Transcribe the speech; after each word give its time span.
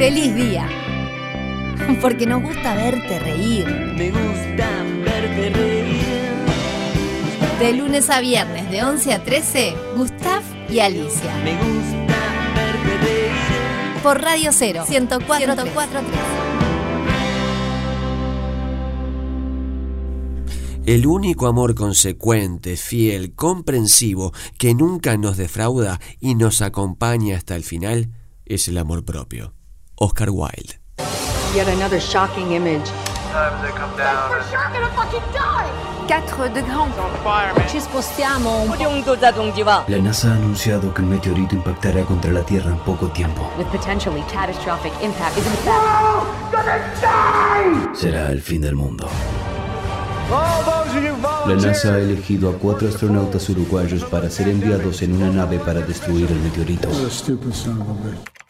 Feliz 0.00 0.34
día. 0.34 0.66
Porque 2.00 2.24
nos 2.24 2.40
gusta 2.40 2.74
verte 2.74 3.18
reír. 3.18 3.66
Me 3.66 4.10
gusta 4.10 4.82
verte 5.04 5.50
reír. 5.50 6.00
De 7.58 7.74
lunes 7.74 8.08
a 8.08 8.22
viernes, 8.22 8.70
de 8.70 8.82
11 8.82 9.12
a 9.12 9.22
13, 9.22 9.74
Gustav 9.98 10.42
y 10.70 10.78
Alicia. 10.78 11.36
Me 11.44 11.52
gusta 11.52 12.16
verte 12.54 12.96
reír. 12.96 14.02
Por 14.02 14.22
Radio 14.22 14.52
0, 14.54 14.84
104, 14.88 15.54
El 20.86 21.06
único 21.06 21.46
amor 21.46 21.74
consecuente, 21.74 22.78
fiel, 22.78 23.34
comprensivo, 23.34 24.32
que 24.56 24.72
nunca 24.74 25.18
nos 25.18 25.36
defrauda 25.36 26.00
y 26.20 26.36
nos 26.36 26.62
acompaña 26.62 27.36
hasta 27.36 27.54
el 27.54 27.64
final, 27.64 28.08
es 28.46 28.66
el 28.66 28.78
amor 28.78 29.04
propio. 29.04 29.59
Oscar 30.02 30.30
Wilde. 30.30 30.78
Yet 31.54 31.68
another 31.68 32.00
shocking 32.00 32.52
image. 32.52 32.86
Sometimes 32.86 33.60
they 33.62 33.70
come 33.72 33.94
down 33.98 34.32
and 34.32 34.42
4 36.34 36.52
degrés. 36.54 37.70
Ci 37.70 37.80
spostiamo 37.80 38.62
un 38.62 38.70
po'. 38.70 39.84
La 39.88 39.98
NASA 39.98 40.30
ha 40.30 40.34
anunciado 40.36 40.94
que 40.94 41.02
un 41.02 41.10
meteorito 41.10 41.54
impactará 41.54 42.02
contra 42.04 42.32
la 42.32 42.40
Tierra 42.40 42.70
en 42.70 42.78
poco 42.78 43.08
tiempo. 43.08 43.42
With 43.58 43.66
potentially 43.66 44.22
catastrophic 44.32 44.92
impact 45.02 45.36
is 45.36 45.44
in 45.44 45.52
fact 45.64 45.76
Será 47.94 48.30
el 48.32 48.40
fin 48.40 48.62
del 48.62 48.76
mundo. 48.76 49.06
La 51.46 51.54
NASA 51.56 51.92
ha 51.92 51.98
elegido 51.98 52.48
a 52.48 52.54
cuatro 52.54 52.88
astronautas 52.88 53.46
uruguayos 53.50 54.04
para 54.04 54.30
ser 54.30 54.48
enviados 54.48 55.02
en 55.02 55.12
una 55.12 55.30
nave 55.30 55.58
para 55.58 55.80
destruir 55.80 56.30
el 56.32 56.40
meteorito. 56.40 56.88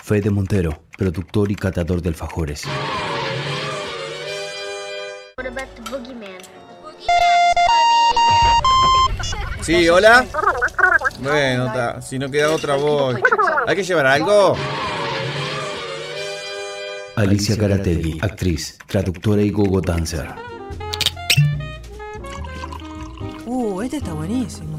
Fede 0.02 0.30
Montero, 0.30 0.82
productor 0.96 1.50
y 1.50 1.54
catador 1.54 2.02
de 2.02 2.08
alfajores. 2.08 2.64
Sí, 9.62 9.88
hola. 9.88 10.26
Bueno, 11.20 11.66
ta, 11.66 12.02
si 12.02 12.18
no 12.18 12.30
queda 12.30 12.50
otra 12.50 12.76
voz. 12.76 13.16
¿Hay 13.66 13.76
que 13.76 13.84
llevar 13.84 14.06
algo? 14.06 14.56
Alicia 17.16 17.56
Caratelli, 17.56 18.18
actriz, 18.22 18.78
traductora 18.86 19.42
y 19.42 19.50
gogo 19.50 19.80
dancer. 19.80 20.28
Uh, 23.46 23.82
este 23.82 23.98
está 23.98 24.12
buenísimo. 24.14 24.69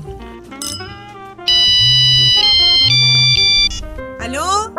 ¿Aló? 4.32 4.74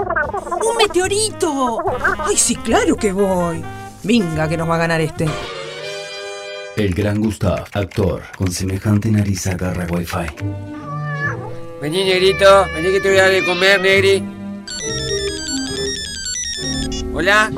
¡Un 0.67 0.77
meteorito! 0.79 1.79
¡Ay, 2.21 2.39
sí, 2.39 2.57
claro 2.57 2.97
que 2.97 3.13
voy! 3.13 3.63
Venga, 4.03 4.49
que 4.49 4.57
nos 4.57 4.67
va 4.67 4.77
a 4.77 4.79
ganar 4.79 5.01
este. 5.03 5.27
El 6.75 6.95
gran 6.95 7.21
Gustav, 7.21 7.67
actor, 7.75 8.23
con 8.39 8.51
semejante 8.51 9.11
nariz 9.11 9.47
agarra 9.49 9.87
wifi. 9.91 10.27
Vení, 11.83 12.03
negrito, 12.03 12.65
vení 12.75 12.93
que 12.93 13.01
te 13.01 13.11
voy 13.11 13.19
a 13.19 13.23
dar 13.25 13.31
de 13.31 13.45
comer, 13.45 13.81
negri. 13.83 14.25
Hola. 17.13 17.51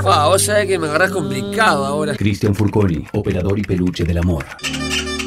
Fua, 0.00 0.28
vos 0.28 0.42
sabés 0.42 0.66
que 0.66 0.78
me 0.78 0.86
agarrás 0.86 1.10
complicado 1.10 1.84
ahora. 1.84 2.16
Cristian 2.16 2.54
Furconi, 2.54 3.04
operador 3.12 3.58
y 3.58 3.62
peluche 3.62 4.04
del 4.04 4.16
amor. 4.16 4.46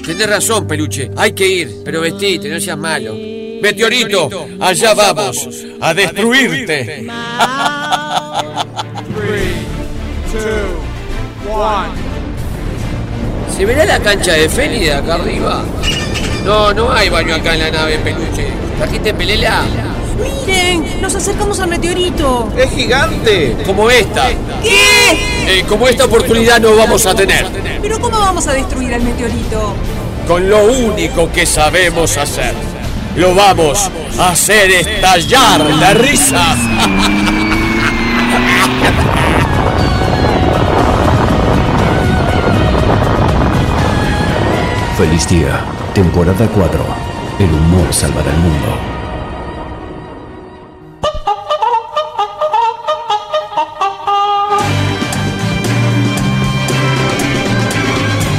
Tenés 0.04 0.28
razón, 0.28 0.66
peluche. 0.66 1.12
Hay 1.16 1.34
que 1.34 1.48
ir, 1.48 1.81
pero 1.86 2.02
vestite, 2.02 2.50
no 2.50 2.59
seas 2.59 2.78
malo. 2.78 3.37
Meteorito, 3.61 4.47
allá 4.59 4.94
vamos, 4.94 5.47
a 5.80 5.94
destruirte. 5.94 7.05
¿Se 13.55 13.66
verá 13.66 13.85
la 13.85 14.00
cancha 14.00 14.33
de 14.33 14.50
Feli 14.50 14.79
de 14.81 14.94
acá 14.94 15.16
arriba? 15.16 15.63
No, 16.46 16.73
no 16.73 16.91
hay 16.91 17.09
baño 17.09 17.35
acá 17.35 17.56
en 17.56 17.59
la 17.59 17.72
nave, 17.72 17.97
peluche. 18.00 18.47
¿Trajiste 18.78 19.13
pelela? 19.13 19.66
¡Miren! 20.46 21.01
¡Nos 21.01 21.16
acercamos 21.16 21.59
al 21.59 21.69
meteorito! 21.69 22.51
¡Es 22.57 22.72
gigante! 22.72 23.57
Como 23.66 23.90
esta. 23.90 24.29
¿Qué? 24.63 25.59
Eh, 25.59 25.66
como 25.67 25.88
esta 25.88 26.06
oportunidad 26.06 26.59
no 26.59 26.75
vamos 26.75 27.06
a 27.06 27.16
tener. 27.16 27.46
¿Pero 27.81 28.00
cómo 28.00 28.19
vamos 28.19 28.47
a 28.47 28.53
destruir 28.53 28.94
al 28.94 29.01
meteorito? 29.01 29.73
Con 30.28 30.50
lo 30.50 30.66
único 30.66 31.31
que 31.31 31.46
sabemos 31.46 32.17
hacer. 32.17 32.53
Lo 33.17 33.33
vamos 33.33 33.89
a 34.19 34.29
hacer 34.29 34.69
estallar 34.69 35.59
la 35.61 35.91
risa. 35.95 36.55
Feliz 44.95 45.28
día, 45.28 45.61
temporada 45.95 46.47
4. 46.47 46.85
El 47.39 47.51
humor 47.53 47.91
salvará 47.91 48.29
el 48.29 48.38
mundo. 48.38 48.78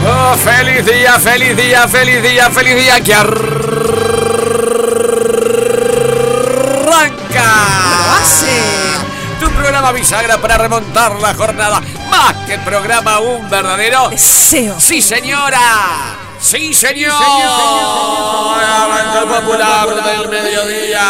Oh, 0.06 0.36
feliz 0.36 0.86
día, 0.86 1.18
feliz 1.18 1.56
día, 1.56 1.88
feliz 1.88 2.22
día, 2.22 2.50
feliz 2.50 2.76
día 2.76 3.00
que 3.00 3.12
programa 9.88 9.93
bisagra 9.93 10.41
para 10.41 10.59
remontar 10.59 11.21
la 11.21 11.34
jornada. 11.34 11.81
Más 12.10 12.34
que 12.47 12.59
programa, 12.59 13.21
un 13.21 13.49
verdadero. 13.49 14.10
Deseo. 14.10 14.78
¡Sí, 14.78 15.00
señora! 15.00 16.16
¡Sí, 16.41 16.75
señor! 16.75 17.12
Arranca 18.62 19.22
el 19.22 19.28
popular 19.28 19.88
del 20.04 20.28
mediodía. 20.28 21.04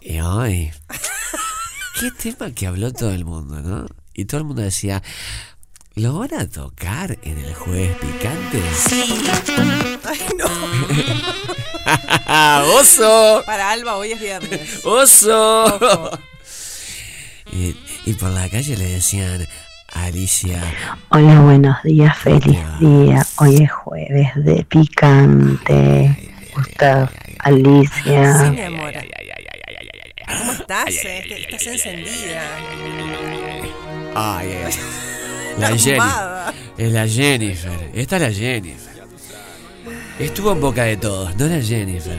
Y 0.00 0.20
hoy. 0.20 0.72
Qué 2.00 2.10
tema 2.10 2.50
que 2.50 2.66
habló 2.66 2.92
todo 2.92 3.10
el 3.10 3.24
mundo, 3.24 3.60
¿no? 3.60 3.86
Y 4.12 4.24
todo 4.24 4.38
el 4.38 4.46
mundo 4.46 4.62
decía. 4.62 5.02
¿Lo 5.96 6.18
van 6.18 6.34
a 6.34 6.46
tocar 6.46 7.16
en 7.22 7.38
el 7.38 7.54
jueves 7.54 7.96
picante? 7.96 8.62
¡Ay, 10.04 10.20
no! 10.38 10.46
¡Oso! 12.74 13.42
Para 13.46 13.70
Alba, 13.70 13.96
hoy 13.96 14.12
es 14.12 14.20
viernes. 14.20 14.84
¡Oso! 14.84 16.10
Y, 17.50 17.74
y 18.04 18.12
por 18.14 18.28
la 18.30 18.46
calle 18.50 18.76
le 18.76 18.84
decían, 18.88 19.46
Alicia, 19.94 20.60
Hola, 21.08 21.40
buenos 21.40 21.82
días, 21.82 22.14
feliz 22.18 22.58
día. 22.78 23.26
Hoy 23.38 23.62
es 23.62 23.72
jueves 23.72 24.28
de 24.36 24.64
picante. 24.64 26.14
Gustav, 26.54 27.08
Alicia. 27.38 28.44
Sí, 28.44 28.50
mi 28.50 28.60
amor. 28.60 28.92
¿Cómo 30.28 30.52
estás? 30.52 30.88
eh? 31.04 31.46
Estás 31.48 31.66
encendida. 31.68 32.42
ay, 34.14 34.50
ay, 34.66 34.74
la 35.58 35.76
fumada. 35.76 36.54
es 36.76 36.92
la 36.92 37.06
Jennifer, 37.08 37.90
esta 37.94 38.16
es 38.16 38.22
la 38.22 38.30
Jennifer. 38.32 38.96
Estuvo 40.18 40.52
en 40.52 40.60
boca 40.60 40.84
de 40.84 40.96
todos, 40.96 41.36
no 41.36 41.46
la 41.46 41.60
Jennifer. 41.60 42.18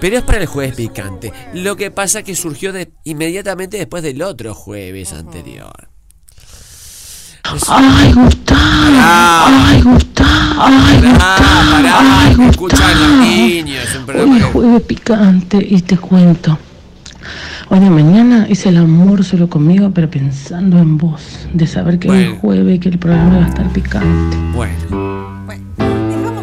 Pero 0.00 0.18
es 0.18 0.22
para 0.24 0.38
el 0.38 0.46
jueves 0.46 0.76
picante. 0.76 1.32
Lo 1.54 1.74
que 1.76 1.90
pasa 1.90 2.22
que 2.22 2.36
surgió 2.36 2.72
de- 2.72 2.92
inmediatamente 3.04 3.78
después 3.78 4.02
del 4.02 4.22
otro 4.22 4.54
jueves 4.54 5.12
anterior. 5.12 5.88
Ay, 7.68 8.12
Gustav. 8.12 8.58
Ay, 8.58 9.82
Gustav. 9.82 10.26
Ay, 10.58 11.00
Pará, 11.18 11.36
pará, 11.70 12.48
escuchan 12.50 13.00
los 13.00 13.26
niños, 13.28 13.84
un 13.96 14.16
Hoy 14.32 14.38
es 14.38 14.44
jueves 14.46 14.82
picante 14.82 15.58
y 15.68 15.80
te 15.82 15.96
cuento. 15.96 16.58
Hoy 17.68 17.80
de 17.80 17.90
mañana 17.90 18.46
hice 18.48 18.68
el 18.68 18.76
amor 18.76 19.24
solo 19.24 19.48
conmigo, 19.48 19.90
pero 19.92 20.08
pensando 20.08 20.78
en 20.78 20.96
vos, 20.96 21.46
de 21.52 21.66
saber 21.66 21.98
que 21.98 22.08
hoy 22.08 22.16
Bueno. 22.18 22.32
es 22.34 22.40
jueves 22.40 22.76
y 22.76 22.78
que 22.78 22.88
el 22.90 22.98
programa 22.98 23.38
va 23.38 23.44
a 23.46 23.48
estar 23.48 23.72
picante. 23.72 24.36
Bueno, 24.54 25.44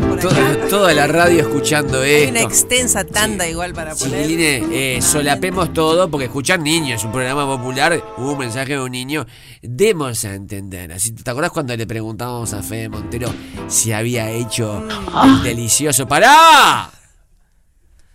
por 0.10 0.20
toda, 0.20 0.68
toda 0.70 0.94
la 0.94 1.08
radio 1.08 1.40
escuchando 1.42 2.02
Hay 2.02 2.28
una 2.28 2.40
esto. 2.40 2.50
extensa 2.50 3.06
tanda 3.06 3.48
igual 3.48 3.74
para 3.74 3.96
poner. 3.96 4.24
Chiquilines, 4.28 4.64
eh, 4.72 5.00
solapemos 5.02 5.72
todo 5.72 6.10
porque 6.12 6.26
escuchan 6.26 6.62
niños, 6.62 7.00
es 7.00 7.06
un 7.06 7.14
programa 7.14 7.46
popular, 7.46 8.04
hubo 8.18 8.34
un 8.34 8.40
mensaje 8.40 8.74
de 8.74 8.82
un 8.82 8.92
niño, 8.92 9.26
demos 9.62 10.26
a 10.26 10.34
entender. 10.36 10.92
Así, 10.92 11.14
¿Te 11.14 11.30
acordás 11.32 11.52
cuando 11.52 11.76
le 11.76 11.88
preguntábamos 11.88 12.54
a 12.54 12.62
Fede 12.62 12.90
Montero 12.90 13.34
si 13.68 13.94
había 13.94 14.30
hecho 14.30 14.86
el 15.24 15.42
delicioso? 15.44 16.06
¡Pará! 16.06 16.90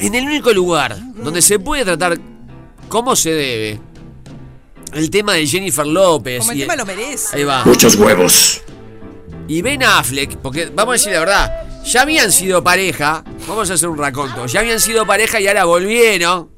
En 0.00 0.14
el 0.14 0.24
único 0.24 0.52
lugar 0.52 0.96
donde 1.16 1.42
se 1.42 1.58
puede 1.58 1.84
tratar 1.84 2.18
como 2.88 3.14
se 3.16 3.30
debe 3.30 3.80
el 4.94 5.10
tema 5.10 5.34
de 5.34 5.46
Jennifer 5.46 5.86
López. 5.86 6.40
Como 6.40 6.52
el 6.52 6.58
y- 6.58 6.60
tema 6.62 6.76
lo 6.76 6.86
merece. 6.86 7.36
Ahí 7.36 7.44
va. 7.44 7.64
Muchos 7.64 7.94
huevos. 7.96 8.62
Y 9.48 9.62
Ben 9.62 9.82
Affleck, 9.82 10.36
porque 10.36 10.66
vamos 10.72 10.92
a 10.92 10.96
decir 10.98 11.12
la 11.12 11.18
verdad, 11.20 11.82
ya 11.84 12.02
habían 12.02 12.30
sido 12.30 12.62
pareja, 12.62 13.24
vamos 13.48 13.68
a 13.70 13.74
hacer 13.74 13.88
un 13.88 13.98
raconto, 13.98 14.46
ya 14.46 14.60
habían 14.60 14.78
sido 14.78 15.04
pareja 15.06 15.40
y 15.40 15.48
ahora 15.48 15.64
volvieron, 15.64 16.50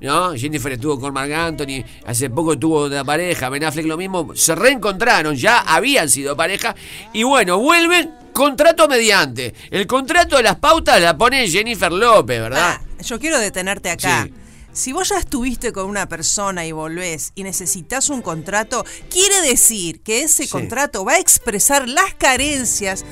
¿no? 0.00 0.34
Jennifer 0.34 0.72
estuvo 0.72 0.98
con 0.98 1.12
Marc 1.14 1.30
Anthony, 1.30 1.84
hace 2.04 2.30
poco 2.30 2.58
tuvo 2.58 2.86
una 2.86 3.04
pareja, 3.04 3.48
Ben 3.50 3.62
Affleck 3.62 3.86
lo 3.86 3.96
mismo, 3.96 4.32
se 4.34 4.56
reencontraron, 4.56 5.36
ya 5.36 5.60
habían 5.60 6.10
sido 6.10 6.36
pareja, 6.36 6.74
y 7.12 7.22
bueno, 7.22 7.58
vuelven, 7.58 8.10
contrato 8.32 8.88
mediante. 8.88 9.54
El 9.70 9.86
contrato 9.86 10.36
de 10.36 10.42
las 10.42 10.56
pautas 10.56 11.00
la 11.00 11.16
pone 11.16 11.46
Jennifer 11.48 11.92
López, 11.92 12.40
¿verdad? 12.40 12.80
Ah, 12.80 13.02
yo 13.04 13.20
quiero 13.20 13.38
detenerte 13.38 13.90
acá. 13.90 14.24
Sí. 14.24 14.34
Si 14.74 14.92
vos 14.92 15.08
ya 15.08 15.18
estuviste 15.18 15.72
con 15.72 15.86
una 15.88 16.08
persona 16.08 16.66
y 16.66 16.72
volvés 16.72 17.30
y 17.36 17.44
necesitas 17.44 18.10
un 18.10 18.20
contrato, 18.22 18.84
quiere 19.08 19.40
decir 19.42 20.02
que 20.02 20.24
ese 20.24 20.44
Sí. 20.44 20.48
contrato 20.50 21.04
va 21.04 21.12
a 21.12 21.18
expresar 21.20 21.88
las 21.88 22.12
carencias, 22.14 23.04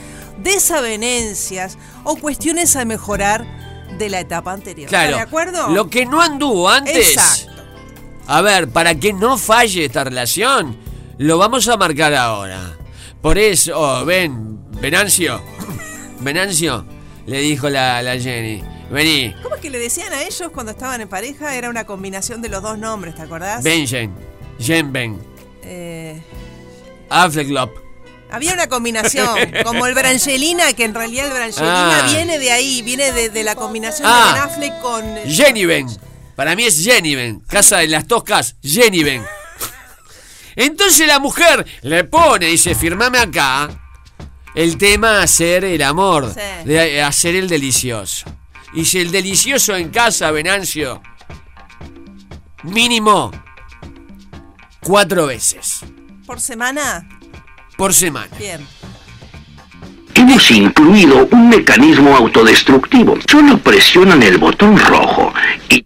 desavenencias 0.43 1.79
o 2.05 2.17
cuestiones 2.17 2.75
a 2.77 2.85
mejorar 2.85 3.47
de 3.97 4.11
la 4.11 4.21
etapa 4.21 4.53
anterior. 4.53 4.89
claro. 4.89 5.11
¿Estás 5.11 5.21
de 5.21 5.29
acuerdo? 5.29 5.69
Lo 5.71 5.89
que 5.89 6.05
no 6.05 6.21
anduvo 6.21 6.69
antes. 6.69 7.13
Exacto. 7.13 7.53
A 8.27 8.41
ver, 8.43 8.69
para 8.69 8.95
que 8.97 9.13
no 9.13 9.39
falle 9.39 9.85
esta 9.85 10.03
relación, 10.05 10.77
lo 11.19 11.39
vamos 11.39 11.69
a 11.69 11.77
marcar 11.77 12.13
ahora. 12.15 12.77
Por 13.21 13.39
eso, 13.39 13.73
oh, 13.79 14.05
ven, 14.05 14.59
Venancio, 14.81 15.41
Venancio, 16.21 16.85
le 17.27 17.39
dijo 17.41 17.69
la, 17.69 18.03
la 18.03 18.19
Jenny, 18.19 18.63
vení, 18.93 19.35
¿Cómo 19.43 19.55
es 19.57 19.61
que 19.61 19.71
le 19.71 19.79
decían 19.79 20.13
a 20.13 20.23
ellos 20.23 20.51
cuando 20.53 20.73
estaban 20.73 21.01
en 21.01 21.09
pareja? 21.09 21.55
Era 21.55 21.69
una 21.71 21.85
combinación 21.85 22.43
de 22.43 22.49
los 22.49 22.63
dos 22.63 22.79
nombres, 22.79 23.15
¿te 23.15 23.23
acordás? 23.23 23.63
ven 23.65 23.87
Jen, 23.87 24.13
Jen 24.59 24.93
ven, 24.93 25.19
Eh, 25.65 26.23
Afflecklop. 27.11 27.71
había 28.31 28.53
una 28.55 28.69
combinación, 28.69 29.29
como 29.65 29.87
el 29.87 29.95
Brangelina, 29.95 30.73
que 30.73 30.85
en 30.85 30.95
realidad 30.95 31.27
el 31.27 31.33
Brangelina 31.33 31.99
Ah. 32.05 32.07
viene 32.09 32.39
de 32.39 32.51
ahí, 32.53 32.83
viene 32.83 33.13
de, 33.13 33.29
de 33.31 33.43
la 33.45 33.55
combinación 33.55 34.07
Ah. 34.11 34.27
de 34.27 34.33
Ben 34.33 34.43
Affleck 34.43 34.81
con... 34.81 35.05
eh, 35.19 35.25
Jenny 35.27 35.65
ven, 35.67 35.87
para 36.37 36.55
mí 36.57 36.65
es 36.65 36.83
Jenny 36.83 37.15
ven, 37.15 37.41
casa 37.41 37.79
de 37.79 37.89
las 37.89 38.07
toscas, 38.07 38.57
Jenny 38.63 39.03
ven. 39.05 39.23
Entonces 40.57 41.07
la 41.07 41.19
mujer 41.19 41.65
le 41.83 42.05
pone, 42.05 42.47
dice, 42.47 42.75
firmame 42.75 43.19
acá, 43.19 43.71
el 44.55 44.77
tema 44.77 45.23
hacer 45.23 45.65
el 45.65 45.81
amor, 45.83 46.33
Sí. 46.35 46.69
de 46.69 47.03
hacer 47.03 47.37
el 47.37 47.49
delicioso. 47.49 48.27
Y 48.75 48.85
si 48.85 49.01
el 49.01 49.11
delicioso 49.11 49.77
en 49.77 49.91
casa, 49.91 50.31
Venancio, 50.31 51.03
mínimo 52.63 53.31
cuatro 54.83 55.27
veces 55.27 55.81
¿Por 56.27 56.41
semana? 56.41 57.07
por 57.77 57.93
semana. 57.93 58.29
Bien. 58.39 58.67
Hemos 60.15 60.51
incluido 60.51 61.27
un 61.33 61.49
mecanismo 61.49 62.15
autodestructivo. 62.17 63.19
Solo 63.29 63.59
presionan 63.59 64.23
el 64.23 64.39
botón 64.39 64.79
rojo 64.79 65.33
y 65.69 65.85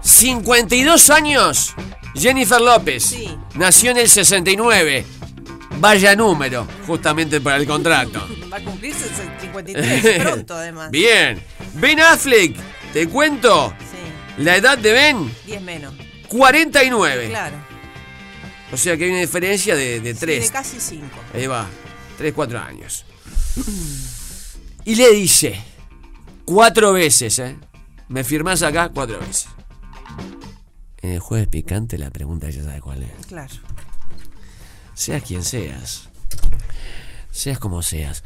52 0.00 1.10
años, 1.10 1.74
Jennifer 2.14 2.60
López. 2.60 3.04
Sí. 3.04 3.28
Nació 3.56 3.90
en 3.90 3.98
el 3.98 4.08
69. 4.08 5.04
Vaya 5.78 6.16
número, 6.16 6.66
justamente 6.86 7.40
para 7.40 7.58
el 7.58 7.66
contrato. 7.66 8.26
Va 8.52 8.56
a 8.56 8.60
cumplirse 8.60 9.06
el 9.08 9.40
53 9.40 10.22
pronto, 10.22 10.54
además. 10.56 10.90
Bien. 10.92 11.40
Ben 11.74 12.00
Affleck, 12.00 12.56
te 12.92 13.08
cuento. 13.08 13.72
Sí, 13.80 14.42
La 14.42 14.56
edad 14.56 14.78
de 14.78 14.92
Ben, 14.92 15.32
10 15.46 15.62
menos. 15.62 15.94
49. 16.28 17.28
Claro. 17.28 17.56
O 18.72 18.76
sea 18.76 18.96
que 18.96 19.04
hay 19.04 19.10
una 19.10 19.20
diferencia 19.20 19.74
de, 19.74 20.00
de 20.00 20.12
Sí, 20.14 20.20
3. 20.20 20.46
de 20.46 20.52
casi 20.52 20.80
5. 20.80 21.06
Ahí 21.34 21.46
va. 21.46 21.66
3, 22.18 22.32
4 22.34 22.58
años. 22.58 23.04
Y 24.84 24.94
le 24.94 25.10
dice, 25.12 25.60
cuatro 26.44 26.92
veces, 26.92 27.38
¿eh? 27.38 27.56
¿Me 28.08 28.24
firmás 28.24 28.62
acá? 28.62 28.90
Cuatro 28.92 29.18
veces. 29.20 29.46
En 31.02 31.12
el 31.12 31.20
jueves 31.20 31.48
picante 31.48 31.96
la 31.98 32.10
pregunta 32.10 32.48
ya 32.50 32.62
sabe 32.64 32.80
cuál 32.80 33.02
es. 33.02 33.26
Claro. 33.26 33.54
Seas 34.94 35.22
quien 35.22 35.44
seas, 35.44 36.08
seas 37.30 37.58
como 37.58 37.82
seas, 37.82 38.24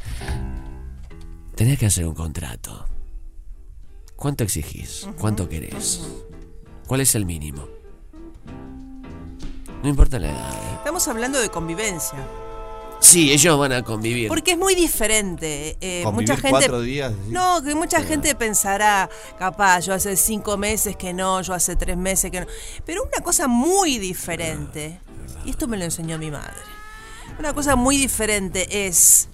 tenés 1.55 1.77
que 1.77 1.85
hacer 1.85 2.05
un 2.07 2.15
contrato. 2.15 2.87
¿Cuánto 4.23 4.45
exigís? 4.45 5.05
¿Cuánto 5.19 5.49
querés? 5.49 5.99
¿Cuál 6.87 7.01
es 7.01 7.13
el 7.13 7.25
mínimo? 7.25 7.67
No 9.83 9.89
importa 9.89 10.17
la 10.17 10.31
edad. 10.31 10.53
¿eh? 10.53 10.75
Estamos 10.77 11.05
hablando 11.09 11.41
de 11.41 11.49
convivencia. 11.49 12.25
Sí, 13.01 13.33
ellos 13.33 13.59
van 13.59 13.73
a 13.73 13.83
convivir. 13.83 14.29
Porque 14.29 14.51
es 14.53 14.57
muy 14.57 14.75
diferente. 14.75 15.75
eh, 15.81 16.05
mucha 16.13 16.35
gente. 16.37 16.51
cuatro 16.51 16.79
días. 16.79 17.11
No, 17.27 17.61
que 17.61 17.75
mucha 17.75 18.01
gente 18.01 18.33
pensará, 18.33 19.09
capaz, 19.37 19.81
yo 19.81 19.93
hace 19.93 20.15
cinco 20.15 20.55
meses 20.55 20.95
que 20.95 21.11
no, 21.11 21.41
yo 21.41 21.53
hace 21.53 21.75
tres 21.75 21.97
meses 21.97 22.31
que 22.31 22.39
no. 22.39 22.47
Pero 22.85 23.03
una 23.03 23.21
cosa 23.25 23.49
muy 23.49 23.97
diferente, 23.97 25.01
y 25.43 25.49
esto 25.49 25.67
me 25.67 25.75
lo 25.75 25.83
enseñó 25.83 26.17
mi 26.17 26.31
madre. 26.31 26.61
Una 27.39 27.53
cosa 27.53 27.75
muy 27.75 27.97
diferente 27.97 28.87
es 28.87 29.27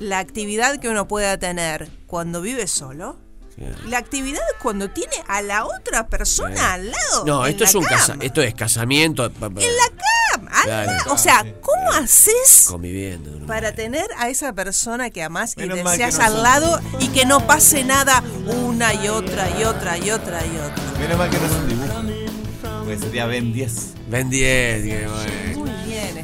la 0.00 0.18
actividad 0.18 0.80
que 0.80 0.88
uno 0.88 1.06
pueda 1.06 1.38
tener 1.38 1.88
cuando 2.08 2.40
vive 2.40 2.66
solo. 2.66 3.22
Y 3.56 3.88
La 3.90 3.98
actividad 3.98 4.40
cuando 4.60 4.90
tiene 4.90 5.14
a 5.28 5.42
la 5.42 5.64
otra 5.66 6.06
persona 6.06 6.74
al 6.74 6.90
lado. 6.90 7.24
No, 7.26 7.44
en 7.46 7.52
esto 7.52 7.64
la 7.64 7.70
es 7.70 7.74
un 7.74 7.84
casa, 7.84 8.16
esto 8.20 8.42
es 8.42 8.54
casamiento. 8.54 9.26
En 9.26 9.32
la 9.32 9.88
cama. 10.32 10.50
al 10.54 10.62
Claro. 10.64 10.92
lado. 10.92 11.14
O 11.14 11.18
sea, 11.18 11.44
¿cómo 11.60 11.90
haces 11.92 12.64
Conviviendo. 12.68 13.30
¿no? 13.38 13.46
para 13.46 13.72
tener 13.74 14.06
a 14.18 14.28
esa 14.30 14.52
persona 14.54 15.10
que 15.10 15.22
amás 15.22 15.54
y 15.56 15.60
Menos 15.60 15.78
que 15.78 15.84
deseas 15.84 16.18
no 16.18 16.24
al 16.24 16.42
lado 16.42 16.80
y 17.00 17.08
que 17.08 17.26
no 17.26 17.46
pase 17.46 17.84
nada 17.84 18.22
una 18.46 18.94
y 18.94 19.08
otra 19.08 19.48
y 19.58 19.64
otra 19.64 19.98
y 19.98 20.10
otra 20.10 20.44
y 20.46 20.56
otra. 20.56 20.84
Menos 20.98 21.18
mal 21.18 21.30
que 21.30 21.38
no 21.38 21.46
es 21.46 21.52
un 21.52 21.68
dibujo. 21.68 22.82
Porque 22.84 22.98
sería 22.98 23.26
Ben 23.26 23.52
10. 23.52 23.72
Ben 24.08 24.28
10, 24.30 24.82
que 24.84 25.06
bueno. 25.06 25.51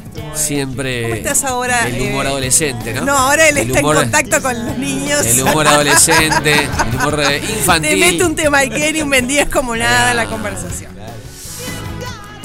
Estuvo. 0.05 0.35
Siempre. 0.35 1.01
¿Cómo 1.03 1.13
estás 1.15 1.43
ahora? 1.43 1.87
El 1.87 2.01
humor 2.01 2.25
eh? 2.25 2.29
adolescente, 2.29 2.93
¿no? 2.93 3.05
No, 3.05 3.17
ahora 3.17 3.47
él 3.49 3.57
El 3.57 3.67
está 3.67 3.79
humor- 3.81 3.95
en 3.97 4.01
contacto 4.03 4.41
con 4.41 4.65
los 4.65 4.77
niños. 4.77 5.25
El 5.25 5.41
humor 5.43 5.67
adolescente, 5.67 6.53
el 6.89 6.95
humor 6.95 7.21
infantil. 7.49 7.89
Te 7.89 7.95
mete 7.97 8.25
un 8.25 8.35
tema 8.35 8.63
y 8.63 9.01
un 9.01 9.09
vendías 9.09 9.49
como 9.49 9.75
nada 9.75 10.11
en 10.11 10.17
la 10.17 10.25
conversación. 10.25 10.91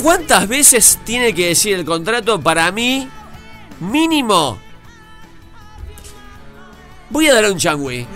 ¿Cuántas 0.03 0.47
veces 0.49 0.99
tiene 1.05 1.33
que 1.35 1.49
decir 1.49 1.75
el 1.77 1.85
contrato 1.85 2.41
para 2.41 2.71
mí? 2.71 3.09
Mínimo. 3.81 4.59
Voy 7.11 7.29
a 7.29 7.35
dar 7.35 7.51
un 7.51 7.59
changüí. 7.59 8.07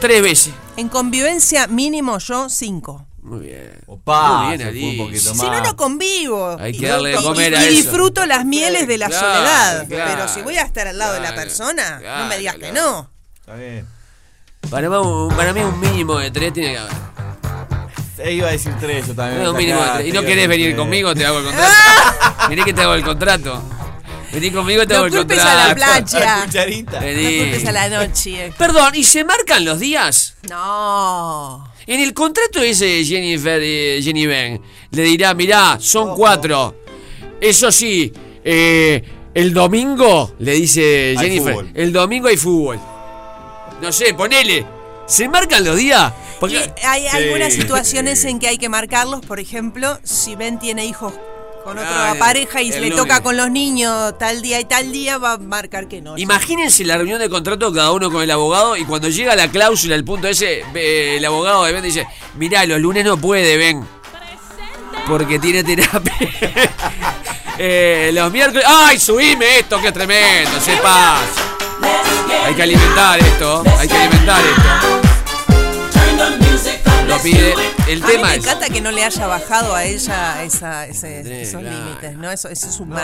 Tres 0.00 0.22
veces. 0.22 0.54
En 0.76 0.88
convivencia 0.88 1.66
mínimo 1.66 2.18
yo 2.18 2.48
cinco. 2.48 3.06
Muy 3.36 3.46
bien. 3.46 3.72
Opa, 3.86 4.42
Muy 4.44 4.56
bien, 4.56 4.90
un 5.00 5.06
poquito 5.06 5.32
Si 5.34 5.38
no, 5.38 5.44
más. 5.48 5.62
no 5.62 5.76
convivo. 5.76 6.56
Hay 6.60 6.72
que 6.72 6.78
Y- 6.86 6.88
darle 6.88 7.10
de 7.10 7.20
y- 7.20 7.22
comer 7.22 7.52
y, 7.52 7.56
a 7.56 7.60
y 7.62 7.64
eso. 7.64 7.70
disfruto 7.82 8.26
las 8.26 8.44
mieles 8.44 8.86
de 8.86 8.98
la 8.98 9.08
Claro, 9.08 9.26
soledad. 9.26 9.86
claro. 9.88 10.10
Pero 10.14 10.28
si 10.28 10.42
voy 10.42 10.56
a 10.56 10.62
estar 10.62 10.86
al 10.88 10.98
lado 10.98 11.14
de 11.14 11.20
la 11.20 11.32
Claro, 11.32 11.42
persona, 11.42 12.00
no 12.18 12.26
me 12.26 12.38
digas 12.38 12.56
que 12.56 12.70
no. 12.72 13.10
Está 13.40 13.54
bien. 13.56 13.86
Para, 14.70 14.88
mí- 14.88 15.28
para 15.36 15.52
mí 15.52 15.60
un 15.60 15.78
mínimo 15.80 16.18
de 16.18 16.30
tres 16.30 16.52
tiene 16.52 16.72
que 16.72 16.78
haber. 16.78 16.92
Eh, 18.18 18.32
iba 18.34 18.48
a 18.48 18.52
decir 18.52 18.72
tres, 18.80 19.06
yo 19.08 19.14
también. 19.14 19.46
un 19.46 19.56
mínimo 19.56 19.82
de 19.82 19.90
tres. 19.96 20.06
¿Y 20.08 20.12
no 20.12 20.22
querés 20.22 20.48
venir 20.48 20.76
conmigo? 20.76 21.14
Te 21.14 21.26
hago 21.26 21.40
el 21.40 21.44
contrato. 21.46 21.72
Vení 22.48 22.62
que 22.64 22.72
te 22.72 22.80
hago 22.82 22.94
el 22.94 23.04
contrato. 23.04 23.62
Vení 24.34 24.50
conmigo, 24.50 24.86
te 24.86 24.94
No 24.94 25.04
el 25.06 25.12
culpes 25.12 25.38
a 25.38 25.68
la 25.68 25.74
playa. 25.74 26.46
No 26.46 27.00
Vení. 27.00 27.38
culpes 27.38 27.66
a 27.66 27.72
la 27.72 27.88
noche. 27.88 28.52
Perdón, 28.58 28.94
¿y 28.96 29.04
se 29.04 29.24
marcan 29.24 29.64
los 29.64 29.78
días? 29.78 30.34
No. 30.50 31.72
En 31.86 32.00
el 32.00 32.12
contrato 32.14 32.60
dice 32.60 33.04
Jennifer, 33.04 33.60
eh, 33.62 34.00
Jenny 34.02 34.26
Ben, 34.26 34.60
le 34.90 35.02
dirá, 35.02 35.34
mirá, 35.34 35.78
son 35.80 36.16
cuatro. 36.16 36.82
Eso 37.40 37.70
sí, 37.70 38.12
eh, 38.42 39.02
el 39.34 39.52
domingo, 39.54 40.34
le 40.38 40.52
dice 40.52 41.14
Jennifer, 41.18 41.66
el 41.74 41.92
domingo 41.92 42.28
hay 42.28 42.36
fútbol. 42.36 42.80
No 43.80 43.92
sé, 43.92 44.14
ponele. 44.14 44.66
¿Se 45.06 45.28
marcan 45.28 45.62
los 45.62 45.76
días? 45.76 46.12
Porque, 46.40 46.56
Y 46.56 46.86
hay 46.86 47.02
Sí. 47.02 47.08
algunas 47.08 47.52
situaciones 47.52 48.24
en 48.24 48.38
que 48.38 48.48
hay 48.48 48.56
que 48.58 48.68
marcarlos. 48.70 49.20
Por 49.26 49.38
ejemplo, 49.38 49.98
si 50.02 50.34
Ben 50.34 50.58
tiene 50.58 50.86
hijos 50.86 51.12
con 51.64 51.78
otra 51.78 52.10
Ah, 52.10 52.14
pareja 52.18 52.60
y 52.62 52.70
le 52.70 52.78
lunes. 52.90 52.96
toca 52.96 53.22
con 53.22 53.36
los 53.36 53.50
niños 53.50 54.16
tal 54.18 54.42
día 54.42 54.60
y 54.60 54.64
tal 54.64 54.92
día, 54.92 55.18
va 55.18 55.32
a 55.32 55.38
marcar 55.38 55.88
que 55.88 56.00
no. 56.02 56.16
Imagínense 56.18 56.84
la 56.84 56.96
reunión 56.96 57.18
de 57.18 57.28
contrato 57.30 57.72
cada 57.72 57.90
uno 57.92 58.10
con 58.10 58.22
el 58.22 58.30
abogado 58.30 58.76
y 58.76 58.84
cuando 58.84 59.08
llega 59.08 59.34
la 59.34 59.48
cláusula, 59.50 59.94
el 59.94 60.04
punto 60.04 60.28
ese, 60.28 60.62
eh, 60.74 61.16
el 61.16 61.24
abogado 61.24 61.64
de 61.64 61.72
Ben 61.72 61.82
dice, 61.82 62.06
mirá, 62.34 62.64
los 62.66 62.78
lunes 62.80 63.04
no 63.04 63.16
puede, 63.16 63.56
Ben. 63.56 63.84
Porque 65.08 65.38
tiene 65.38 65.64
terapia. 65.64 66.12
Eh, 67.56 68.10
los 68.12 68.32
miércoles... 68.32 68.64
¡Ay, 68.66 68.98
subime 68.98 69.60
esto, 69.60 69.80
que 69.80 69.86
es 69.86 69.92
tremendo! 69.94 70.60
Se 70.60 70.76
pasa. 70.78 71.22
Hay 72.46 72.52
que 72.52 72.62
alimentar 72.64 73.20
esto, 73.20 73.62
hay 73.78 73.86
que 73.86 73.94
alimentar 73.96 74.40
esto. 74.44 75.13
Lo 77.16 77.22
pide. 77.22 77.54
El 77.88 78.02
a 78.02 78.06
mí 78.06 78.12
tema 78.12 78.28
me 78.28 78.34
es... 78.36 78.38
encanta 78.44 78.68
que 78.68 78.80
no 78.80 78.90
le 78.90 79.04
haya 79.04 79.26
bajado 79.26 79.74
a 79.74 79.84
ella 79.84 80.42
esa, 80.42 80.86
ese- 80.86 81.42
esos 81.42 81.60
claro. 81.60 81.76
límites, 81.78 82.16
¿no? 82.16 82.30
Eso, 82.30 82.48
eso 82.48 82.68
es 82.68 82.80
un 82.80 82.88
No, 82.90 82.96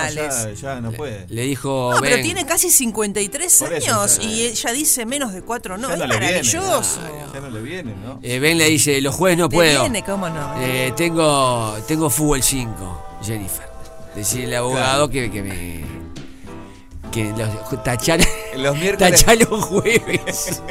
ya, 0.61 0.81
no 0.81 0.93
puede. 0.93 1.27
Le 1.29 1.43
dijo 1.43 1.91
No, 1.95 2.01
pero 2.01 2.17
tiene 2.23 2.47
casi 2.47 2.71
53 2.71 3.59
Por 3.59 3.73
eso, 3.73 3.93
años 4.01 4.19
ya- 4.19 4.25
y 4.25 4.43
ella 4.45 4.73
dice 4.73 5.05
menos 5.07 5.33
de 5.33 5.43
4 5.43 5.77
no. 5.79 5.89
Ya 5.89 5.95
es 5.95 6.01
no 6.01 6.07
le 6.07 6.19
viene. 6.19 6.27
maravilloso. 6.33 7.01
Ya 7.35 7.41
no 7.41 7.51
le 7.51 7.61
viene, 7.61 7.95
¿no? 7.95 8.19
eh, 8.23 8.39
ben 8.39 8.59
le 8.59 8.67
dice, 8.69 9.01
los 9.01 9.15
jueves 9.15 9.39
no 9.39 9.49
Te 9.49 9.57
puedo. 9.57 9.81
viene, 9.81 10.03
¿cómo 10.03 10.29
no? 10.29 10.55
Eh, 10.61 10.93
tengo, 10.97 11.77
tengo 11.87 12.09
fútbol 12.11 12.43
5, 12.43 13.19
Jennifer. 13.23 13.69
Decirle 14.15 14.57
al 14.57 14.65
abogado 14.65 15.09
que, 15.09 15.31
que 15.31 15.43
me. 15.43 16.00
Que 17.13 17.33
los 17.37 17.83
tachar, 17.83 18.21
Los 18.57 18.77
miércoles, 18.79 19.25
tachar 19.25 19.37
los 19.51 19.65
jueves. 19.65 20.63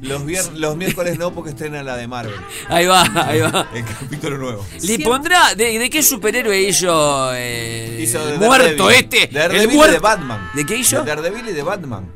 los, 0.00 0.22
vier- 0.24 0.50
los 0.54 0.76
miércoles 0.76 1.18
no 1.18 1.32
porque 1.32 1.50
estrena 1.50 1.82
la 1.82 1.96
de 1.96 2.06
Marvel. 2.08 2.34
ahí 2.68 2.86
va, 2.86 3.02
ahí 3.28 3.40
va. 3.40 3.68
El 3.74 3.84
capítulo 3.84 4.38
nuevo. 4.38 4.64
Le 4.82 4.98
pondrá. 5.00 5.54
¿De, 5.54 5.78
de 5.78 5.90
qué 5.90 6.02
superhéroe 6.02 6.58
hizo, 6.62 7.32
eh, 7.34 7.98
Hizo 8.02 8.24
de 8.26 8.34
el 8.34 8.38
muerto 8.40 8.86
Daredevil. 8.86 9.14
este? 9.20 9.26
Daredevil 9.34 9.62
el 9.68 9.72
y 9.72 9.76
muerto. 9.76 9.92
de 9.94 9.98
Batman. 10.00 10.50
¿De 10.54 10.64
qué 10.66 10.76
hizo? 10.76 11.00
De 11.02 11.06
Daredevil 11.14 11.48
y 11.48 11.52
de 11.52 11.62
Batman. 11.62 12.06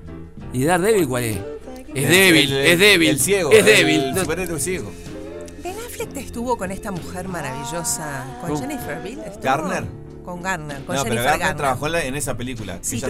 ¿Y 0.53 0.65
Daredevil 0.65 1.09
cuál 1.09 1.25
es? 1.25 1.37
Es 1.95 2.05
El- 2.05 2.09
débil, 2.11 2.53
el- 2.53 2.67
es 2.67 2.79
débil. 2.79 3.09
El 3.11 3.21
ciego. 3.21 3.53
Es 3.53 3.59
el 3.59 3.65
débil. 3.67 4.15
No- 4.15 4.21
superhéroe 4.23 4.61
ciego. 4.61 4.93
Ben 5.63 5.75
Affleck 5.87 6.17
estuvo 6.17 6.57
con 6.57 6.71
esta 6.71 6.91
mujer 6.91 7.29
maravillosa, 7.29 8.25
con 8.41 8.51
¿Con- 8.51 8.61
Jennifer 8.61 9.01
Bill. 9.03 9.19
¿Garner? 9.43 9.85
Con 10.27 10.43
Garner, 10.43 10.85
con 10.85 10.97
no, 10.97 11.05
pero 11.05 11.15
Jennifer 11.15 11.25
Garner 11.25 11.39
Garner. 11.39 11.57
trabajó 11.57 11.87
en, 11.87 12.17
esa 12.17 12.37
película. 12.37 12.81
Sí, 12.83 13.01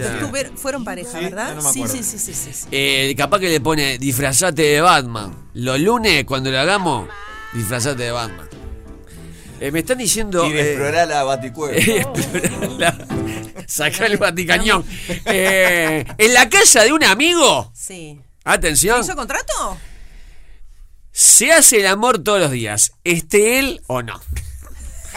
fueron 0.55 0.83
pareja, 0.83 1.17
Sí, 1.17 1.23
¿verdad? 1.25 1.55
no 1.55 1.63
me 1.63 1.73
sí, 1.73 1.83
sí, 1.87 2.03
sí, 2.03 2.19
sí, 2.19 2.33
sí. 2.35 2.67
Eh, 2.71 3.15
capaz 3.17 3.39
que 3.39 3.49
le 3.49 3.59
pone 3.59 3.97
disfrazate 3.97 4.61
de 4.61 4.81
Batman. 4.81 5.35
Los 5.55 5.79
lunes, 5.79 6.25
cuando 6.25 6.51
lo 6.51 6.59
hagamos, 6.59 7.09
disfrazate 7.55 8.03
de 8.03 8.11
Batman. 8.11 8.47
Eh, 9.59 9.71
me 9.71 9.79
están 9.79 9.97
diciendo. 9.97 10.45
Y 10.45 10.53
de 10.53 10.61
eh, 10.61 10.71
explorar 10.73 11.07
la 11.07 11.23
baticueva. 11.23 11.75
Saca 13.65 14.05
el 14.05 14.17
Vaticañón. 14.17 14.85
Eh, 15.25 16.05
en 16.19 16.33
la 16.35 16.47
casa 16.49 16.83
de 16.83 16.93
un 16.93 17.03
amigo. 17.03 17.71
Sí. 17.73 18.21
Atención. 18.43 19.01
¿Hizo 19.01 19.15
contrato? 19.15 19.79
Se 21.11 21.51
hace 21.51 21.79
el 21.79 21.87
amor 21.87 22.19
todos 22.19 22.39
los 22.39 22.51
días, 22.51 22.91
esté 23.03 23.57
él 23.57 23.81
o 23.87 24.03
no. 24.03 24.21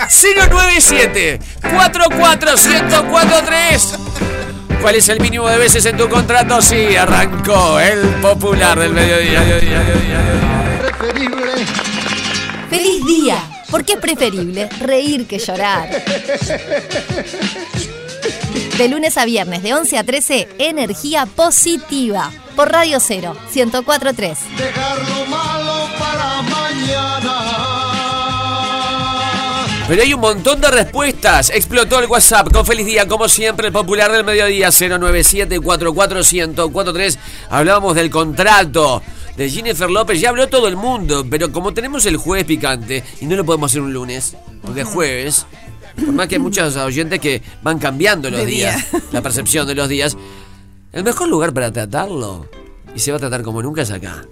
097 0.08 1.38
44143 1.60 3.98
¿Cuál 4.80 4.94
es 4.94 5.08
el 5.10 5.20
mínimo 5.20 5.46
de 5.48 5.58
veces 5.58 5.84
en 5.84 5.98
tu 5.98 6.08
contrato? 6.08 6.62
Sí, 6.62 6.96
arrancó 6.96 7.78
el 7.78 8.00
popular 8.22 8.78
del 8.78 8.94
mediodía. 8.94 9.40
mediodía, 9.40 9.80
mediodía, 9.80 10.18
mediodía. 10.18 10.50
¡Feliz 12.70 13.04
día! 13.04 13.36
Porque 13.70 13.92
es 13.92 13.98
preferible 13.98 14.70
reír 14.80 15.26
que 15.26 15.38
llorar. 15.38 15.90
De 18.78 18.88
lunes 18.88 19.18
a 19.18 19.26
viernes, 19.26 19.62
de 19.62 19.74
11 19.74 19.98
a 19.98 20.04
13, 20.04 20.48
energía 20.58 21.26
positiva. 21.26 22.30
Por 22.56 22.72
Radio 22.72 23.00
0, 23.00 23.36
1043. 23.54 24.38
Pero 29.90 30.02
hay 30.04 30.14
un 30.14 30.20
montón 30.20 30.60
de 30.60 30.70
respuestas. 30.70 31.50
Explotó 31.50 31.98
el 31.98 32.06
WhatsApp 32.06 32.52
con 32.52 32.64
feliz 32.64 32.86
día, 32.86 33.08
como 33.08 33.28
siempre, 33.28 33.66
el 33.66 33.72
popular 33.72 34.12
del 34.12 34.22
mediodía 34.22 34.68
097-44143. 34.68 37.18
Hablábamos 37.50 37.96
del 37.96 38.08
contrato 38.08 39.02
de 39.36 39.50
Jennifer 39.50 39.90
López. 39.90 40.20
Ya 40.20 40.28
habló 40.28 40.48
todo 40.48 40.68
el 40.68 40.76
mundo, 40.76 41.26
pero 41.28 41.50
como 41.50 41.74
tenemos 41.74 42.06
el 42.06 42.18
jueves 42.18 42.44
picante 42.44 43.02
y 43.20 43.26
no 43.26 43.34
lo 43.34 43.44
podemos 43.44 43.72
hacer 43.72 43.82
un 43.82 43.92
lunes, 43.92 44.36
es 44.76 44.86
jueves. 44.86 45.44
Por 45.96 46.12
más 46.12 46.28
que 46.28 46.36
hay 46.36 46.40
muchos 46.40 46.76
oyentes 46.76 47.18
que 47.18 47.42
van 47.60 47.80
cambiando 47.80 48.30
los 48.30 48.42
De 48.42 48.46
días, 48.46 48.92
día. 48.92 49.02
la 49.10 49.22
percepción 49.22 49.66
de 49.66 49.74
los 49.74 49.88
días. 49.88 50.16
El 50.92 51.02
mejor 51.02 51.26
lugar 51.26 51.52
para 51.52 51.72
tratarlo, 51.72 52.46
y 52.94 53.00
se 53.00 53.10
va 53.10 53.16
a 53.16 53.20
tratar 53.20 53.42
como 53.42 53.60
nunca, 53.60 53.82
es 53.82 53.90
acá. 53.90 54.24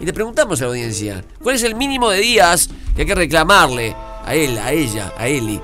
Y 0.00 0.04
le 0.04 0.12
preguntamos 0.12 0.60
a 0.60 0.64
la 0.64 0.68
audiencia, 0.68 1.24
¿cuál 1.42 1.56
es 1.56 1.62
el 1.62 1.76
mínimo 1.76 2.10
de 2.10 2.20
días 2.20 2.68
que 2.94 3.00
hay 3.00 3.06
que 3.06 3.14
reclamarle 3.14 3.96
a 4.28 4.34
él, 4.34 4.58
a 4.58 4.72
ella, 4.72 5.12
a 5.16 5.26
Eli? 5.28 5.60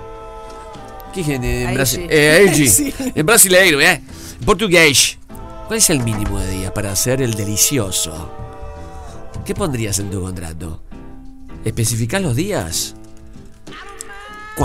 ¿Qué 1.12 1.23
gente 1.23 1.62
en 1.62 1.68
A 1.68 1.73
Brasil? 1.75 2.06
Eh, 2.09 2.30
a 2.30 2.38
Eli. 2.38 2.68
Sí. 2.75 2.94
En 3.14 3.26
brasileiro, 3.26 3.80
¿eh? 3.80 4.00
En 4.40 4.47
portugués. 4.47 5.18
¿Cuál 5.66 5.78
es 5.78 5.90
el 5.90 6.00
mínimo 6.00 6.38
de 6.40 6.50
días 6.50 6.73
para 6.73 6.92
hacer 6.92 7.21
el 7.23 7.35
delicioso? 7.35 8.30
¿Qué 9.44 9.54
pondrías 9.54 9.99
en 9.99 10.11
tu 10.11 10.21
contrato? 10.21 10.83
¿Especificás 11.64 12.23
los 12.23 12.35
días? 12.37 12.94
¿Para 13.66 13.78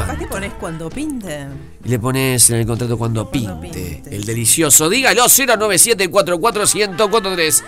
¿Cuánto? 0.05 0.17
qué 0.23 0.27
pones 0.27 0.53
cuando 0.59 0.89
pinte? 0.89 1.47
Y 1.83 1.89
le 1.89 1.99
pones 1.99 2.49
en 2.49 2.57
el 2.57 2.65
contrato 2.65 2.97
cuando 2.97 3.29
pinte. 3.29 4.01
El 4.09 4.23
delicioso. 4.23 4.89
Dígalo, 4.89 5.25
097-44-1043. 5.25 7.63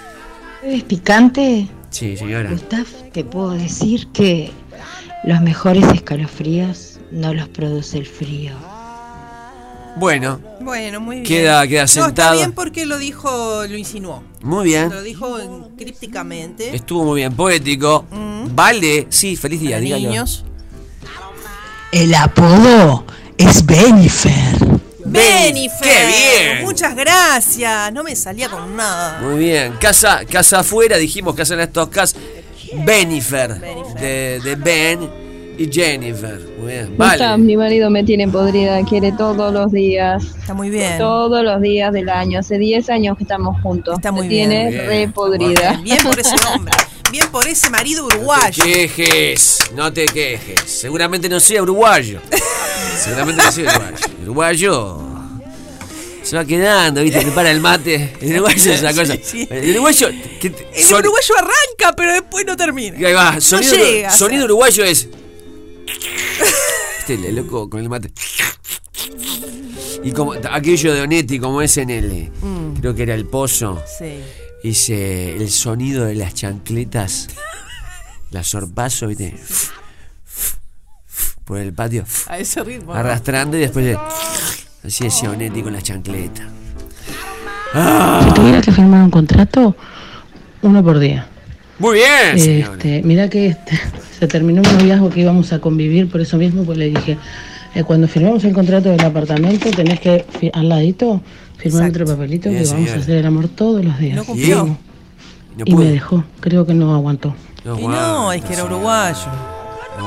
¿Es 0.64 0.84
picante? 0.84 1.68
Sí, 1.90 2.16
señora. 2.16 2.52
Gustav, 2.52 2.86
te 3.12 3.24
puedo 3.24 3.52
decir 3.52 4.08
que 4.14 4.52
los 5.24 5.42
mejores 5.42 5.86
escalofríos 5.94 7.00
no 7.12 7.34
los 7.34 7.48
produce 7.50 7.98
el 7.98 8.06
frío. 8.06 8.54
Bueno, 9.98 10.40
Bueno, 10.62 11.02
muy 11.02 11.18
bien. 11.18 11.26
Queda- 11.28 11.68
queda 11.68 11.82
No, 11.82 11.88
sentado. 11.88 12.10
está 12.10 12.34
bien 12.34 12.54
porque 12.54 12.86
lo 12.86 12.98
dijo, 12.98 13.66
lo 13.68 13.78
insinuó. 13.78 14.24
muy 14.42 14.66
bien. 14.66 14.90
Lo 14.90 15.02
dijo 15.04 15.70
crípticamente. 15.78 16.74
Estuvo 16.76 17.04
muy 17.04 17.22
bien, 17.22 17.34
poético. 17.36 18.06
Vale, 18.54 19.08
sí, 19.10 19.36
feliz 19.36 19.60
día, 19.60 19.72
Para 19.72 19.82
dígalo. 19.82 20.08
niños. 20.08 20.46
El 21.92 22.14
apodo 22.16 23.04
es 23.38 23.66
Benifer. 23.66 24.56
Benifer. 25.04 25.82
¡Qué 25.82 26.08
bien! 26.54 26.64
Muchas 26.64 26.96
gracias. 26.96 27.92
No 27.92 28.02
me 28.04 28.16
salía 28.16 28.48
con 28.48 28.76
nada. 28.78 29.20
Muy 29.22 29.40
bien. 29.40 29.74
Casa, 29.74 30.22
casa 30.30 30.60
afuera, 30.60 30.96
dijimos 30.98 31.36
casa 31.36 31.54
en 31.56 31.60
estos 31.62 31.90
casos. 31.90 32.18
Benifer. 32.86 33.56
De, 34.00 34.40
de 34.44 34.56
Ben 34.56 35.10
y 35.58 35.72
Jennifer. 35.72 36.40
Muy 36.58 36.72
bien. 36.72 36.98
Vale. 36.98 37.38
mi 37.38 37.58
marido 37.58 37.90
me 37.90 38.04
tiene 38.04 38.28
podrida, 38.28 38.84
quiere 38.86 39.12
todos 39.12 39.54
los 39.54 39.72
días. 39.72 40.24
Está 40.40 40.54
muy 40.54 40.70
bien. 40.70 40.98
Todos 40.98 41.44
los 41.44 41.62
días 41.62 41.92
del 41.94 42.10
año. 42.10 42.40
Hace 42.40 42.58
10 42.58 42.90
años 42.90 43.18
que 43.18 43.24
estamos 43.24 43.62
juntos. 43.62 43.96
Está 43.96 44.12
muy 44.12 44.24
me 44.24 44.28
bien. 44.30 44.50
tiene 44.50 44.70
Bien. 44.72 44.86
re 44.88 45.08
podrida. 45.10 45.80
Bien 45.84 46.00
por 46.04 46.20
ese 46.20 46.36
hombre. 46.54 46.74
Bien 47.12 47.28
por 47.30 47.46
ese 47.46 47.70
marido 47.70 48.04
No 48.04 48.08
te 48.10 48.16
uruguayo. 48.16 48.64
quejes, 48.64 49.60
no 49.76 49.92
te 49.92 50.06
quejes. 50.06 50.62
Seguramente 50.66 51.28
no 51.28 51.40
sea 51.42 51.62
uruguayo. 51.62 52.22
Seguramente 52.98 53.44
no 53.44 53.52
sea 53.52 53.64
uruguayo. 53.70 53.98
Uruguayo 54.24 54.98
se 56.24 56.36
va 56.36 56.46
quedando, 56.46 57.02
¿viste? 57.04 57.22
Prepara 57.22 57.52
el 57.52 57.62
mate. 57.62 58.14
El 58.22 58.34
uruguayo 58.34 58.74
es 58.74 58.82
una 58.82 58.94
cosa. 58.94 59.14
Sí, 59.16 59.22
sí. 59.24 59.48
El 59.50 59.72
uruguayo. 59.72 60.10
que 60.40 60.48
El 60.76 60.84
son- 60.84 61.00
uruguayo 61.00 61.36
arranca, 61.38 61.96
pero 61.96 62.14
después 62.14 62.46
no 62.46 62.56
termina. 62.56 62.96
Ahí 63.08 63.14
va, 63.14 63.40
sonido, 63.42 63.76
no 63.78 63.84
llega. 63.84 64.12
sonido 64.12 64.46
uruguayo 64.46 64.84
es. 64.84 65.08
Este 67.00 67.16
el 67.16 67.36
loco 67.36 67.70
con 67.70 67.82
el 67.82 67.90
mate. 67.90 68.12
Y 70.04 70.12
como 70.12 70.34
aquello 70.34 70.94
de 70.94 71.02
Onetti, 71.02 71.40
como 71.40 71.62
es 71.62 71.78
en 71.78 71.90
el. 71.90 72.32
Mm. 72.42 72.74
Creo 72.80 72.94
que 72.96 73.04
era 73.04 73.16
el 73.16 73.26
pozo. 73.26 73.84
Sí. 74.00 74.20
Dice 74.64 75.36
el 75.36 75.50
sonido 75.50 76.06
de 76.06 76.16
las 76.16 76.34
chancletas. 76.36 77.28
Las 78.32 78.48
sorpaso, 78.48 79.08
¿viste? 79.08 79.36
Por 81.44 81.58
el 81.58 81.74
patio. 81.74 82.06
A 82.28 82.38
ese 82.40 82.64
ritmo. 82.64 82.94
Arrastrando 82.94 83.58
y 83.58 83.62
después. 83.62 83.84
de- 83.84 83.98
Así 84.86 85.04
decía 85.04 85.30
Onetti 85.32 85.62
con 85.62 85.74
las 85.74 85.84
chancletas. 85.84 86.46
Si 87.74 88.34
tuviera 88.34 88.62
que 88.62 88.72
firmar 88.72 89.04
un 89.04 89.12
contrato, 89.12 89.76
uno 90.62 90.84
por 90.84 91.00
día. 91.00 91.28
Muy 91.80 91.96
bien, 91.96 92.40
señora. 92.40 92.74
Este, 92.74 93.02
mira 93.04 93.30
que 93.30 93.48
este, 93.48 93.80
se 94.20 94.28
terminó 94.28 94.62
un 94.62 94.78
noviazgo 94.78 95.10
que 95.10 95.22
íbamos 95.22 95.54
a 95.54 95.60
convivir, 95.60 96.10
por 96.10 96.22
eso 96.22 96.38
mismo 96.38 96.64
pues 96.64 96.78
le 96.78 96.90
dije, 96.90 97.18
eh, 97.74 97.84
cuando 97.84 98.08
firmamos 98.08 98.44
el 98.44 98.54
contrato 98.54 98.90
del 98.90 99.04
apartamento 99.04 99.70
tenés 99.72 100.00
que 100.00 100.26
al 100.54 100.70
ladito 100.70 101.22
firmar 101.58 101.90
otro 101.90 102.06
papelito 102.06 102.50
Bien, 102.50 102.64
que 102.64 102.70
vamos 102.70 102.90
a 102.92 102.96
hacer 102.96 103.18
el 103.18 103.26
amor 103.26 103.48
todos 103.48 103.84
los 103.86 103.98
días. 104.00 104.16
No 104.16 104.26
cumplió. 104.26 104.78
Y, 105.58 105.60
No 105.60 105.64
y 105.66 105.76
me 105.76 105.86
dejó, 105.86 106.24
creo 106.40 106.66
que 106.66 106.74
no 106.74 106.94
aguantó. 106.94 107.36
No 107.64 107.80
Y 107.80 107.88
no, 107.88 108.32
es 108.34 108.42
que 108.42 108.48
era 108.54 108.64
señora. 108.64 108.76
uruguayo. 108.76 109.28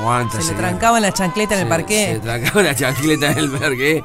Aguanta, 0.05 0.41
Se 0.43 0.53
le 0.53 0.59
trancaban 0.59 1.03
las 1.03 1.15
chancletas 1.15 1.57
en 1.59 1.63
el 1.63 1.69
parqué. 1.69 2.15
Se 2.15 2.21
trancaba 2.21 2.63
la 2.63 2.75
chancleta 2.75 3.33
en 3.33 3.39
el 3.39 3.51
parque. 3.51 4.03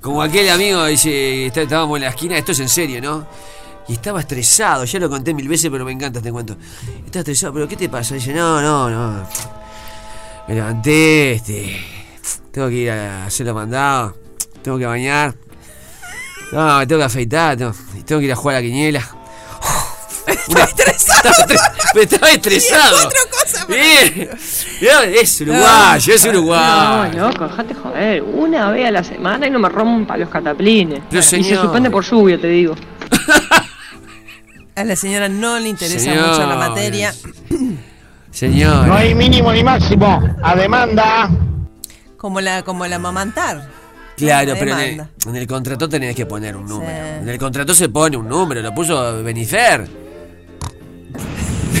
Como 0.00 0.20
aquel 0.22 0.50
amigo 0.50 0.84
dice, 0.86 1.46
está- 1.46 1.62
estábamos 1.62 1.96
en 1.96 2.02
la 2.02 2.08
esquina, 2.10 2.36
esto 2.36 2.52
es 2.52 2.60
en 2.60 2.68
serio, 2.68 3.00
¿no? 3.00 3.26
Y 3.88 3.94
estaba 3.94 4.20
estresado, 4.20 4.84
ya 4.84 4.98
lo 4.98 5.08
conté 5.10 5.32
mil 5.34 5.48
veces, 5.48 5.70
pero 5.70 5.84
me 5.84 5.92
encanta 5.92 6.18
este 6.18 6.32
cuento. 6.32 6.56
Estaba 7.06 7.20
estresado, 7.20 7.52
pero 7.54 7.68
¿qué 7.68 7.76
te 7.76 7.88
pasa? 7.88 8.14
Dice, 8.14 8.32
no, 8.32 8.60
no, 8.60 8.90
no. 8.90 9.26
Me 10.48 10.54
levanté, 10.54 11.32
este. 11.32 11.80
Tengo 12.50 12.68
que 12.68 12.74
ir 12.74 12.90
a 12.90 13.26
hacer 13.26 13.46
los 13.46 13.54
mandados. 13.54 14.14
Tengo 14.62 14.78
que 14.78 14.86
bañar. 14.86 15.34
No, 16.52 16.78
me 16.78 16.86
tengo 16.86 16.98
que 17.00 17.04
afeitar. 17.04 17.56
Tengo, 17.56 17.72
tengo 18.06 18.20
que 18.20 18.26
ir 18.26 18.32
a 18.32 18.36
jugar 18.36 18.56
a 18.56 18.60
la 18.60 18.66
quiniela. 18.66 19.02
Estaba 20.48 20.64
estresado. 20.64 21.30
Estaba 21.94 22.30
estresado. 22.32 22.96
Otra 23.06 23.20
cosa. 23.30 23.66
Bien. 23.66 24.30
Bien, 24.80 25.14
Es 25.20 25.40
uruguayo, 25.40 26.14
es 26.14 26.24
uruguayo. 26.24 27.18
No, 27.18 27.28
loco, 27.30 27.44
dejate 27.48 27.74
joder. 27.74 28.22
Una 28.22 28.70
vez 28.70 28.86
a 28.86 28.90
la 28.90 29.04
semana 29.04 29.46
y 29.46 29.50
no 29.50 29.58
me 29.58 29.68
rompa 29.68 30.16
los 30.16 30.28
cataplines. 30.28 31.00
Pero, 31.08 31.20
y 31.20 31.22
se 31.22 31.56
suspende 31.56 31.90
por 31.90 32.04
lluvia, 32.04 32.40
te 32.40 32.48
digo. 32.48 32.74
A 34.76 34.82
la 34.82 34.96
señora 34.96 35.28
no 35.28 35.60
le 35.60 35.68
interesa 35.68 36.00
Señores. 36.00 36.26
mucho 36.30 36.46
la 36.48 36.56
materia. 36.56 37.14
Señor. 38.32 38.88
No 38.88 38.94
hay 38.96 39.14
mínimo 39.14 39.52
ni 39.52 39.62
máximo. 39.62 40.20
A 40.42 40.56
demanda. 40.56 41.30
Como 42.16 42.40
la, 42.40 42.62
como 42.64 42.84
la 42.86 42.98
mamantar. 42.98 43.68
Claro, 44.16 44.54
La 44.54 44.58
pero 44.58 44.72
en 44.72 44.78
el, 44.80 44.90
demanda. 44.96 45.10
en 45.26 45.36
el 45.36 45.46
contrato 45.46 45.88
tenés 45.88 46.16
que 46.16 46.26
poner 46.26 46.56
un 46.56 46.66
número. 46.66 46.90
En 46.90 47.28
el 47.28 47.38
contrato 47.38 47.72
se 47.72 47.88
pone 47.88 48.16
un 48.16 48.28
número, 48.28 48.62
lo 48.62 48.74
puso 48.74 49.22
Benifer. 49.22 49.88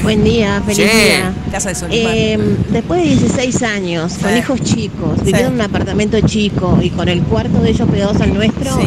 Buen 0.02 0.22
día, 0.24 0.62
feliz 0.66 0.76
Sí. 0.90 0.98
día. 1.06 1.32
Casa 1.50 1.72
de. 1.72 2.32
Eh, 2.34 2.38
después 2.70 3.02
de 3.02 3.08
16 3.08 3.62
años, 3.62 4.14
con 4.20 4.32
Sí. 4.32 4.38
hijos 4.38 4.60
chicos, 4.62 5.18
viviendo 5.24 5.48
en 5.48 5.54
un 5.54 5.60
apartamento 5.62 6.20
chico 6.20 6.78
y 6.82 6.90
con 6.90 7.08
el 7.08 7.22
cuarto 7.22 7.60
de 7.60 7.70
ellos 7.70 7.88
pegados 7.88 8.20
al 8.20 8.34
nuestro, 8.34 8.78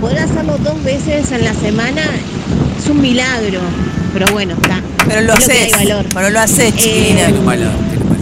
poder 0.00 0.18
hacerlo 0.18 0.58
dos 0.58 0.82
veces 0.82 1.30
en 1.32 1.44
la 1.44 1.54
semana 1.54 2.02
es 2.82 2.88
un 2.88 3.00
milagro. 3.00 3.60
Pero 4.12 4.26
bueno, 4.32 4.54
está. 4.60 4.80
Pero 5.08 5.20
lo 5.22 5.32
haces. 5.32 5.72
Pero 6.14 6.30
lo 6.30 6.40
haces. 6.40 6.74
Eh, 6.84 7.14
valor, 7.14 7.24
tiene 7.24 7.38
un 7.38 7.46
valor. 7.46 7.70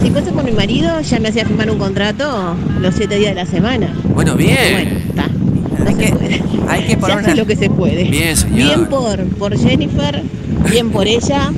Si 0.01 0.09
fuese 0.09 0.31
con 0.31 0.45
mi 0.45 0.51
marido, 0.51 1.01
ya 1.01 1.19
me 1.19 1.29
hacía 1.29 1.45
firmar 1.45 1.69
un 1.69 1.77
contrato 1.77 2.55
los 2.79 2.95
siete 2.95 3.15
días 3.17 3.35
de 3.35 3.43
la 3.43 3.49
semana. 3.49 3.93
Bueno, 4.15 4.35
bien. 4.35 5.03
Está. 5.09 5.25
No 5.83 5.87
Hay 5.89 5.95
se 5.95 6.01
que- 6.05 6.11
puede. 6.13 6.43
hay 6.69 6.81
que 6.83 6.89
Se 6.91 6.97
poner 6.97 7.17
hace 7.17 7.25
una- 7.27 7.35
lo 7.35 7.45
que 7.47 7.55
se 7.55 7.69
puede. 7.69 8.03
Bien, 8.05 8.37
señor. 8.37 8.55
Bien 8.57 8.85
por, 8.87 9.25
por 9.37 9.57
Jennifer, 9.57 10.21
bien 10.69 10.89
por 10.91 11.07
ella. 11.07 11.51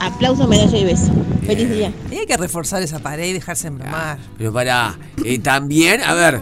Aplauso, 0.00 0.46
medalla 0.46 0.78
y 0.78 0.84
beso. 0.84 1.12
Feliz 1.46 1.70
día. 1.70 1.92
Y 2.10 2.16
hay 2.16 2.26
que 2.26 2.36
reforzar 2.36 2.82
esa 2.82 2.98
pared 2.98 3.26
y 3.28 3.32
dejarse 3.32 3.68
embromar. 3.68 4.18
Pero 4.36 4.52
para, 4.52 4.98
también, 5.42 6.00
a 6.02 6.14
ver, 6.14 6.40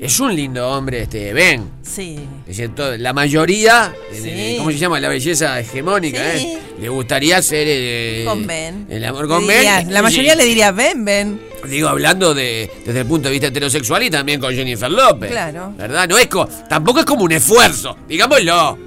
es 0.00 0.20
un 0.20 0.34
lindo 0.34 0.68
hombre 0.70 1.02
este 1.02 1.32
Ben. 1.32 1.68
Sí. 1.82 2.18
Es 2.46 2.56
cierto, 2.56 2.96
la 2.96 3.12
mayoría, 3.12 3.94
eh, 4.12 4.20
Sí. 4.52 4.54
¿cómo 4.58 4.70
se 4.70 4.78
llama? 4.78 5.00
La 5.00 5.08
belleza 5.08 5.58
hegemónica, 5.58 6.18
Sí. 6.36 6.46
¿eh? 6.46 6.58
Le 6.80 6.88
gustaría 6.88 7.40
ser 7.42 7.66
eh, 7.68 8.24
Con 8.26 8.46
Ben. 8.46 8.86
el 8.88 9.04
amor 9.04 9.26
con 9.28 9.42
diría- 9.46 9.78
Ben. 9.78 9.92
La 9.92 10.02
mayoría 10.02 10.32
Sí. 10.32 10.38
le 10.38 10.44
diría, 10.44 10.70
ven, 10.70 11.04
ven. 11.04 11.40
Digo, 11.68 11.88
hablando 11.88 12.34
de, 12.34 12.70
desde 12.86 13.00
el 13.00 13.06
punto 13.06 13.28
de 13.28 13.32
vista 13.32 13.48
heterosexual 13.48 14.02
y 14.04 14.10
también 14.10 14.38
con 14.40 14.54
Jennifer 14.54 14.90
López. 14.90 15.30
Claro. 15.30 15.72
¿Verdad? 15.76 16.08
No 16.08 16.16
es 16.16 16.28
co- 16.28 16.48
tampoco 16.68 17.00
es 17.00 17.04
como 17.04 17.24
un 17.24 17.32
esfuerzo, 17.32 17.96
digámoslo. 18.08 18.78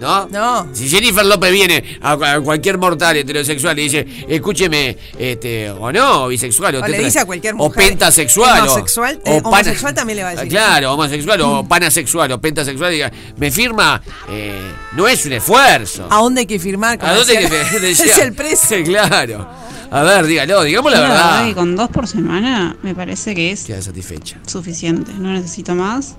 ¿No? 0.00 0.26
No. 0.28 0.68
Si 0.74 0.88
Jennifer 0.88 1.24
López 1.24 1.50
viene 1.52 1.98
a, 2.02 2.12
a 2.12 2.40
cualquier 2.40 2.76
mortal 2.76 3.16
heterosexual 3.16 3.78
y 3.78 3.82
dice, 3.84 4.06
escúcheme, 4.28 4.96
este, 5.18 5.70
o 5.70 5.90
no, 5.90 6.24
o 6.24 6.28
bisexual, 6.28 6.74
o, 6.76 6.80
O 6.82 6.86
le 6.86 6.98
dice 6.98 7.20
a 7.20 7.24
cualquier 7.24 7.54
o 7.54 7.58
mujer, 7.58 7.88
pentasexual, 7.88 8.60
o- 8.60 8.72
homosexual, 8.72 9.20
o, 9.24 9.28
eh, 9.30 9.40
homosexual 9.42 9.94
también 9.94 10.18
le 10.18 10.22
va 10.24 10.28
a 10.30 10.34
decir. 10.34 10.48
Claro, 10.50 10.92
homosexual, 10.92 11.40
o 11.40 11.66
panasexual, 11.66 12.30
o 12.32 12.40
pentasexual, 12.40 12.90
diga, 12.92 13.10
me 13.38 13.50
firma, 13.50 14.02
eh, 14.28 14.60
no 14.92 15.08
es 15.08 15.24
un 15.24 15.32
esfuerzo. 15.32 16.06
¿A 16.10 16.16
dónde 16.18 16.40
hay 16.40 16.46
que 16.46 16.58
firmar? 16.58 16.98
¿A 17.00 17.14
dónde 17.14 17.32
decía- 17.40 17.48
que 17.70 17.80
decía 17.80 18.06
decía? 18.06 18.24
el 18.24 18.32
precio. 18.34 18.84
Claro. 18.84 19.48
A 19.90 20.02
ver, 20.02 20.26
dígalo, 20.26 20.62
digamos 20.64 20.92
la 20.92 21.00
verdad. 21.00 21.54
con 21.54 21.74
dos 21.76 21.88
por 21.90 22.06
semana 22.08 22.76
me 22.82 22.94
parece 22.94 23.34
que 23.36 23.52
es 23.52 23.64
Queda 23.64 23.80
satisfecha. 23.80 24.36
suficiente. 24.46 25.12
No 25.16 25.32
necesito 25.32 25.74
más. 25.76 26.16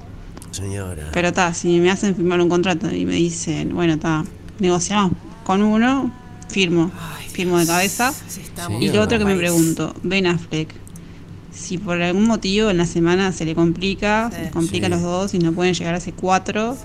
Señora. 0.58 1.10
Pero 1.14 1.28
está, 1.30 1.54
si 1.54 1.80
me 1.80 1.92
hacen 1.92 2.16
firmar 2.16 2.42
un 2.42 2.50
contrato 2.50 2.92
y 2.94 3.06
me 3.06 3.16
dicen, 3.16 3.74
bueno, 3.76 3.94
está, 3.94 4.24
negociamos 4.60 5.14
con 5.44 5.62
uno, 5.62 6.12
firmo. 6.50 6.92
firmo 7.32 7.58
de 7.60 7.66
cabeza. 7.68 8.14
y 8.80 8.90
lo 8.90 9.02
otro 9.02 9.20
que 9.20 9.26
me 9.26 9.36
pregunto, 9.36 9.94
Ben 10.04 10.28
Affleck. 10.28 10.74
Si 11.54 11.78
por 11.80 12.00
algún 12.02 12.26
motivo 12.28 12.70
en 12.70 12.78
la 12.78 12.86
semana 12.86 13.32
se 13.32 13.44
le 13.46 13.56
complica, 13.56 14.30
se 14.32 14.42
les 14.44 14.52
complica 14.52 14.86
a 14.88 14.90
los 14.90 15.02
dos 15.02 15.34
y 15.34 15.40
no 15.40 15.54
pueden 15.54 15.74
llegar 15.74 15.96
a 15.96 15.98
ese 15.98 16.12
cuatro, 16.12 16.78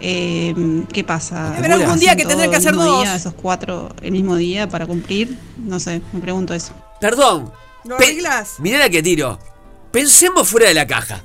eh, 0.00 0.54
¿qué 0.92 1.04
pasa? 1.04 1.56
Habrá 1.56 1.74
algún 1.74 1.88
¿Hacen 1.90 2.00
día 2.00 2.16
que 2.16 2.24
tendrán 2.26 2.50
que 2.50 2.56
hacer 2.56 2.74
dos. 2.74 3.02
día, 3.02 3.14
esos 3.16 3.34
cuatro 3.34 3.94
el 4.02 4.12
mismo 4.12 4.36
día 4.36 4.68
para 4.68 4.86
cumplir? 4.86 5.38
No 5.58 5.78
sé, 5.80 6.02
me 6.12 6.20
pregunto 6.20 6.54
eso. 6.54 6.72
Perdón. 7.00 7.50
¿Lo 7.84 7.96
Pe- 7.96 8.04
arreglas? 8.04 8.54
Mirá 8.58 8.78
la 8.78 8.90
que 8.90 9.02
tiro. 9.02 9.38
Pensemos 9.92 10.48
fuera 10.48 10.68
de 10.68 10.74
la 10.74 10.86
caja. 10.86 11.22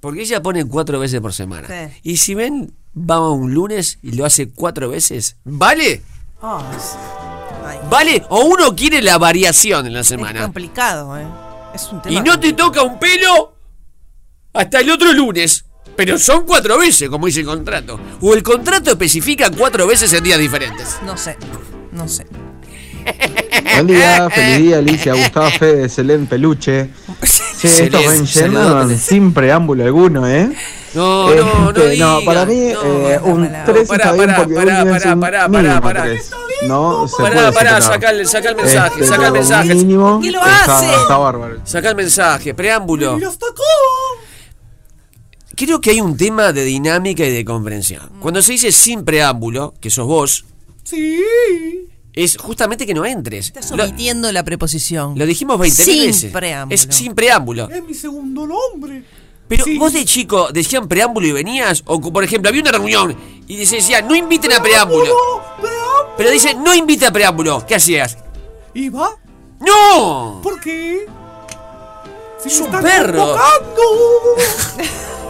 Porque 0.00 0.22
ella 0.22 0.42
pone 0.42 0.64
cuatro 0.64 0.98
veces 0.98 1.20
por 1.20 1.32
semana. 1.32 1.68
Sí. 1.68 2.00
Y 2.02 2.16
si 2.16 2.34
ven, 2.34 2.72
va 2.96 3.30
un 3.30 3.52
lunes 3.54 3.98
y 4.02 4.12
lo 4.12 4.24
hace 4.24 4.48
cuatro 4.48 4.88
veces, 4.88 5.36
¿vale? 5.44 6.02
Oh, 6.40 6.62
es- 6.76 6.96
¿Vale? 7.90 8.24
O 8.30 8.44
uno 8.46 8.74
quiere 8.74 9.02
la 9.02 9.18
variación 9.18 9.86
en 9.86 9.92
la 9.94 10.00
es 10.00 10.06
semana. 10.08 10.42
complicado, 10.42 11.16
¿eh? 11.18 11.26
Es 11.74 11.84
un 11.92 12.00
tema. 12.02 12.14
Y 12.18 12.22
no 12.22 12.38
te 12.40 12.52
toca 12.52 12.82
un 12.82 12.98
pelo 12.98 13.54
hasta 14.52 14.80
el 14.80 14.90
otro 14.90 15.12
lunes. 15.12 15.64
Pero 15.96 16.18
son 16.18 16.46
cuatro 16.46 16.78
veces, 16.78 17.08
como 17.10 17.26
dice 17.26 17.40
el 17.40 17.46
contrato. 17.46 18.00
O 18.22 18.32
el 18.32 18.42
contrato 18.42 18.90
especifica 18.90 19.50
cuatro 19.50 19.86
veces 19.86 20.12
en 20.12 20.24
días 20.24 20.38
diferentes. 20.38 20.96
No 21.04 21.16
sé, 21.16 21.36
no 21.92 22.08
sé. 22.08 22.26
Buen 23.74 23.86
día, 23.86 24.28
feliz 24.30 24.58
día 24.58 24.78
Alicia, 24.78 25.14
Gustavo 25.14 25.50
Fede, 25.58 25.88
Selén 25.88 26.26
Peluche. 26.26 26.90
Sí, 27.22 27.66
estos 27.68 28.06
ven 28.06 28.26
saludos, 28.26 28.88
llenos 28.88 29.00
sin 29.00 29.32
preámbulo 29.32 29.84
alguno, 29.84 30.26
¿eh? 30.28 30.50
No, 30.94 31.32
no, 31.34 31.72
no. 31.72 31.82
este, 31.82 31.96
no, 31.98 32.20
para 32.24 32.44
mí 32.46 32.56
eh, 32.56 33.20
un 33.22 33.48
3 33.64 33.88
Pará, 33.88 34.04
está 34.04 34.12
bien 34.12 34.26
pará, 34.26 34.36
porque 34.38 34.54
pará, 34.54 34.84
pará, 34.84 35.14
un 35.14 35.20
pará, 35.20 35.48
pará, 35.48 35.80
pará. 35.80 36.04
No, 36.66 37.06
se 37.08 37.16
Pará, 37.22 37.34
puede 37.36 37.52
pará, 37.52 37.80
saca 37.80 38.10
el, 38.10 38.26
saca 38.26 38.50
el 38.50 38.56
mensaje, 38.56 38.94
Este, 39.00 39.06
saca 39.06 39.26
el 39.28 39.32
mensaje. 39.32 39.74
mínimo 39.74 40.14
¿Por 40.14 40.22
qué 40.22 40.30
lo 40.32 40.40
está, 40.40 40.78
hacen? 40.78 40.90
está 40.90 41.16
bárbaro. 41.16 41.60
Saca 41.64 41.88
el 41.90 41.96
mensaje, 41.96 42.54
preámbulo. 42.54 43.18
Creo 45.56 45.80
que 45.80 45.90
hay 45.90 46.00
un 46.00 46.16
tema 46.16 46.52
de 46.52 46.64
dinámica 46.64 47.24
y 47.24 47.32
de 47.32 47.44
comprensión. 47.44 48.10
Cuando 48.20 48.42
se 48.42 48.52
dice 48.52 48.72
sin 48.72 49.04
preámbulo, 49.04 49.74
que 49.80 49.90
sos 49.90 50.06
vos, 50.06 50.44
Sí. 50.82 51.22
Es 52.12 52.36
justamente 52.36 52.86
que 52.86 52.94
no 52.94 53.04
entres. 53.06 53.46
Estás 53.46 53.70
Lo, 53.72 53.84
omitiendo 53.84 54.30
la 54.32 54.42
preposición. 54.44 55.18
lo 55.18 55.26
dijimos 55.26 55.58
20 55.58 55.82
Sin 55.84 56.06
veces. 56.06 56.32
preámbulo. 56.32 56.74
Es 56.74 56.86
sin 56.90 57.14
preámbulo. 57.14 57.68
Es 57.70 57.82
mi 57.84 57.94
segundo 57.94 58.46
nombre. 58.46 59.04
Pero 59.48 59.64
vos 59.78 59.92
de 59.92 60.04
chico 60.04 60.48
decían 60.52 60.86
preámbulo 60.86 61.26
y 61.26 61.32
venías, 61.32 61.82
o 61.86 62.00
por 62.00 62.22
ejemplo, 62.22 62.48
había 62.48 62.60
una 62.62 62.70
reunión 62.72 63.16
y 63.48 63.66
se 63.66 63.76
decía 63.76 64.00
no 64.00 64.14
inviten 64.14 64.52
a 64.52 64.62
preámbulo. 64.62 65.12
Pero 66.16 66.30
dice 66.30 66.54
no 66.54 66.72
invite 66.74 67.06
a 67.06 67.12
preámbulo. 67.12 67.64
¿Qué 67.66 67.74
hacías? 67.74 68.16
¿Iba? 68.74 69.16
¡No! 69.60 70.40
¿Por 70.42 70.60
qué? 70.60 71.06
Si 72.42 72.48
Es 72.48 72.60
un 72.60 72.70
perro. 72.70 73.36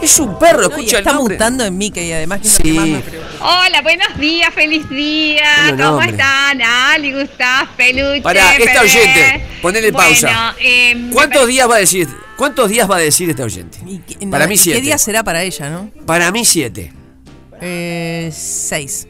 Es 0.03 0.19
un 0.19 0.39
perro, 0.39 0.63
escucha 0.63 0.97
el 0.99 1.03
está 1.03 1.13
nombre. 1.13 1.35
mutando 1.35 1.63
en 1.65 1.77
Mickey, 1.77 2.11
además 2.13 2.41
que 2.41 2.49
es 2.49 2.59
lo 2.59 2.63
que 2.65 2.71
Sí. 2.71 2.77
más 2.79 2.89
me 2.89 3.01
preocupa. 3.01 3.20
Hola, 3.43 3.81
buenos 3.83 4.19
días, 4.19 4.53
feliz 4.53 4.87
día. 4.91 5.43
Bueno, 5.69 5.77
¿Cómo 5.85 5.91
nombre. 5.97 6.11
están? 6.11 6.61
Ali, 6.61 7.13
Gustav, 7.13 7.69
Peluche. 7.75 8.21
Para, 8.21 8.55
esta 8.55 8.83
oyente, 8.83 9.47
ponele 9.63 9.93
pausa. 9.93 10.27
Bueno, 10.27 10.55
eh, 10.61 11.11
¿Cuántos 11.11 11.49
días 11.49 11.69
va 11.71 11.77
a 11.77 11.79
decir? 11.79 12.07
¿Cuántos 12.37 12.69
días 12.69 12.91
va 12.91 12.97
a 12.97 13.01
decir 13.01 13.31
esta 13.31 13.45
oyente? 13.45 13.79
Para 14.31 14.47
mí 14.47 14.57
¿Qué 14.57 14.63
siete. 14.63 14.81
día 14.83 14.99
será 14.99 15.25
para 15.25 15.43
ella, 15.43 15.71
no? 15.71 15.91
Para 16.05 16.31
mí 16.31 16.45
siete. 16.45 16.93
Eh, 17.63 18.31
seis. 18.33 19.09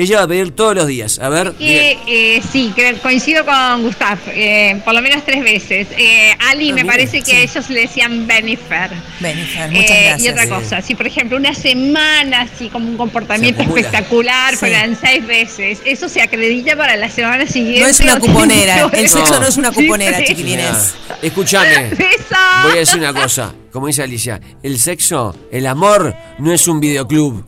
Ella 0.00 0.18
va 0.18 0.22
a 0.22 0.28
pedir 0.28 0.52
todos 0.54 0.76
los 0.76 0.86
días. 0.86 1.18
A 1.18 1.28
ver, 1.28 1.54
Que, 1.54 1.98
eh, 2.06 2.40
sí, 2.52 2.72
que 2.76 2.94
coincido 3.02 3.44
con 3.44 3.82
Gustav, 3.82 4.16
eh, 4.28 4.80
por 4.84 4.94
lo 4.94 5.02
menos 5.02 5.24
tres 5.24 5.42
veces. 5.42 5.88
Eh, 5.98 6.36
Ali, 6.48 6.70
Ah, 6.70 6.74
me 6.74 6.84
parece 6.84 7.18
que 7.18 7.24
sí. 7.32 7.32
a 7.36 7.40
ellos 7.40 7.68
le 7.68 7.80
decían 7.80 8.24
Benifer. 8.28 8.90
Benifer, 9.18 9.68
muchas 9.72 9.90
Eh, 9.90 10.02
gracias. 10.04 10.22
Y 10.22 10.28
otra 10.28 10.48
cosa, 10.48 10.82
si 10.82 10.94
por 10.94 11.08
ejemplo 11.08 11.36
una 11.36 11.52
semana, 11.52 12.42
así 12.42 12.68
como 12.68 12.88
un 12.88 12.96
comportamiento 12.96 13.60
espectacular, 13.62 14.50
Sí. 14.52 14.56
fueran 14.58 14.96
seis 15.00 15.26
veces, 15.26 15.80
eso 15.84 16.08
se 16.08 16.22
acredita 16.22 16.76
para 16.76 16.94
la 16.94 17.10
semana 17.10 17.44
siguiente. 17.48 17.80
No 17.80 17.88
es 17.88 17.98
una 17.98 18.20
cuponera. 18.20 18.88
El 18.92 19.08
sexo 19.08 19.40
no 19.40 19.48
es 19.48 19.56
una 19.56 19.72
cuponera, 19.72 20.18
sí. 20.18 20.26
chiquilines. 20.26 20.94
Escúchame. 21.22 21.90
Voy 22.62 22.72
a 22.72 22.76
decir 22.76 23.00
una 23.00 23.12
cosa. 23.12 23.52
Como 23.72 23.88
dice 23.88 24.04
Alicia, 24.04 24.40
el 24.62 24.78
sexo, 24.78 25.34
el 25.50 25.66
amor 25.66 26.14
no 26.38 26.52
es 26.52 26.68
un 26.68 26.78
videoclub. 26.78 27.44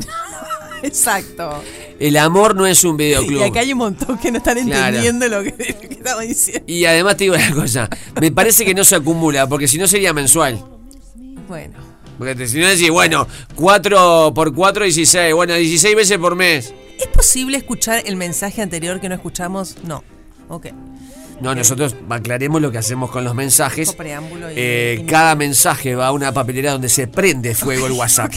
Exacto. 0.83 1.63
El 2.01 2.17
amor 2.17 2.57
no 2.57 2.67
es 2.67 2.83
un 2.83 2.95
Y 2.95 3.05
videoclub. 3.05 3.43
acá 3.45 3.61
hay 3.61 3.73
un 3.73 3.79
montón 3.79 4.19
que 4.19 4.33
no 4.33 4.39
están 4.39 4.59
Claro. 4.67 4.87
entendiendo 4.97 5.29
lo 5.29 5.43
que, 5.45 5.53
que 5.55 5.89
estamos 5.95 6.23
diciendo. 6.23 6.65
Y 6.67 6.85
además 6.87 7.17
te 7.17 7.25
digo 7.25 7.37
una 7.37 7.55
cosa. 7.55 7.89
Me 8.21 8.33
parece 8.33 8.65
que 8.65 8.75
no 8.75 8.83
se 8.85 8.97
acumula, 8.97 9.47
porque 9.47 9.69
si 9.69 9.79
no 9.79 9.87
sería 9.87 10.13
mensual. 10.13 10.65
Bueno. 11.47 11.79
Porque 12.19 12.47
si 12.49 12.59
no 12.59 12.67
decís, 12.69 12.91
bueno, 12.91 13.27
4 13.55 14.33
por 14.35 14.55
4, 14.55 14.85
16. 14.85 15.35
Bueno, 15.35 15.55
16 15.55 15.95
veces 15.97 16.19
por 16.19 16.35
mes. 16.37 16.73
¿Es 16.99 17.07
posible 17.09 17.57
escuchar 17.57 18.03
el 18.05 18.17
mensaje 18.17 18.61
anterior 18.63 19.01
que 19.01 19.09
no 19.09 19.15
escuchamos? 19.15 19.77
No. 19.85 20.03
Ok. 20.49 20.67
No, 21.41 21.55
nosotros 21.55 21.97
aclaremos 22.09 22.61
lo 22.61 22.71
que 22.71 22.79
hacemos 22.79 23.11
con 23.11 23.25
los 23.25 23.35
mensajes. 23.35 23.89
Con 23.89 23.97
preámbulo 23.97 24.51
y- 24.51 24.55
Eh, 24.57 24.99
y- 25.03 25.07
cada 25.07 25.35
mensaje 25.35 25.95
va 25.95 26.09
a 26.09 26.13
una 26.13 26.33
papelera 26.33 26.73
donde 26.73 26.89
se 26.91 27.07
prende 27.07 27.55
fuego 27.55 27.87
el 27.87 27.93
WhatsApp. 27.99 28.33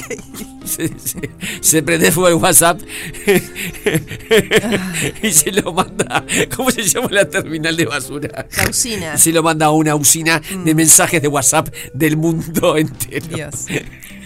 se, 0.66 0.88
se- 0.98 1.30
se 1.60 1.84
prende 1.84 2.12
fuego 2.12 2.38
el 2.38 2.42
WhatsApp 2.44 2.80
y 5.22 5.32
se 5.32 5.52
lo 5.52 5.74
manda. 5.74 6.24
¿Cómo 6.56 6.72
se 6.72 6.84
llama 6.84 7.08
la 7.12 7.26
terminal 7.30 7.76
de 7.76 7.86
basura? 7.86 8.46
La 8.58 8.70
usina. 8.70 9.18
Se 9.18 9.32
lo 9.32 9.44
manda 9.44 9.68
a 9.68 9.72
una 9.72 9.96
usina 9.96 10.42
de 10.64 10.76
mensajes 10.76 11.22
de 11.22 11.28
WhatsApp 11.28 11.70
del 11.94 12.18
mundo 12.18 12.78
entero. 12.78 13.26
Dios. 13.36 13.66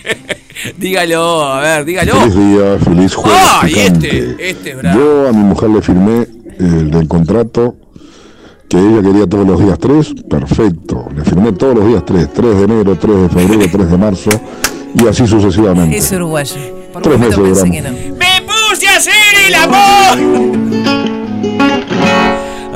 dígalo, 0.77 1.43
a 1.43 1.61
ver, 1.61 1.85
dígalo. 1.85 2.13
Feliz 2.21 2.35
día, 2.35 2.79
feliz 2.79 3.15
jueves. 3.15 3.39
¡Ah! 3.43 3.67
Y 3.67 3.79
este, 3.79 4.49
este, 4.49 4.75
bravo. 4.75 4.99
Yo 4.99 5.27
a 5.29 5.31
mi 5.31 5.43
mujer 5.43 5.69
le 5.69 5.81
firmé 5.81 6.27
el 6.59 6.91
del 6.91 7.07
contrato 7.07 7.75
que 8.69 8.77
ella 8.77 9.01
quería 9.01 9.27
todos 9.27 9.47
los 9.47 9.59
días 9.63 9.79
3, 9.79 10.13
perfecto. 10.29 11.07
Le 11.15 11.23
firmé 11.23 11.51
todos 11.53 11.75
los 11.75 11.87
días 11.87 12.03
3, 12.05 12.33
3 12.33 12.55
de 12.57 12.63
enero, 12.63 12.95
3 12.97 13.21
de 13.21 13.29
febrero, 13.29 13.65
3 13.71 13.91
de 13.91 13.97
marzo 13.97 14.29
y 14.93 15.07
así 15.07 15.25
sucesivamente. 15.27 15.97
Es 15.97 16.11
uruguayo. 16.11 16.55
Por 16.93 17.01
Tres 17.01 17.19
meses 17.19 17.37
pensé 17.37 17.71
que 17.71 17.81
duramos. 17.81 18.01
no. 18.09 18.15
¡Me 18.17 18.41
puse 18.45 18.87
a 18.87 18.95
hacer 18.97 19.13
el 19.47 19.55
amor! 19.55 20.47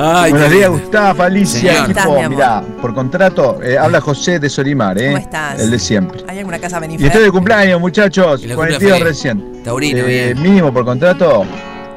Ay, 0.04 0.32
Buenos 0.32 0.50
días. 0.52 0.70
Gustavo, 0.70 1.24
Alicia, 1.24 1.72
Señor. 1.86 1.92
equipo. 1.92 2.30
Mirá, 2.30 2.64
por 2.82 2.94
contrato, 2.94 3.60
eh, 3.62 3.78
habla 3.78 4.02
José 4.02 4.40
de 4.40 4.50
Solimar, 4.50 4.98
¿eh? 5.00 5.08
¿Cómo 5.08 5.18
estás? 5.18 5.60
El 5.62 5.70
de 5.72 5.78
siempre. 5.80 6.24
¿Hay 6.28 6.40
alguna 6.40 6.58
casa 6.60 6.78
Y 6.78 6.82
Benifer? 6.82 7.08
estoy 7.08 7.24
de 7.24 7.32
cumpleaños, 7.32 7.80
muchachos. 7.80 8.44
Y 8.44 8.48
la 8.48 8.56
42 8.56 8.92
cumple 8.94 9.08
recién. 9.10 9.62
Taurino, 9.64 10.00
Eh, 10.00 10.34
bien. 10.34 10.42
mínimo 10.42 10.74
por 10.74 10.86
contrato, 10.86 11.44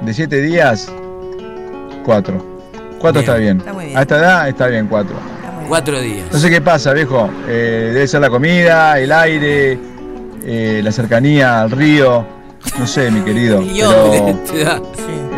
de 0.02 0.12
7 0.12 0.40
días, 0.42 0.90
4. 2.04 2.53
4 3.12 3.20
Bien. 3.20 3.22
está 3.22 3.36
bien. 3.38 3.58
Está 3.58 3.72
muy 3.74 3.84
bien. 3.84 3.98
A 3.98 4.02
esta 4.02 4.18
edad 4.18 4.48
está 4.48 4.66
bien 4.68 4.86
4. 4.88 5.16
Cuatro 5.68 6.00
días. 6.00 6.26
No 6.32 6.38
sé 6.38 6.50
qué 6.50 6.60
pasa, 6.60 6.92
viejo. 6.92 7.28
Eh, 7.48 7.90
debe 7.92 8.06
ser 8.08 8.20
la 8.22 8.30
comida, 8.30 8.98
el 8.98 9.12
aire, 9.12 9.78
eh, 10.44 10.80
la 10.82 10.90
cercanía 10.92 11.62
al 11.62 11.70
río. 11.70 12.24
No 12.78 12.86
sé, 12.86 13.10
mi 13.10 13.20
querido. 13.20 13.62
Pero 13.74 14.38
Te 14.52 14.64
da. 14.64 14.80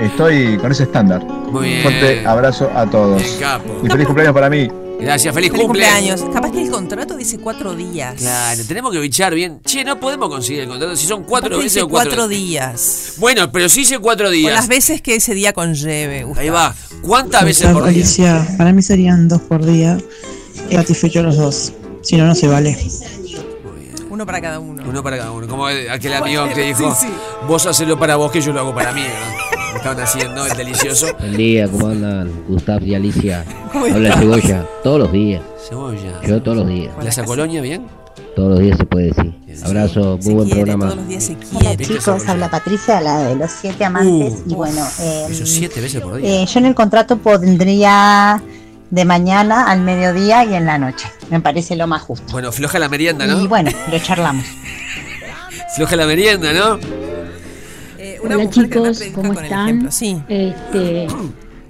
estoy 0.03 0.57
con 0.59 0.71
ese 0.71 0.85
estándar. 0.85 1.25
Muy 1.25 1.69
bien. 1.69 1.83
Fuerte 1.83 2.27
abrazo 2.27 2.71
a 2.75 2.87
todos. 2.87 3.23
Capo. 3.41 3.81
Y 3.83 3.89
feliz 3.89 4.07
cumpleaños 4.07 4.35
para 4.35 4.49
mí. 4.49 4.69
Gracias, 4.99 5.35
feliz, 5.35 5.51
Feliz 5.51 5.65
cumple. 5.65 5.85
cumpleaños. 5.85 6.23
Capaz 6.33 6.51
que 6.53 6.63
el 6.63 6.71
contrato 6.71 7.17
dice 7.17 7.39
cuatro 7.39 7.75
días. 7.75 8.15
Claro, 8.19 8.63
tenemos 8.67 8.93
que 8.93 8.99
bichar 8.99 9.35
bien. 9.35 9.61
Che, 9.65 9.85
no 9.85 10.01
podemos 10.01 10.29
conseguir 10.29 10.63
el 10.63 10.69
contrato 10.69 10.97
si 10.97 11.07
son 11.07 11.25
cuatro 11.25 11.51
veces 11.59 11.75
dice 11.75 11.83
o 11.83 11.89
cuatro, 11.89 12.11
cuatro 12.13 12.29
días. 12.29 13.15
Bueno, 13.19 13.53
pero 13.53 13.69
si 13.69 13.83
hice 13.83 13.99
cuatro 13.99 14.29
O 14.29 14.31
días. 14.31 14.53
las 14.53 14.69
veces 14.69 15.03
que 15.03 15.17
ese 15.17 15.35
día 15.35 15.53
conlleve. 15.53 16.25
Gustavo. 16.25 16.41
Ahí 16.43 16.49
va. 16.49 16.75
¿Cuántas 17.03 17.45
veces 17.45 17.71
por 17.73 17.87
día? 17.89 18.47
Para 18.57 18.73
mí 18.73 18.83
serían 18.83 19.29
dos 19.29 19.43
por 19.43 19.65
día. 19.65 19.99
Satisfecho 20.73 21.23
los 21.23 21.37
dos. 21.37 21.73
Si 22.03 22.17
no, 22.17 22.25
no 22.27 22.35
se 22.35 22.49
vale. 22.49 22.77
Uno 24.09 24.25
para 24.25 24.41
cada 24.41 24.59
uno. 24.61 24.83
Uno 24.89 25.03
para 25.03 25.19
cada 25.19 25.31
uno. 25.33 25.47
Como 25.47 25.67
aquel 25.67 26.15
amigo 26.15 26.49
que 26.49 26.55
Sí, 26.55 26.61
dijo, 26.63 26.95
sí. 26.99 27.07
vos 27.47 27.67
hacelo 27.67 27.99
para 27.99 28.17
vos 28.17 28.33
que 28.33 28.41
yo 28.41 28.53
lo 28.53 28.61
hago 28.61 28.75
para 28.75 28.93
mí. 28.93 29.03
¿no? 29.03 29.46
Me 29.73 29.77
Estaban 29.79 30.01
haciendo 30.01 30.47
el 30.47 30.57
delicioso. 30.57 31.07
Buen 31.19 31.37
día, 31.37 31.69
¿cómo 31.69 31.89
andan? 31.89 32.31
Gustav 32.49 32.83
y 32.83 32.95
Alicia. 32.95 33.45
¿Cómo 33.73 33.85
Habla 33.87 34.09
estás? 34.09 34.21
Cebolla. 34.23 34.67
Todos 34.83 34.99
los 35.01 35.13
días. 35.13 35.43
Cebolla. 35.69 36.21
Yo 36.27 36.43
todos 36.43 36.57
los 36.59 36.69
días. 36.69 36.95
¿La 37.03 37.13
Sacolonia 37.13 37.61
bien? 37.61 37.87
Todos 38.35 38.51
los 38.51 38.61
días 38.61 38.77
se 38.79 38.85
puede 38.85 39.07
decir. 39.07 39.35
Abrazo, 39.65 40.19
muy 40.23 40.35
buen 40.35 40.51
programa. 40.51 40.93
Hola 41.55 41.77
chicos, 41.77 42.29
habla 42.29 42.51
Patricia, 42.51 43.01
la 43.01 43.19
de 43.29 43.37
los 43.37 43.51
siete 43.51 43.85
amantes. 43.85 44.43
Uh, 44.47 44.51
y 44.51 44.55
bueno, 44.55 44.87
eh, 45.01 45.27
Eso 45.31 45.47
siete 45.47 45.81
veces 45.81 46.03
por 46.03 46.17
día. 46.17 46.43
eh, 46.43 46.47
yo 46.47 46.59
en 46.59 46.67
el 46.67 46.75
contrato 46.75 47.17
pondría 47.17 48.43
de 48.91 49.05
mañana 49.07 49.71
al 49.71 49.81
mediodía 49.81 50.45
y 50.45 50.55
en 50.55 50.67
la 50.67 50.77
noche. 50.79 51.09
Me 51.31 51.41
parece 51.41 51.77
lo 51.77 51.87
más 51.87 52.03
justo. 52.03 52.31
Bueno, 52.33 52.53
floja 52.53 52.79
la 52.79 52.89
merienda, 52.91 53.27
¿no? 53.27 53.41
Y 53.41 53.47
bueno, 53.47 53.71
lo 53.91 53.99
charlamos. 53.99 54.45
Floja 55.77 55.97
la 55.97 56.07
merienda, 56.07 56.53
¿no? 56.53 56.79
Hola 58.27 58.51
chicos, 58.51 59.03
¿cómo 59.15 59.33
están? 59.33 59.93
Sí. 59.93 60.21
Este, 60.29 61.07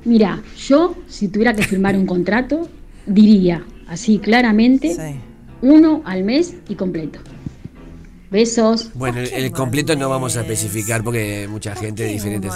mira, 0.05 0.43
yo 0.57 0.97
si 1.07 1.29
tuviera 1.29 1.55
que 1.55 1.63
firmar 1.63 1.97
un 1.97 2.07
contrato, 2.07 2.69
diría 3.05 3.63
así 3.89 4.19
claramente 4.19 4.97
uno 5.61 6.03
al 6.05 6.25
mes 6.25 6.55
y 6.69 6.75
completo. 6.75 7.21
Besos. 8.31 8.91
Bueno, 8.95 9.21
el, 9.21 9.29
el 9.33 9.53
completo 9.53 9.95
no 9.97 10.09
vamos 10.09 10.37
a 10.37 10.41
especificar 10.41 11.05
porque 11.05 11.43
hay 11.43 11.49
mucha 11.49 11.75
gente 11.77 12.05
de 12.05 12.13
diferentes 12.13 12.53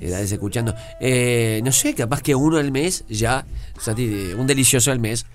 edades 0.00 0.32
escuchando. 0.32 0.74
Eh, 1.00 1.60
no 1.64 1.72
sé, 1.72 1.94
capaz 1.94 2.22
que 2.22 2.34
uno 2.34 2.58
al 2.58 2.70
mes 2.70 3.04
ya, 3.08 3.44
Sati, 3.78 4.32
un 4.38 4.46
delicioso 4.46 4.90
al 4.90 5.00
mes. 5.00 5.26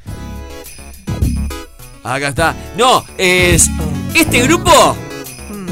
Acá 2.03 2.29
está. 2.29 2.55
No, 2.77 3.03
es. 3.17 3.69
Este 4.15 4.41
grupo 4.43 4.95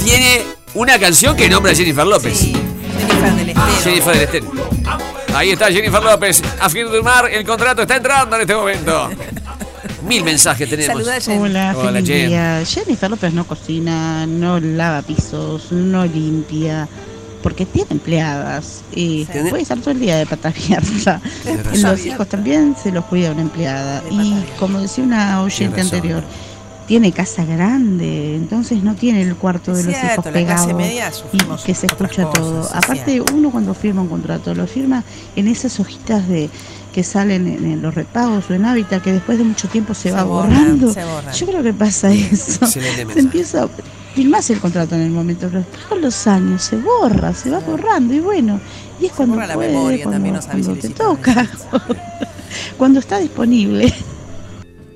tiene 0.03 0.41
una 0.75 0.97
canción 0.99 1.35
que 1.35 1.49
nombra 1.49 1.71
a 1.71 1.75
Jennifer 1.75 2.05
López. 2.05 2.39
Jennifer 2.39 3.35
del 3.35 3.49
Estero. 3.49 3.61
Jennifer 3.83 4.13
del 4.13 4.23
Estero. 4.23 4.51
Ahí 5.35 5.51
está 5.51 5.71
Jennifer 5.71 6.03
López. 6.03 6.41
A 6.59 6.69
firmar, 6.69 7.29
el 7.31 7.45
contrato 7.45 7.81
está 7.83 7.95
entrando 7.97 8.35
en 8.35 8.41
este 8.41 8.55
momento. 8.55 9.09
Mil 10.07 10.23
mensajes 10.23 10.69
tenemos. 10.69 11.01
Hola, 11.01 11.73
Hola, 11.77 11.91
feliz 11.91 12.07
Jen. 12.07 12.29
día. 12.29 12.63
Jennifer 12.65 13.09
López 13.09 13.33
no 13.33 13.45
cocina, 13.45 14.25
no 14.27 14.59
lava 14.59 15.01
pisos, 15.01 15.71
no 15.71 16.05
limpia, 16.05 16.87
porque 17.41 17.65
tiene 17.65 17.87
empleadas. 17.91 18.81
Y 18.91 19.25
¿Tiene? 19.25 19.49
puede 19.49 19.63
estar 19.63 19.77
todo 19.79 19.91
el 19.91 19.99
día 19.99 20.17
de 20.17 20.25
pata 20.25 20.49
abierta. 20.49 21.21
Los 21.75 22.05
hijos 22.05 22.27
también 22.27 22.75
se 22.81 22.91
los 22.91 23.05
cuida 23.05 23.31
una 23.31 23.41
empleada. 23.41 24.03
Y 24.11 24.43
como 24.59 24.81
decía 24.81 25.03
una 25.05 25.41
oyente 25.41 25.81
anterior, 25.81 26.23
tiene 26.87 27.11
casa 27.11 27.45
grande, 27.45 28.35
entonces 28.35 28.83
no 28.83 28.95
tiene 28.95 29.21
el 29.21 29.35
cuarto 29.35 29.73
de 29.73 29.83
los 29.83 29.95
Cierto, 29.95 30.29
hijos 30.37 30.73
media 30.73 31.11
y 31.31 31.37
que 31.65 31.75
se 31.75 31.85
escucha 31.85 32.29
todo. 32.31 32.61
es 32.61 32.73
Aparte, 32.73 33.21
uno 33.33 33.51
cuando 33.51 33.73
firma 33.73 34.01
un 34.01 34.09
contrato 34.09 34.53
lo 34.53 34.67
firma 34.67 35.03
en 35.35 35.47
esas 35.47 35.79
hojitas 35.79 36.27
de 36.27 36.49
que 36.93 37.03
salen 37.03 37.47
en, 37.47 37.81
los 37.81 37.95
repagos 37.95 38.49
o 38.49 38.53
en 38.53 38.65
hábitat 38.65 39.01
que 39.01 39.13
después 39.13 39.37
de 39.37 39.43
mucho 39.43 39.67
tiempo 39.67 39.93
se, 39.93 40.09
Se 40.09 40.11
va 40.11 40.23
borran, 40.23 40.49
borrando. 40.49 40.93
se 40.93 41.03
borran. 41.03 41.33
Yo 41.33 41.47
creo 41.47 41.63
que 41.63 41.73
pasa 41.73 42.11
eso. 42.13 42.67
Se 42.67 43.19
empieza 43.19 43.67
firmás 44.13 44.49
el 44.51 44.59
contrato 44.59 44.95
en 44.95 45.01
el 45.01 45.09
momento, 45.09 45.47
pero 45.47 45.59
después 45.59 45.83
con 45.85 46.01
los 46.01 46.27
años 46.27 46.61
se 46.61 46.77
borra, 46.77 47.33
se 47.33 47.49
va 47.49 47.59
borrando 47.59 48.13
y 48.13 48.19
bueno, 48.19 48.59
y 48.99 49.07
es 49.07 49.11
cuando 49.11 49.35
la 49.37 49.53
puede, 49.53 49.69
memoria, 49.69 50.03
cuando, 50.03 50.39
también 50.39 50.79
te 50.79 50.89
toca, 50.89 51.47
cuando 52.77 52.99
está 52.99 53.17
disponible. 53.17 53.93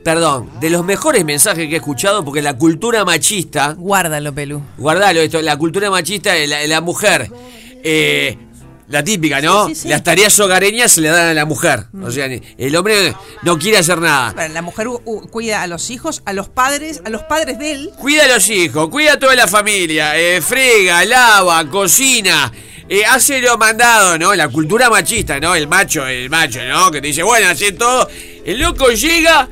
Perdón, 0.08 0.50
de 0.62 0.70
los 0.70 0.86
mejores 0.86 1.26
mensajes 1.26 1.68
que 1.68 1.74
he 1.74 1.78
escuchado, 1.80 2.24
porque 2.24 2.42
la 2.42 2.54
cultura 2.58 3.04
machista. 3.04 3.74
Guárdalo, 3.78 4.34
Pelú. 4.34 4.62
Guardalo 4.78 5.20
esto, 5.20 5.42
la 5.42 5.58
cultura 5.58 5.90
machista 5.92 6.32
de 6.32 6.48
la, 6.48 6.60
de 6.60 6.68
la 6.70 6.80
mujer. 6.80 7.30
eh, 7.84 8.38
La 8.88 9.04
típica, 9.04 9.42
¿no? 9.42 9.68
Sí, 9.68 9.76
sí, 9.76 9.82
sí. 9.82 9.88
Las 9.90 10.02
tareas 10.02 10.40
hogareñas 10.40 10.94
se 10.94 11.02
le 11.02 11.10
dan 11.10 11.28
a 11.28 11.34
la 11.34 11.44
mujer. 11.44 11.88
O 12.02 12.10
sea, 12.10 12.26
el 12.26 12.76
hombre 12.78 13.14
no 13.42 13.60
quiere 13.60 13.80
hacer 13.80 14.00
nada. 14.00 14.32
Bueno, 14.34 14.54
La 14.54 14.62
mujer 14.62 14.88
cuida 15.30 15.62
a 15.62 15.68
los 15.68 15.90
hijos, 15.90 16.22
a 16.24 16.32
los 16.32 16.48
padres, 16.48 17.02
a 17.04 17.10
los 17.10 17.24
padres 17.24 17.60
de 17.60 17.72
él. 17.74 17.92
Cuida 18.00 18.24
a 18.24 18.28
los 18.30 18.48
hijos, 18.48 18.88
cuida 18.88 19.16
a 19.16 19.20
toda 19.20 19.36
la 19.36 19.46
familia, 19.46 20.18
eh, 20.18 20.42
frega, 20.42 21.04
lava, 21.04 21.70
cocina, 21.70 22.50
eh, 22.88 23.04
hace 23.06 23.42
lo 23.42 23.58
mandado, 23.58 24.18
¿no? 24.18 24.34
La 24.34 24.48
cultura 24.48 24.90
machista, 24.90 25.38
¿no? 25.38 25.54
El 25.54 25.68
macho, 25.68 26.08
el 26.08 26.30
macho, 26.30 26.64
¿no? 26.64 26.90
Que 26.92 27.02
te 27.02 27.08
dice, 27.08 27.24
bueno, 27.24 27.50
hace 27.50 27.74
todo. 27.74 28.08
El 28.46 28.58
loco 28.62 28.88
llega 28.92 29.50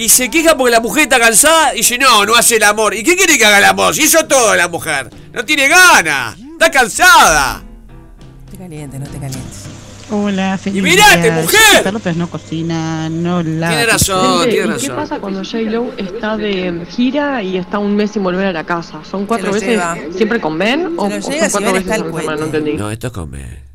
y 0.00 0.08
se 0.08 0.30
queja 0.30 0.56
porque 0.56 0.70
la 0.70 0.80
mujer 0.80 1.02
está 1.02 1.20
cansada 1.20 1.74
y 1.74 1.78
dice, 1.78 1.98
no, 1.98 2.24
no 2.24 2.34
hace 2.34 2.56
el 2.56 2.62
amor. 2.62 2.94
¿Y 2.94 3.02
qué 3.02 3.14
quiere 3.16 3.36
que 3.36 3.44
haga 3.44 3.58
el 3.58 3.64
amor? 3.64 3.94
Si 3.94 4.04
hizo 4.04 4.24
todo 4.24 4.56
la 4.56 4.66
mujer. 4.66 5.10
No 5.34 5.44
tiene 5.44 5.68
ganas, 5.68 6.38
está 6.38 6.70
cansada. 6.70 7.62
No 7.62 8.50
te 8.50 8.56
calientes, 8.56 8.98
no 8.98 9.06
te 9.06 9.18
calientes. 9.18 9.64
Hola, 10.10 10.56
feliz 10.56 10.78
Y 10.78 10.82
mirate, 10.82 11.20
día. 11.30 11.32
mujer. 11.32 11.92
López 11.92 12.16
no 12.16 12.30
cocina, 12.30 13.10
no 13.10 13.42
lava. 13.42 13.74
Tiene 13.74 13.92
razón, 13.92 14.48
tiene 14.48 14.54
¿Y 14.54 14.60
qué 14.60 14.66
razón. 14.72 14.96
pasa 14.96 15.18
cuando 15.20 15.44
J-Lo 15.44 15.92
está 15.98 16.38
de 16.38 16.86
gira 16.90 17.42
y 17.42 17.58
está 17.58 17.78
un 17.78 17.94
mes 17.94 18.12
sin 18.12 18.22
volver 18.22 18.46
a 18.46 18.52
la 18.54 18.64
casa? 18.64 19.02
¿Son 19.04 19.26
cuatro 19.26 19.52
veces 19.52 19.68
lleva. 19.68 19.98
siempre 20.16 20.40
con 20.40 20.56
Ben 20.56 20.94
o, 20.96 21.10
son 21.10 21.20
cuatro 21.50 21.72
Ben 21.72 21.74
veces 21.74 21.92
a 21.92 21.98
la 21.98 22.04
semana? 22.06 22.36
No 22.36 22.46
entendí. 22.46 22.72
No, 22.72 22.90
esto 22.90 23.08
es 23.08 23.12
comer. 23.12 23.69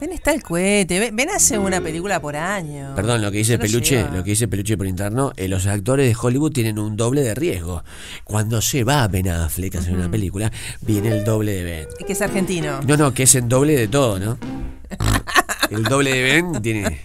Ven 0.00 0.12
está 0.12 0.32
el 0.32 0.42
cohete, 0.42 0.98
ven, 0.98 1.14
ven 1.14 1.28
hace 1.28 1.58
una 1.58 1.78
película 1.82 2.20
por 2.20 2.34
año. 2.34 2.94
Perdón, 2.96 3.20
lo 3.20 3.30
que 3.30 3.38
dice 3.38 3.58
Peluche, 3.58 4.06
lo 4.10 4.24
que 4.24 4.30
dice 4.30 4.48
Peluche 4.48 4.78
por 4.78 4.86
interno, 4.86 5.32
eh, 5.36 5.46
los 5.46 5.66
actores 5.66 6.08
de 6.08 6.16
Hollywood 6.18 6.52
tienen 6.52 6.78
un 6.78 6.96
doble 6.96 7.20
de 7.20 7.34
riesgo. 7.34 7.84
Cuando 8.24 8.62
se 8.62 8.82
va 8.82 9.06
Ben 9.08 9.28
Affleck 9.28 9.74
a 9.74 9.80
hacer 9.80 9.92
una 9.92 10.10
película, 10.10 10.50
viene 10.80 11.10
el 11.10 11.22
doble 11.22 11.52
de 11.52 11.64
Ben. 11.64 11.88
Que 12.06 12.14
es 12.14 12.22
argentino. 12.22 12.80
No, 12.86 12.96
no, 12.96 13.12
que 13.12 13.24
es 13.24 13.34
el 13.34 13.46
doble 13.46 13.76
de 13.76 13.88
todo, 13.88 14.18
¿no? 14.18 14.38
El 15.70 15.84
doble 15.84 16.12
de 16.12 16.22
Ben 16.22 16.60
tiene. 16.60 17.00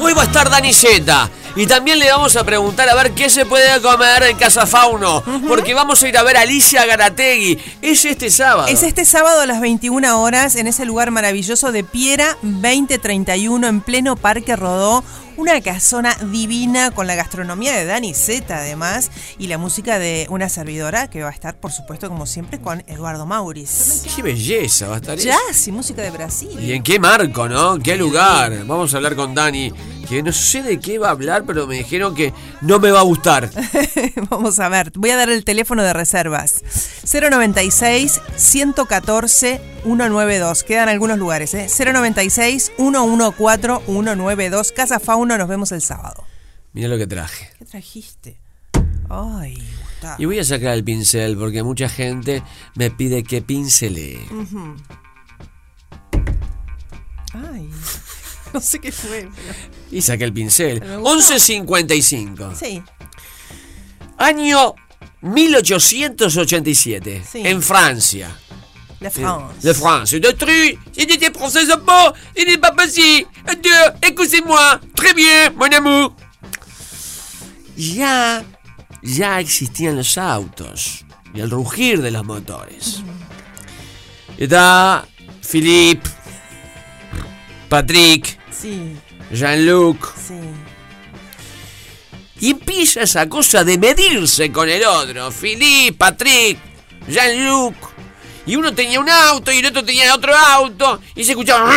Hoy 0.00 0.12
va 0.12 0.22
a 0.22 0.24
estar 0.24 0.50
Dani 0.50 0.72
Zeta. 0.72 1.30
Y 1.54 1.66
también 1.66 1.98
le 1.98 2.10
vamos 2.10 2.34
a 2.36 2.44
preguntar 2.44 2.88
a 2.88 2.94
ver 2.94 3.12
qué 3.12 3.30
se 3.30 3.46
puede 3.46 3.80
comer 3.80 4.24
en 4.24 4.36
Casa 4.36 4.66
Fauno. 4.66 5.22
Porque 5.46 5.72
vamos 5.72 6.02
a 6.02 6.08
ir 6.08 6.18
a 6.18 6.24
ver 6.24 6.36
a 6.36 6.40
Alicia 6.40 6.84
Garategui. 6.84 7.58
Es 7.80 8.04
este 8.04 8.28
sábado. 8.28 8.68
Es 8.68 8.82
este 8.82 9.04
sábado 9.04 9.40
a 9.40 9.46
las 9.46 9.60
21 9.60 10.20
horas 10.20 10.56
en 10.56 10.66
ese 10.66 10.84
lugar 10.84 11.12
maravilloso 11.12 11.70
de 11.70 11.84
Piera 11.84 12.36
2031 12.42 13.68
en 13.68 13.80
pleno 13.80 14.16
Parque 14.16 14.56
Rodó. 14.56 15.04
Una 15.36 15.60
casona 15.60 16.14
divina 16.14 16.90
con 16.92 17.06
la 17.06 17.14
gastronomía 17.14 17.76
de 17.76 17.84
Dani 17.84 18.14
Z 18.14 18.56
además 18.56 19.10
y 19.38 19.48
la 19.48 19.58
música 19.58 19.98
de 19.98 20.26
una 20.30 20.48
servidora 20.48 21.10
que 21.10 21.22
va 21.22 21.28
a 21.28 21.32
estar 21.32 21.56
por 21.60 21.72
supuesto 21.72 22.08
como 22.08 22.24
siempre 22.24 22.58
con 22.58 22.82
Eduardo 22.86 23.26
Mauriz. 23.26 24.04
Qué 24.14 24.22
belleza 24.22 24.88
va 24.88 24.94
a 24.94 24.96
estar. 24.98 25.18
Jazz 25.18 25.68
y 25.68 25.72
música 25.72 26.00
de 26.00 26.10
Brasil. 26.10 26.58
¿Y 26.58 26.72
en 26.72 26.82
qué 26.82 26.98
marco, 26.98 27.48
no? 27.48 27.78
¿Qué 27.78 27.96
lugar? 27.96 28.64
Vamos 28.64 28.94
a 28.94 28.96
hablar 28.96 29.14
con 29.14 29.34
Dani, 29.34 29.72
que 30.08 30.22
no 30.22 30.32
sé 30.32 30.62
de 30.62 30.80
qué 30.80 30.98
va 30.98 31.08
a 31.08 31.10
hablar, 31.10 31.44
pero 31.44 31.66
me 31.66 31.76
dijeron 31.76 32.14
que 32.14 32.32
no 32.62 32.78
me 32.78 32.90
va 32.90 33.00
a 33.00 33.04
gustar. 33.04 33.50
Vamos 34.30 34.58
a 34.58 34.70
ver, 34.70 34.90
voy 34.94 35.10
a 35.10 35.16
dar 35.16 35.28
el 35.28 35.44
teléfono 35.44 35.82
de 35.82 35.92
reservas. 35.92 36.62
096 37.04 38.22
114 38.36 39.60
192. 39.84 40.64
Quedan 40.64 40.88
algunos 40.88 41.18
lugares, 41.18 41.54
¿eh? 41.54 41.68
096 41.68 42.72
114 42.76 43.84
192. 43.86 44.72
Casa 44.72 44.98
Nos 45.26 45.48
vemos 45.48 45.72
el 45.72 45.82
sábado. 45.82 46.24
Mira 46.72 46.88
lo 46.88 46.96
que 46.98 47.06
traje. 47.06 47.50
¿Qué 47.58 47.64
trajiste? 47.64 48.36
Ay, 49.08 49.56
Gustavo. 49.82 50.16
Y 50.18 50.24
voy 50.26 50.38
a 50.38 50.44
sacar 50.44 50.74
el 50.74 50.84
pincel 50.84 51.36
porque 51.36 51.62
mucha 51.62 51.88
gente 51.88 52.42
me 52.74 52.90
pide 52.90 53.22
que 53.24 53.40
pincelee. 53.42 54.20
Ujú. 54.30 54.76
Ay, 57.34 57.68
no 58.54 58.60
sé 58.60 58.78
qué 58.80 58.92
fue. 58.92 59.28
pero- 59.34 59.54
Y 59.90 60.02
saqué 60.02 60.24
el 60.24 60.32
pincel. 60.32 60.80
Me 60.80 60.96
gustó. 60.96 61.34
11.55. 61.34 62.54
Sí. 62.54 62.82
Año 64.18 64.74
1887. 65.22 67.24
Sí. 67.30 67.42
En 67.44 67.62
Francia. 67.62 68.30
La 69.00 69.10
France. 69.10 69.60
De 69.62 69.72
France. 69.72 70.10
De 70.12 70.30
truc. 70.32 70.78
Il 70.96 71.10
était 71.10 71.32
français 71.32 71.70
au 71.72 71.78
pot. 71.78 72.14
Il 72.36 72.46
n'est 72.46 72.58
pas 72.58 72.72
possible. 72.72 73.28
Adieu. 73.46 73.70
Écoutez-moi. 74.02 74.80
Très 74.94 75.12
bien, 75.12 75.50
mon 75.54 75.70
amour. 75.70 76.14
Ya. 77.76 78.42
Ya 79.02 79.38
existían 79.40 79.96
los 79.96 80.16
autos. 80.18 81.04
Y 81.34 81.40
el 81.40 81.50
rugir 81.50 82.00
de 82.00 82.10
los 82.10 82.24
motores. 82.24 83.02
Está 84.38 85.06
Philippe. 85.42 86.08
Patrick. 87.68 88.38
Sí, 88.50 88.96
Jean-Luc. 89.32 90.14
sí. 90.16 90.34
Y 92.38 92.50
empieza 92.50 93.02
esa 93.02 93.28
cosa 93.28 93.64
de 93.64 93.78
medirse 93.78 94.52
con 94.52 94.68
el 94.68 94.84
otro. 94.84 95.30
Philippe, 95.30 95.96
Patrick, 95.96 96.58
Jean-Luc. 97.08 97.74
Y 98.46 98.56
uno 98.56 98.72
tenía 98.74 99.00
un 99.00 99.08
auto 99.10 99.50
y 99.52 99.58
el 99.58 99.66
otro 99.66 99.84
tenía 99.84 100.14
otro 100.14 100.34
auto. 100.36 101.00
Y 101.14 101.24
se 101.24 101.32
escuchaba. 101.32 101.68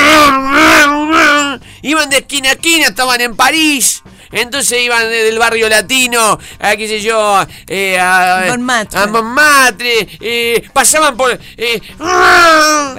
Iban 1.81 2.09
de 2.09 2.17
esquina 2.17 2.49
a 2.49 2.53
esquina, 2.53 2.87
estaban 2.87 3.19
en 3.21 3.35
París. 3.35 4.03
Entonces 4.31 4.79
iban 4.83 5.01
de- 5.09 5.23
del 5.23 5.39
barrio 5.39 5.67
latino 5.69 6.37
a, 6.59 6.75
qué 6.75 6.87
sé 6.87 7.01
yo, 7.01 7.43
eh, 7.65 7.97
a, 7.99 8.43
Montmartre. 8.49 8.99
a 8.99 9.07
Montmartre, 9.07 10.07
eh, 10.21 10.69
pasaban 10.71 11.17
por... 11.17 11.31
Eh, 11.57 11.81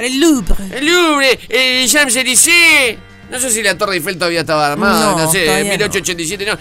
el 0.01 0.19
Louvre. 0.21 0.57
El 0.73 0.87
Louvre, 0.87 1.39
eh, 1.49 1.87
Champs-Élysées. 1.89 2.99
No 3.31 3.39
sé 3.39 3.51
si 3.51 3.63
la 3.63 3.79
Torre 3.79 3.95
Eiffel 3.95 4.17
todavía 4.19 4.41
estaba 4.41 4.73
armada, 4.73 5.13
No, 5.13 5.19
no, 5.19 5.31
sé, 5.31 5.47
no. 5.47 5.71
1887, 5.71 6.45
no. 6.47 6.59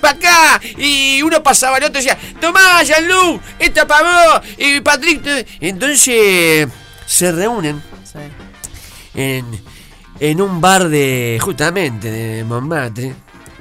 ¡Para 0.00 0.14
acá! 0.16 0.60
Y 0.78 1.22
uno 1.22 1.42
pasaba 1.42 1.76
al 1.78 1.84
otro 1.84 2.00
y 2.00 2.04
decía, 2.04 2.18
tomá, 2.40 2.82
Jean-Luc, 2.82 3.40
esta 3.58 3.86
para 3.86 4.38
vos, 4.38 4.40
y 4.58 4.80
Patrick. 4.80 5.22
te-". 5.22 5.46
Entonces 5.60 6.68
se 7.06 7.32
reúnen 7.32 7.82
en, 9.14 9.46
en 10.20 10.40
un 10.40 10.60
bar 10.60 10.88
de, 10.88 11.38
justamente, 11.40 12.10
de 12.10 12.44
Montmartre. 12.44 13.14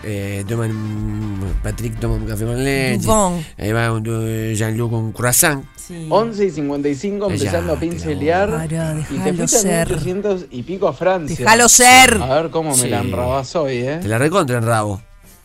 Eh, 0.03 0.43
toman 0.47 0.71
un- 0.71 1.53
Patrick 1.61 1.99
toma 1.99 2.15
un 2.15 2.25
café 2.25 2.45
con 2.45 2.63
leche. 2.63 3.05
Bon. 3.05 3.43
Ahí 3.57 3.71
va 3.71 3.91
un- 3.91 4.03
eh, 4.07 4.53
Jean-Luc 4.55 4.91
un 4.93 5.11
croissant. 5.11 5.63
11 6.09 6.45
y 6.45 6.51
55 6.51 7.27
Ya, 7.27 7.33
empezando 7.35 7.73
a 7.73 7.79
pincelear. 7.79 8.49
Para, 8.49 8.95
y 8.99 9.03
te 9.03 9.03
fuiste. 9.03 9.31
1800 9.31 10.45
y 10.49 10.63
pico 10.63 10.87
a 10.87 10.93
Francia. 10.93 11.35
Déjalo 11.37 11.67
ser. 11.69 12.17
A 12.21 12.41
ver 12.41 12.49
cómo 12.49 12.71
me 12.71 12.77
Sí. 12.81 12.87
la 12.89 13.01
enrabas 13.01 13.55
hoy, 13.55 13.77
¿eh? 13.77 13.99
Te 14.01 14.07
la 14.07 14.17
recontra 14.17 14.57
enrabo. 14.57 15.01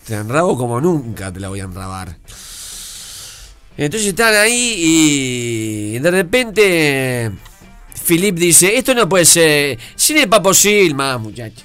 Te 0.06 0.14
la 0.14 0.20
enrabo 0.20 0.56
como 0.56 0.80
nunca 0.80 1.32
te 1.32 1.40
la 1.40 1.48
voy 1.48 1.60
a 1.60 1.64
enrabar. 1.64 2.16
Entonces 3.76 4.08
están 4.08 4.34
ahí 4.34 4.74
y 4.78 5.98
de 5.98 6.10
repente 6.10 7.30
Philip 8.06 8.36
dice, 8.38 8.76
esto 8.76 8.94
no 8.94 9.08
puede 9.08 9.24
ser. 9.24 9.78
Ce 9.96 10.14
n'est 10.14 10.28
pas 10.28 10.40
possible 10.40 10.94
más, 10.94 11.20
muchacho. 11.20 11.62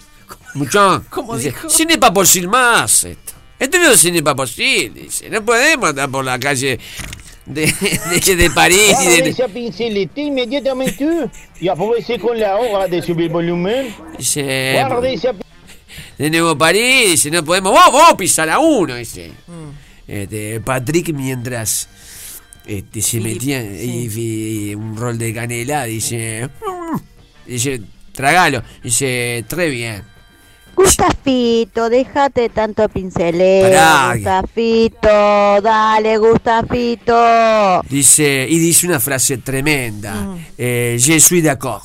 Muchachos. 0.54 1.04
¿Cómo 1.10 1.36
Dice, 1.38 1.50
dijo? 1.50 1.70
Ce 1.70 1.86
n'est 1.86 2.00
pas 2.00 2.12
possible 2.12 2.48
más 2.48 3.04
esto. 3.04 3.34
Esto 3.60 3.78
no 3.78 3.92
es 3.92 4.04
n'est 4.06 4.24
pas 4.24 4.36
possible. 4.36 5.02
Dice, 5.04 5.30
no 5.30 5.44
podemos 5.46 5.90
andar 5.90 6.10
por 6.10 6.26
la 6.26 6.40
calle 6.40 6.80
de, 7.46 7.74
de, 8.26 8.36
de 8.36 8.50
París. 8.52 8.90
y 8.90 8.94
Guarda 9.04 9.24
de- 9.24 9.30
esa 9.30 9.48
pinceleta 9.48 10.20
inmediatamente. 10.22 11.30
Y 11.60 11.68
aproveche 11.68 12.20
con 12.20 12.40
la 12.40 12.56
hora 12.56 12.88
de 12.88 13.02
subir 13.02 13.26
el 13.28 13.30
volumen. 13.32 13.96
dice, 14.18 14.74
Guarda 14.88 15.10
esa 15.10 15.34
de 16.18 16.30
nuevo 16.30 16.58
París, 16.58 17.12
dice, 17.12 17.32
no 17.32 17.44
podemos, 17.44 17.72
vos, 17.74 17.92
vos 17.92 18.14
pisar 18.18 18.50
a 18.50 18.60
uno, 18.60 18.96
dice. 18.96 19.32
Este, 20.08 20.60
Patrick 20.62 21.10
mientras 21.14 21.88
este, 22.66 23.02
se 23.02 23.20
metía 23.20 23.62
y, 23.64 24.08
y 24.72 24.76
un 24.76 24.96
rol 24.96 25.18
de 25.18 25.34
canela, 25.34 25.86
dice, 25.86 26.48
"Mm", 26.48 26.98
dice, 27.48 27.82
tragalo, 28.14 28.62
dice, 28.84 29.44
très 29.48 29.70
bien. 29.72 30.04
Gustafito, 30.76 31.90
déjate 31.90 32.50
tanto 32.50 32.88
pincelero. 32.90 33.70
Pará. 33.70 34.14
Gustafito, 34.16 35.62
dale, 35.62 36.18
Gustafito. 36.18 37.82
Dice, 37.90 38.48
y 38.50 38.58
dice 38.60 38.88
una 38.88 39.00
frase 39.00 39.38
tremenda, 39.38 40.36
eh, 40.58 40.98
je 41.00 41.20
suis 41.20 41.42
d'accord. 41.44 41.82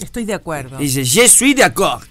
Estoy 0.00 0.24
de 0.24 0.34
acuerdo. 0.34 0.78
Dice, 0.78 1.04
je 1.04 1.28
suis 1.28 1.54
d'accord. 1.54 2.02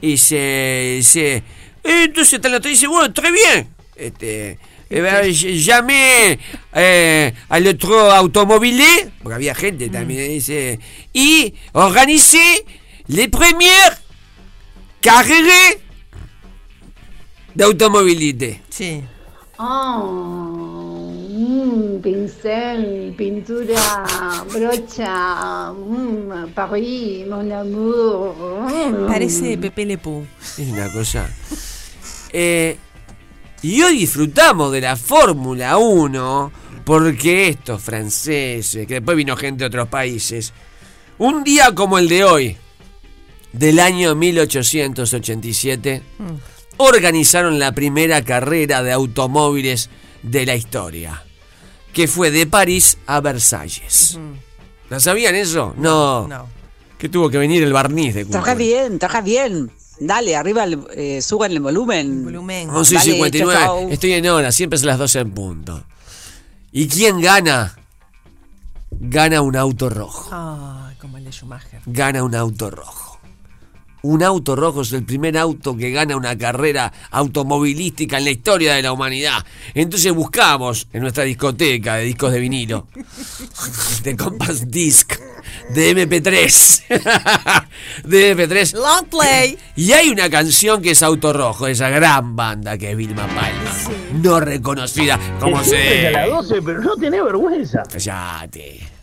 Y 0.00 0.16
se 0.18 0.94
dice, 0.98 1.36
eh, 1.82 2.04
entonces 2.04 2.40
tal 2.40 2.54
otro 2.54 2.70
dice, 2.70 2.86
bueno, 2.86 3.12
très 3.12 3.30
bien. 3.32 3.68
Este, 3.96 4.58
eh, 4.90 5.00
ll- 5.00 5.64
llamé 5.64 6.38
eh, 6.74 7.32
al 7.48 7.66
otro 7.68 8.12
porque 9.22 9.34
había 9.34 9.54
gente 9.54 9.88
también, 9.88 10.28
dice, 10.30 10.78
y 11.12 11.54
organicé 11.72 12.64
les 13.06 13.28
premières 13.28 14.00
carreras 15.04 15.76
de 17.54 17.64
automovilité. 17.64 18.62
Sí. 18.70 19.04
Oh, 19.58 21.12
mm, 21.28 22.00
pincel, 22.00 23.14
pintura, 23.16 24.42
brocha, 24.50 25.72
mm, 25.72 26.52
Paris, 26.54 27.26
mon 27.28 27.50
amour. 27.52 28.34
mm. 28.70 29.06
Parece 29.06 29.58
Pepe 29.58 29.84
Le 29.84 29.98
Pew. 29.98 30.26
Es 30.58 30.68
una 30.70 30.90
cosa. 30.90 31.28
Eh, 32.32 32.78
y 33.62 33.82
hoy 33.82 33.98
disfrutamos 33.98 34.72
de 34.72 34.80
la 34.80 34.96
Fórmula 34.96 35.76
1 35.76 36.50
porque 36.84 37.48
estos 37.48 37.82
franceses, 37.82 38.86
que 38.86 38.94
después 38.94 39.16
vino 39.16 39.36
gente 39.36 39.64
de 39.64 39.68
otros 39.68 39.88
países, 39.88 40.52
un 41.18 41.44
día 41.44 41.74
como 41.74 41.98
el 41.98 42.08
de 42.08 42.24
hoy, 42.24 42.56
del 43.54 43.80
año 43.80 44.14
1887, 44.14 46.02
organizaron 46.76 47.58
la 47.58 47.72
primera 47.72 48.22
carrera 48.22 48.82
de 48.82 48.92
automóviles 48.92 49.90
de 50.22 50.44
la 50.46 50.54
historia, 50.56 51.22
que 51.92 52.08
fue 52.08 52.30
de 52.30 52.46
París 52.46 52.98
a 53.06 53.20
Versalles. 53.20 54.18
¿La 54.90 55.00
sabían 55.00 55.34
eso? 55.34 55.74
No. 55.76 56.26
No. 56.28 56.46
Que 56.98 57.08
tuvo 57.08 57.28
que 57.30 57.38
venir 57.38 57.62
el 57.62 57.72
barniz 57.72 58.14
de 58.14 58.24
Trabaja 58.24 58.54
bien, 58.54 58.98
trabaja 58.98 59.20
bien. 59.20 59.70
Dale, 60.00 60.34
arriba, 60.34 60.64
el- 60.64 60.84
eh, 60.96 61.22
suban 61.22 61.52
el 61.52 61.60
volumen. 61.60 62.24
Volumen. 62.24 62.68
11 62.70 62.94
y 62.94 62.98
Dale, 62.98 63.12
59. 63.12 63.54
chau, 63.64 63.80
chau. 63.82 63.90
Estoy 63.90 64.12
en 64.14 64.26
hora, 64.28 64.50
siempre 64.52 64.76
es 64.76 64.82
a 64.82 64.86
las 64.86 64.98
12 64.98 65.20
en 65.20 65.30
punto. 65.32 65.84
¿Y 66.72 66.88
quién 66.88 67.20
gana? 67.20 67.76
Gana 68.90 69.40
un 69.42 69.56
auto 69.56 69.88
rojo. 69.90 70.28
Ay, 70.32 70.96
como 70.96 71.18
el 71.18 71.24
de 71.24 71.30
Schumacher. 71.32 71.80
Gana 71.86 72.24
un 72.24 72.34
auto 72.34 72.70
rojo. 72.70 73.03
Un 74.04 74.22
auto 74.22 74.54
rojo 74.54 74.82
es 74.82 74.92
el 74.92 75.02
primer 75.02 75.38
auto 75.38 75.74
que 75.78 75.90
gana 75.90 76.14
una 76.14 76.36
carrera 76.36 76.92
automovilística 77.10 78.18
en 78.18 78.24
la 78.24 78.32
historia 78.32 78.74
de 78.74 78.82
la 78.82 78.92
humanidad. 78.92 79.42
Entonces 79.72 80.12
buscamos 80.12 80.88
en 80.92 81.00
nuestra 81.00 81.24
discoteca 81.24 81.94
de 81.94 82.04
discos 82.04 82.30
de 82.30 82.38
vinilo, 82.38 82.86
de 84.02 84.14
Compass 84.14 84.70
Disc, 84.70 85.14
de 85.70 85.96
MP3, 85.96 86.82
de 88.04 88.36
MP3. 88.36 88.74
Long 88.74 89.06
play. 89.08 89.56
Y 89.74 89.92
hay 89.92 90.10
una 90.10 90.28
canción 90.28 90.82
que 90.82 90.90
es 90.90 91.02
Auto 91.02 91.32
Rojo, 91.32 91.66
esa 91.66 91.88
gran 91.88 92.36
banda 92.36 92.76
que 92.76 92.90
es 92.90 92.96
Vilma 92.98 93.26
Palma. 93.26 93.72
No 94.22 94.38
reconocida 94.38 95.18
como 95.40 95.64
se. 95.64 96.08
a 96.08 96.10
las 96.10 96.28
12, 96.28 96.60
pero 96.60 96.82
no 96.82 96.94
tenés 96.96 97.24
vergüenza. 97.24 97.82
Cállate. 97.90 98.93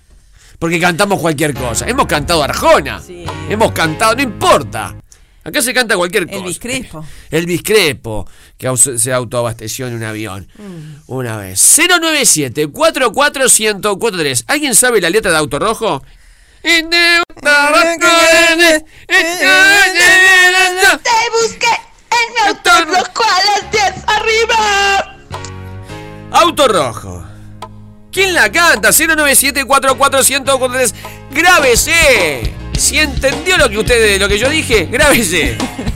Porque 0.62 0.80
cantamos 0.80 1.20
cualquier 1.20 1.56
cosa. 1.56 1.88
Hemos 1.90 2.06
cantado 2.06 2.44
Arjona. 2.44 3.02
Hemos 3.50 3.72
cantado, 3.72 4.14
no 4.14 4.22
importa. 4.22 4.96
Acá 5.44 5.60
se 5.60 5.74
canta 5.74 5.98
cualquier 5.98 6.28
cosa. 6.28 6.38
Elvis 6.38 6.60
Crespo. 6.60 7.04
Elvis 7.32 7.64
Crespo, 7.64 8.30
que 8.60 8.72
se 8.78 9.12
autoabasteció 9.12 9.88
en 9.88 9.96
un 9.96 10.04
avión. 10.04 10.48
Una 11.08 11.38
vez. 11.38 11.60
097 11.60 12.68
44143 12.68 14.44
¿Alguien 14.46 14.76
sabe 14.76 15.02
la 15.02 15.10
letra 15.10 15.32
de 15.32 15.38
Auto 15.38 15.58
Rojo? 15.58 16.04
Te 21.02 21.10
busqué 21.42 21.74
en 22.12 22.34
mi 22.36 22.40
auto 22.50 22.70
rojo 22.86 23.24
a 23.24 23.62
las 23.62 23.72
10 23.72 23.84
arriba. 24.06 25.18
Auto 26.32 26.68
Rojo. 26.68 27.31
¿Quién 28.12 28.34
la 28.34 28.52
canta? 28.52 28.90
097 28.92 29.64
44143 29.66 30.96
Grábese. 31.32 32.54
Si 32.78 33.00
entendió 33.00 33.58
lo 33.58 33.70
que 33.70 33.78
usted, 33.78 34.20
lo 34.20 34.28
que 34.28 34.38
yo 34.38 34.50
dije, 34.50 34.88
grábese. 34.92 35.58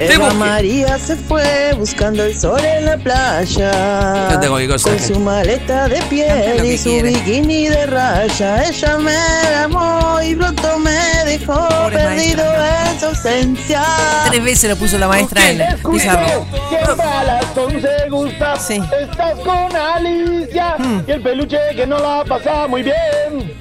Eva. 0.00 0.32
María 0.34 0.98
se 0.98 1.16
fue 1.16 1.74
buscando 1.76 2.22
el 2.24 2.38
sol 2.38 2.60
en 2.64 2.84
la 2.84 2.96
playa. 2.96 4.28
Cualquier 4.38 4.70
cosa. 4.70 4.90
Con 4.90 4.98
su 5.00 5.18
maleta 5.18 5.88
de 5.88 6.00
piel 6.02 6.64
y 6.64 6.78
su 6.78 7.02
bikini 7.02 7.68
de 7.68 7.86
raya. 7.86 8.64
Ella 8.64 8.98
me 8.98 9.16
amó 9.64 10.20
y 10.22 10.36
pronto 10.36 10.78
me 10.78 11.24
dejó 11.24 11.68
perdido 11.90 12.44
en 12.44 13.00
su 13.00 13.06
ausencia. 13.06 13.82
Tres 14.30 14.44
veces 14.44 14.70
lo 14.70 14.76
puso 14.76 14.98
la 14.98 15.08
maestra 15.08 15.50
en 15.50 15.60
el 15.60 15.76
pizarro. 15.78 16.46
Siempre 16.68 17.04
a 17.04 17.24
las 17.24 17.56
11 17.56 17.88
gusta. 18.10 18.54
Estás 18.54 19.38
con 19.40 19.76
Alicia. 19.76 20.76
Hmm. 20.78 21.02
Y 21.06 21.10
el 21.10 21.22
peluche 21.22 21.58
que 21.74 21.86
no 21.86 21.98
la 21.98 22.24
pasa 22.24 22.68
muy 22.68 22.82
bien. 22.82 23.56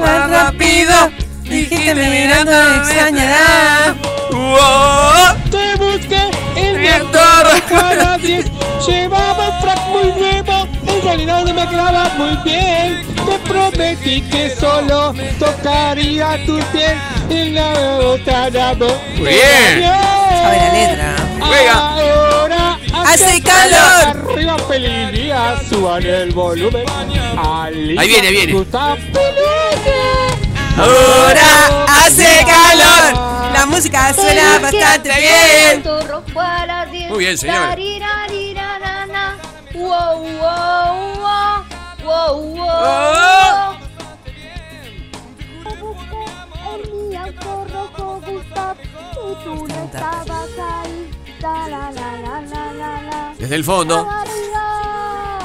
Más 0.00 0.30
rápido. 0.30 1.27
Dijiste 1.58 1.92
mirando 1.92 2.52
extrañará. 2.76 3.96
Te 5.50 5.74
busqué 5.76 6.30
en 6.54 6.80
mi 6.80 6.88
auto 6.88 7.18
rojo 7.42 7.84
a 7.84 7.94
las 7.94 8.22
10. 8.22 8.46
Llevaba 8.86 9.48
un 9.48 9.60
frac 9.60 9.80
muy 9.88 10.12
nuevo. 10.12 10.68
En 10.86 11.02
realidad 11.02 11.44
no 11.44 11.54
me 11.54 11.68
quedaba 11.68 12.10
muy 12.16 12.36
bien. 12.44 13.02
Te 13.26 13.38
prometí 13.48 14.22
que 14.22 14.54
solo 14.54 15.12
tocaría 15.40 16.38
tu 16.46 16.60
piel 16.70 16.96
en 17.28 17.54
la 17.56 17.72
otra 18.06 18.74
voz. 18.74 18.92
Muy 19.16 19.26
bien. 19.26 19.82
Sabe 19.82 20.58
la 20.58 20.72
letra. 20.72 21.16
Juega. 21.40 21.74
Ahora 21.74 22.78
Hace 23.04 23.42
calor. 23.42 24.32
Arriba 24.32 24.56
feliz 24.68 25.12
día, 25.12 25.60
suban 25.68 26.06
el 26.06 26.30
volumen. 26.30 26.84
Ahí 27.36 28.06
viene, 28.06 28.30
viene. 28.30 28.64
Ahora 30.78 31.86
hace 31.88 32.44
calor. 32.46 33.52
La 33.52 33.66
música 33.66 34.14
suena 34.14 34.58
bastante 34.60 35.10
bien. 35.20 35.82
Muy 37.08 37.18
bien, 37.18 37.36
señor. 37.36 37.76
Oh. 42.10 43.74
Desde 53.38 53.54
el 53.54 53.64
fondo. 53.64 54.08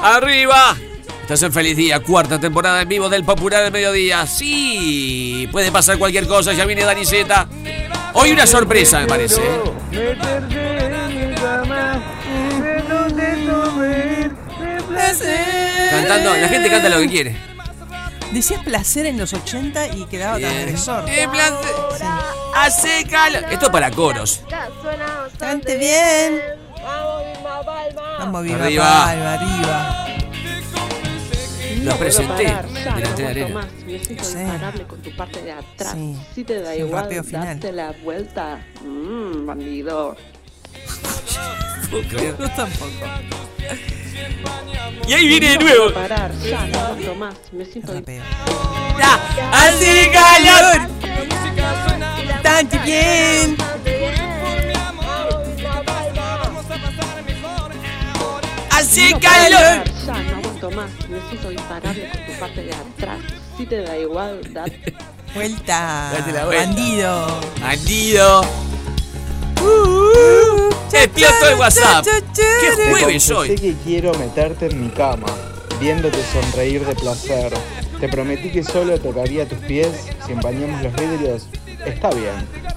¡Arriba! 0.02 0.76
Estás 1.24 1.42
en 1.42 1.54
Feliz 1.54 1.74
Día, 1.74 2.00
cuarta 2.00 2.38
temporada 2.38 2.82
en 2.82 2.88
vivo 2.88 3.08
del 3.08 3.24
Popular 3.24 3.62
del 3.62 3.72
Mediodía. 3.72 4.26
Sí, 4.26 5.48
puede 5.50 5.72
pasar 5.72 5.96
cualquier 5.96 6.26
cosa, 6.26 6.52
ya 6.52 6.66
viene 6.66 6.84
Dani. 6.84 7.00
Hoy 8.12 8.32
una 8.32 8.46
sorpresa, 8.46 9.00
me 9.00 9.06
parece. 9.06 9.40
¿eh? 9.40 10.18
Cantando, 15.90 16.36
la 16.36 16.48
gente 16.48 16.68
canta 16.68 16.90
lo 16.90 16.98
que 16.98 17.08
quiere. 17.08 17.36
Decías 18.30 18.62
placer 18.62 19.06
en 19.06 19.16
los 19.16 19.32
80 19.32 19.96
y 19.96 20.04
quedaba 20.04 20.38
transgresor. 20.38 21.08
Eh, 21.08 21.26
placer. 21.32 22.06
Hace 22.54 23.06
calor. 23.06 23.46
Esto 23.50 23.72
para 23.72 23.90
coros. 23.90 24.42
Bastante 24.50 25.78
bien. 25.78 26.42
Vamos, 28.18 28.42
viva 28.42 28.62
Arriba. 28.62 29.04
Palma, 29.06 29.32
arriba. 29.32 30.13
Lo 31.84 31.96
presenté 31.98 32.44
parar, 32.44 32.68
ya, 32.68 32.94
delante 32.94 33.22
de 33.22 33.22
no 33.22 33.28
Arena. 33.28 33.46
aguanto 33.48 33.76
más, 33.76 33.86
Diosito, 33.86 34.24
Sí. 34.24 34.38
imparable 34.38 34.82
con 34.84 35.02
tu 35.02 35.16
parte 35.16 35.42
de 35.42 35.52
atrás. 35.52 35.92
Sí. 35.92 36.16
Si 36.34 36.44
te 36.44 36.60
da 36.60 36.70
un 36.70 36.78
igual, 36.78 37.08
darte 37.30 37.72
la 37.72 37.92
vuelta. 38.02 38.64
Mmm, 38.82 39.46
bandido. 39.46 40.16
Yo 41.92 42.34
tampoco. 42.56 42.90
Y 45.06 45.12
ahí 45.12 45.28
viene 45.28 45.50
de 45.50 45.58
nuevo. 45.58 45.92
Parar, 45.92 46.32
ya, 46.40 46.66
no 46.66 47.14
más. 47.14 47.34
Me 47.52 47.64
siento 47.64 47.92
Hace 49.52 50.10
calor. 50.12 50.88
Bastante 52.42 52.78
bien. 52.78 53.56
Hace 58.70 59.14
calor. 59.20 60.33
Ya, 60.64 60.70
no 60.70 60.70
aguanto 60.70 60.70
más. 60.70 61.08
Me 61.08 61.20
siento 61.28 61.52
imparable 61.52 62.10
con 62.10 62.26
tu 62.26 62.40
parte 62.40 62.62
de 62.62 62.72
atrás. 62.72 63.20
Si 63.56 63.66
te 63.66 63.82
da 63.82 63.98
igual, 63.98 64.40
date 64.52 64.94
Vuelta. 65.34 66.10
Date 66.12 66.32
la 66.32 66.46
vuelta. 66.46 66.66
Bandido. 66.66 67.40
Bandido. 67.60 68.40
Despierto 70.90 71.48
el 71.48 71.58
WhatsApp. 71.58 72.06
¿Qué 72.34 72.90
jueves 72.90 73.30
hoy? 73.30 73.54
que 73.56 73.74
quiero 73.84 74.14
meterte 74.14 74.66
en 74.66 74.80
mi 74.80 74.90
cama, 74.90 75.26
viéndote 75.80 76.18
sonreír 76.32 76.86
de 76.86 76.94
placer. 76.94 77.52
Te 77.98 78.08
prometí 78.08 78.50
que 78.50 78.62
solo 78.62 78.98
tocaría 79.00 79.48
tus 79.48 79.58
pies 79.58 79.88
si 80.24 80.32
empañamos 80.32 80.82
los 80.82 80.92
vidrios. 80.94 81.48
Está 81.84 82.10
bien. 82.10 82.73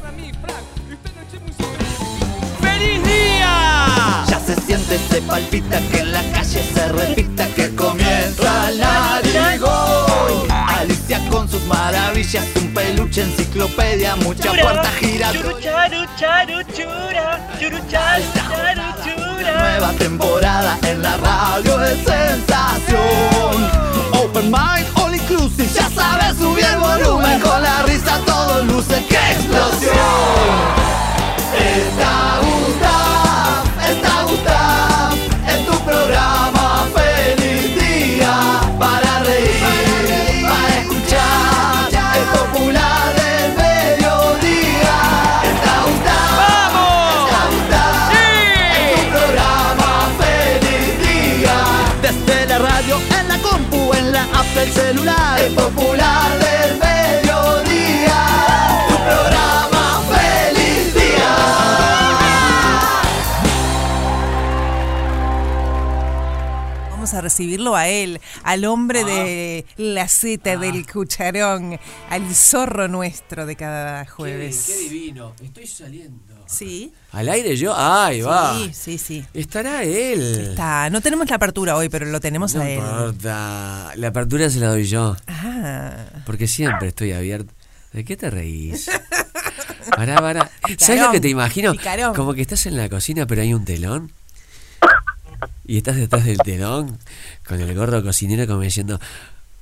Ya 4.28 4.40
se 4.40 4.56
siente, 4.62 5.00
se 5.10 5.22
palpita 5.22 5.80
que 5.92 6.00
en 6.00 6.12
la 6.12 6.22
calle 6.32 6.64
se 6.74 6.88
repita 6.90 7.48
que 7.56 7.74
comienza 7.76 8.72
la 8.72 9.22
Narigón. 9.34 10.52
Alicia 10.52 11.20
con 11.30 11.50
sus 11.50 11.64
maravillas, 11.66 12.46
un 12.56 12.74
peluche, 12.74 13.24
enciclopedia, 13.24 14.16
mucha 14.18 14.52
puerta 14.52 14.90
gira. 15.00 15.32
Churu, 15.32 15.60
charu, 15.60 16.06
charu, 16.18 16.64
chura. 16.74 17.50
Churu, 17.60 17.78
charu, 17.90 18.24
charu, 18.34 18.82
chura. 19.04 19.58
nueva 19.58 19.92
temporada 19.94 20.78
en 20.84 21.02
la 21.02 21.18
radio 21.18 21.84
es 21.84 21.98
sensación. 21.98 23.70
Open 24.14 24.52
mind, 24.52 24.88
all 24.96 25.14
inclusive, 25.16 25.68
ya 25.74 25.90
sabes, 25.90 26.38
subir 26.38 26.66
el 26.66 26.78
volumen 26.78 27.40
con 27.40 27.62
la 27.62 27.84
risa, 27.84 28.20
todo 28.26 28.64
luce, 28.64 29.04
¡qué 29.10 29.32
explosión! 29.32 29.96
Está 31.58 32.40
del 54.58 54.74
celular, 54.74 55.40
el 55.40 55.54
popular 55.54 56.32
del 56.40 56.80
mediodía. 56.80 58.22
Tu 58.90 58.96
programa 58.96 60.02
feliz 60.10 60.94
día. 60.96 61.36
Vamos 66.90 67.14
a 67.14 67.22
recibirlo 67.22 67.76
a 67.76 67.88
él, 67.88 68.20
al 68.42 68.66
hombre 68.66 69.04
de 69.04 69.68
la 69.78 70.08
Z 70.08 70.58
del 70.58 70.88
cucharón, 70.88 71.80
al 72.10 72.34
zorro 72.34 72.88
nuestro 72.88 73.46
de 73.46 73.56
cada 73.56 74.08
jueves. 74.08 74.66
Qué 74.66 74.90
divino. 74.90 75.36
Estoy 75.40 75.68
saliendo. 75.68 76.27
Sí. 76.48 76.94
¿Al 77.12 77.30
aire 77.30 77.56
yo? 77.56 77.74
¡Ahí 77.76 78.22
va! 78.22 78.58
Sí, 78.58 78.72
sí, 78.74 78.98
sí. 78.98 79.26
Estará 79.34 79.84
él. 79.84 80.50
Está. 80.50 80.90
No 80.90 81.02
tenemos 81.02 81.30
la 81.30 81.36
apertura 81.36 81.76
hoy, 81.76 81.90
pero 81.90 82.06
lo 82.06 82.20
tenemos 82.20 82.56
a 82.56 82.70
él. 82.70 82.80
Importa. 82.80 83.92
La 83.96 84.08
apertura 84.08 84.50
se 84.50 84.60
la 84.60 84.70
doy 84.70 84.86
yo. 84.86 85.16
Ah. 85.28 86.06
Porque 86.26 86.48
siempre 86.48 86.90
estoy 86.90 87.12
abierto. 87.12 87.54
¿De 87.94 88.04
qué 88.06 88.18
te 88.18 88.30
reís? 88.30 88.90
Pará, 89.96 90.22
pará. 90.22 90.52
¿Sabes 90.78 91.02
lo 91.02 91.12
que 91.12 91.20
te 91.20 91.30
imagino? 91.30 91.72
Picarón. 91.72 92.14
Como 92.14 92.34
que 92.34 92.42
estás 92.42 92.66
en 92.66 92.76
la 92.76 92.90
cocina, 92.90 93.26
pero 93.26 93.42
hay 93.42 93.54
un 93.54 93.66
telón. 93.66 94.12
Y 95.66 95.78
estás 95.78 95.96
detrás 95.96 96.26
del 96.26 96.38
telón 96.38 97.00
con 97.48 97.60
el 97.60 97.74
gordo 97.74 98.04
cocinero 98.04 98.46
como 98.48 98.62
diciendo, 98.62 99.00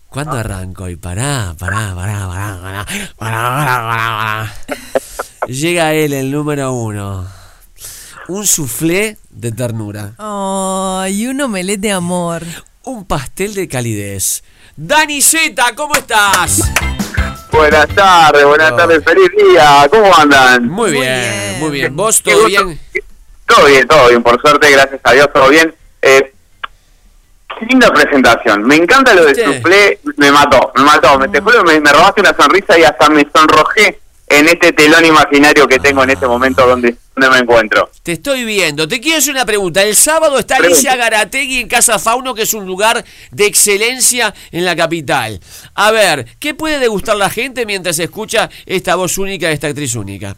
¿cuándo 0.10 0.34
arranco? 0.34 0.90
Y 0.90 0.96
pará, 0.96 1.56
pará, 1.58 1.94
pará, 1.96 2.28
pará, 2.28 2.60
pará, 2.62 2.86
pará, 2.86 2.86
pará, 3.18 3.88
pará. 3.88 4.54
pará. 4.68 5.25
Llega 5.48 5.94
él, 5.94 6.14
el 6.14 6.32
número 6.32 6.72
uno. 6.74 7.28
Un 8.28 8.48
soufflé 8.48 9.18
de 9.30 9.52
ternura. 9.52 10.14
Ay, 10.18 11.28
un 11.28 11.40
omelette 11.42 11.80
de 11.82 11.92
amor. 11.92 12.42
Un 12.84 13.06
pastel 13.06 13.54
de 13.54 13.68
calidez. 13.68 14.44
Dani 14.76 15.22
Zeta, 15.22 15.74
¿cómo 15.76 15.96
estás? 15.96 16.72
Buenas 17.52 17.88
tardes, 17.90 18.44
buenas 18.46 18.76
tardes, 18.76 19.04
feliz 19.04 19.30
día, 19.38 19.88
¿cómo 19.90 20.14
andan? 20.18 20.68
Muy 20.68 20.92
bien, 20.92 21.60
muy 21.60 21.70
bien. 21.72 21.96
¿Vos 21.96 22.22
todo 22.22 22.46
bien? 22.48 22.80
Todo 23.48 23.66
bien, 23.68 23.88
todo 23.88 24.10
bien, 24.10 24.22
por 24.22 24.42
suerte, 24.42 24.70
gracias 24.72 25.00
a 25.04 25.12
Dios, 25.14 25.30
todo 25.34 25.48
bien. 25.50 25.74
Eh, 26.02 26.34
linda 27.70 27.90
presentación, 27.94 28.64
me 28.64 28.76
encanta 28.76 29.14
lo 29.14 29.24
de 29.26 29.36
Sí. 29.36 29.42
soufflé, 29.46 30.00
me 30.18 30.32
mató, 30.32 30.74
me 30.76 30.84
mató, 30.84 31.18
me, 31.18 31.30
te 31.30 31.40
juro, 31.40 31.64
me, 31.64 31.80
me 31.80 31.94
robaste 31.94 32.20
una 32.22 32.36
sonrisa 32.36 32.78
y 32.78 32.84
hasta 32.84 33.10
me 33.10 33.26
sonrojé 33.34 34.02
en 34.28 34.48
este 34.48 34.72
telón 34.74 35.06
imaginario 35.06 35.68
que 35.68 35.80
tengo 35.80 36.04
en 36.04 36.10
este 36.10 36.26
momento 36.28 36.66
donde, 36.68 36.96
donde 37.16 37.30
me 37.30 37.38
encuentro. 37.44 37.90
Te 38.04 38.14
estoy 38.14 38.44
viendo. 38.44 38.88
Te 38.88 39.00
quiero 39.00 39.20
hacer 39.20 39.34
una 39.34 39.46
pregunta. 39.46 39.84
El 39.84 39.96
sábado 39.96 40.40
está 40.40 40.58
Pregunta. 40.58 40.78
Alicia 40.80 40.96
Garategui 40.96 41.60
en 41.62 41.68
Casa 41.68 42.00
Fauno, 42.00 42.34
que 42.34 42.42
es 42.44 42.54
un 42.54 42.66
lugar 42.66 43.04
de 43.32 43.46
excelencia 43.46 44.34
en 44.52 44.66
la 44.66 44.76
capital. 44.76 45.40
A 45.76 45.92
ver, 45.92 46.26
¿qué 46.40 46.54
puede 46.56 46.80
degustar 46.80 47.16
la 47.18 47.30
gente 47.30 47.66
mientras 47.66 48.00
escucha 48.00 48.50
esta 48.66 48.96
voz 48.96 49.18
única 49.18 49.48
de 49.48 49.54
esta 49.54 49.68
actriz 49.68 49.96
única? 49.96 50.36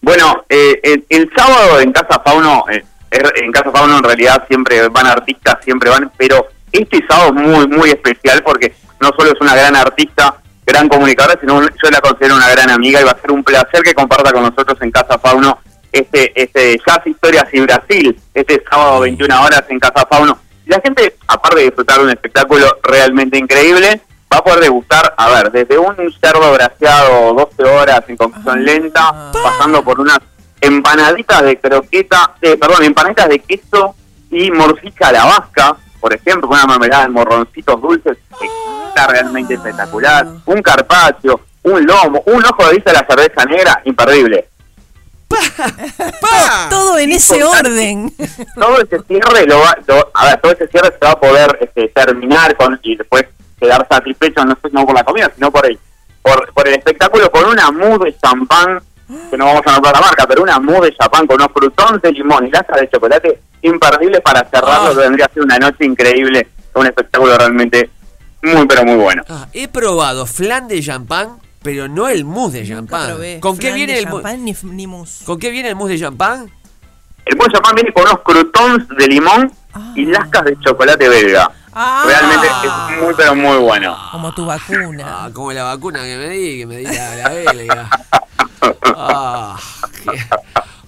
Bueno, 0.00 0.44
eh, 0.48 0.80
el, 0.82 1.04
el 1.08 1.30
sábado 1.36 1.80
en 1.80 1.92
Casa 1.92 2.20
Fauno, 2.24 2.64
eh, 2.70 2.82
er- 3.10 3.32
en 3.44 3.52
Casa 3.52 3.70
Fauno 3.70 3.98
en 3.98 4.04
realidad 4.04 4.44
siempre 4.48 4.88
van 4.88 5.06
artistas, 5.06 5.56
siempre 5.62 5.90
van, 5.90 6.10
pero 6.16 6.46
este 6.72 7.04
sábado 7.06 7.34
es 7.36 7.46
muy, 7.46 7.66
muy 7.68 7.90
especial 7.90 8.42
porque 8.42 8.72
no 9.00 9.10
solo 9.18 9.32
es 9.32 9.40
una 9.40 9.54
gran 9.54 9.76
artista, 9.76 10.36
gran 10.70 10.88
comunicadora, 10.88 11.38
sino 11.40 11.60
yo 11.60 11.90
la 11.90 12.00
considero 12.00 12.36
una 12.36 12.48
gran 12.48 12.70
amiga 12.70 13.00
y 13.00 13.04
va 13.04 13.10
a 13.10 13.20
ser 13.20 13.32
un 13.32 13.44
placer 13.44 13.82
que 13.82 13.94
comparta 13.94 14.32
con 14.32 14.42
nosotros 14.42 14.78
en 14.80 14.90
Casa 14.90 15.18
Fauno 15.18 15.58
este, 15.92 16.32
este 16.40 16.80
Jazz 16.86 17.06
Historias 17.06 17.46
y 17.52 17.60
Brasil, 17.60 18.20
este 18.32 18.62
sábado 18.68 19.00
21 19.00 19.42
horas 19.42 19.64
en 19.68 19.80
Casa 19.80 20.06
Fauno. 20.08 20.38
La 20.66 20.80
gente, 20.80 21.16
aparte 21.26 21.58
de 21.58 21.64
disfrutar 21.64 21.98
de 21.98 22.04
un 22.04 22.10
espectáculo 22.10 22.78
realmente 22.82 23.38
increíble, 23.38 24.00
va 24.32 24.38
a 24.38 24.44
poder 24.44 24.60
degustar, 24.60 25.12
a 25.16 25.28
ver, 25.30 25.50
desde 25.50 25.78
un 25.78 25.96
cerdo 26.20 26.52
braseado 26.52 27.34
12 27.34 27.64
horas 27.64 28.02
en 28.06 28.16
cocción 28.16 28.64
lenta, 28.64 29.32
pasando 29.32 29.82
por 29.82 29.98
unas 29.98 30.20
empanaditas 30.60 31.42
de 31.42 31.58
croqueta, 31.58 32.34
eh, 32.40 32.56
perdón, 32.56 32.84
empanaditas 32.84 33.28
de 33.28 33.40
queso 33.40 33.96
y 34.30 34.50
morcilla 34.52 35.08
a 35.08 35.12
la 35.12 35.24
vasca, 35.24 35.76
por 35.98 36.14
ejemplo, 36.14 36.48
con 36.48 36.58
una 36.58 36.66
mermelada 36.66 37.04
de 37.04 37.08
morroncitos 37.10 37.82
dulces, 37.82 38.16
está 38.90 39.06
realmente 39.06 39.54
espectacular, 39.54 40.26
un 40.46 40.62
carpaccio, 40.62 41.40
un 41.62 41.86
lomo, 41.86 42.22
un 42.26 42.44
ojo 42.44 42.66
de 42.68 42.74
vista 42.74 42.92
de 42.92 42.98
la 42.98 43.06
cerveza 43.06 43.44
negra, 43.44 43.80
imperdible. 43.84 44.46
Todo 46.70 46.98
en 46.98 47.12
ese 47.12 47.42
orden. 47.44 48.12
todo 48.56 48.78
ese 48.80 48.98
cierre 49.06 49.46
lo 49.46 49.60
va, 49.60 49.76
lo- 49.86 50.10
a 50.14 50.26
ver, 50.26 50.40
todo 50.40 50.52
ese 50.52 50.66
cierre 50.68 50.88
se 50.98 51.04
va 51.06 51.12
a 51.12 51.20
poder 51.20 51.58
este, 51.60 51.88
terminar 51.88 52.56
con 52.56 52.78
y 52.82 52.96
después 52.96 53.24
quedar 53.58 53.86
satisfecho 53.88 54.44
no, 54.44 54.56
no 54.72 54.86
por 54.86 54.94
la 54.94 55.04
comida, 55.04 55.30
sino 55.34 55.50
por 55.50 55.66
el, 55.66 55.78
por, 56.22 56.52
por 56.52 56.66
el 56.66 56.74
espectáculo 56.74 57.30
con 57.30 57.44
una 57.44 57.70
mousse 57.70 58.06
de 58.06 58.16
champán, 58.18 58.80
que 59.30 59.36
no 59.36 59.44
vamos 59.46 59.62
a 59.66 59.72
nombrar 59.72 59.94
la 59.94 60.00
marca, 60.00 60.26
pero 60.26 60.42
una 60.42 60.58
mousse 60.58 60.86
de 60.86 60.96
champán 60.96 61.26
con 61.26 61.36
unos 61.36 61.52
frutones 61.52 62.02
de 62.02 62.12
limón 62.12 62.46
y 62.46 62.50
lastra 62.50 62.80
de 62.80 62.88
chocolate 62.88 63.40
imperdible 63.62 64.20
para 64.20 64.44
cerrarlo, 64.48 64.94
que 64.96 65.02
vendría 65.02 65.26
a 65.26 65.28
ser 65.32 65.42
una 65.44 65.58
noche 65.58 65.84
increíble, 65.84 66.48
un 66.74 66.86
espectáculo 66.86 67.36
realmente 67.38 67.90
muy 68.42 68.66
pero 68.66 68.84
muy 68.84 68.96
bueno. 68.96 69.22
Ah, 69.28 69.48
he 69.52 69.68
probado 69.68 70.26
flan 70.26 70.68
de 70.68 70.82
champán, 70.82 71.38
pero 71.62 71.88
no 71.88 72.08
el 72.08 72.24
mousse 72.24 72.54
de 72.54 72.68
champán. 72.68 73.16
¿Con 73.40 73.58
qué 73.58 73.72
viene 73.72 73.94
de 73.94 74.00
el 74.00 74.06
mousse? 74.06 74.22
champán 74.22 74.44
ni, 74.44 74.56
ni 74.62 74.86
mousse. 74.86 75.24
¿Con 75.24 75.38
qué 75.38 75.50
viene 75.50 75.68
el 75.68 75.76
mousse 75.76 75.92
de 75.92 76.00
champán? 76.00 76.50
El 77.26 77.36
buen 77.36 77.50
champán 77.52 77.74
viene 77.74 77.92
con 77.92 78.02
unos 78.04 78.20
croutons 78.24 78.88
de 78.96 79.06
limón 79.06 79.52
y 79.94 80.06
lascas 80.06 80.44
de 80.46 80.58
chocolate 80.60 81.08
belga. 81.08 81.50
Ah. 81.72 82.02
Realmente 82.04 82.46
es 82.46 83.02
muy 83.02 83.14
pero 83.14 83.34
muy 83.36 83.58
bueno. 83.58 83.96
Como 84.10 84.34
tu 84.34 84.44
vacuna. 84.44 85.04
Ah, 85.06 85.30
como 85.32 85.52
la 85.52 85.62
vacuna 85.64 86.02
que 86.02 86.16
me 86.16 86.28
di, 86.30 86.58
que 86.58 86.66
me 86.66 86.76
di 86.78 86.86
la, 86.86 87.16
la 87.16 87.28
belga. 87.28 87.90
Ah, 88.96 89.56
qué, 90.02 90.18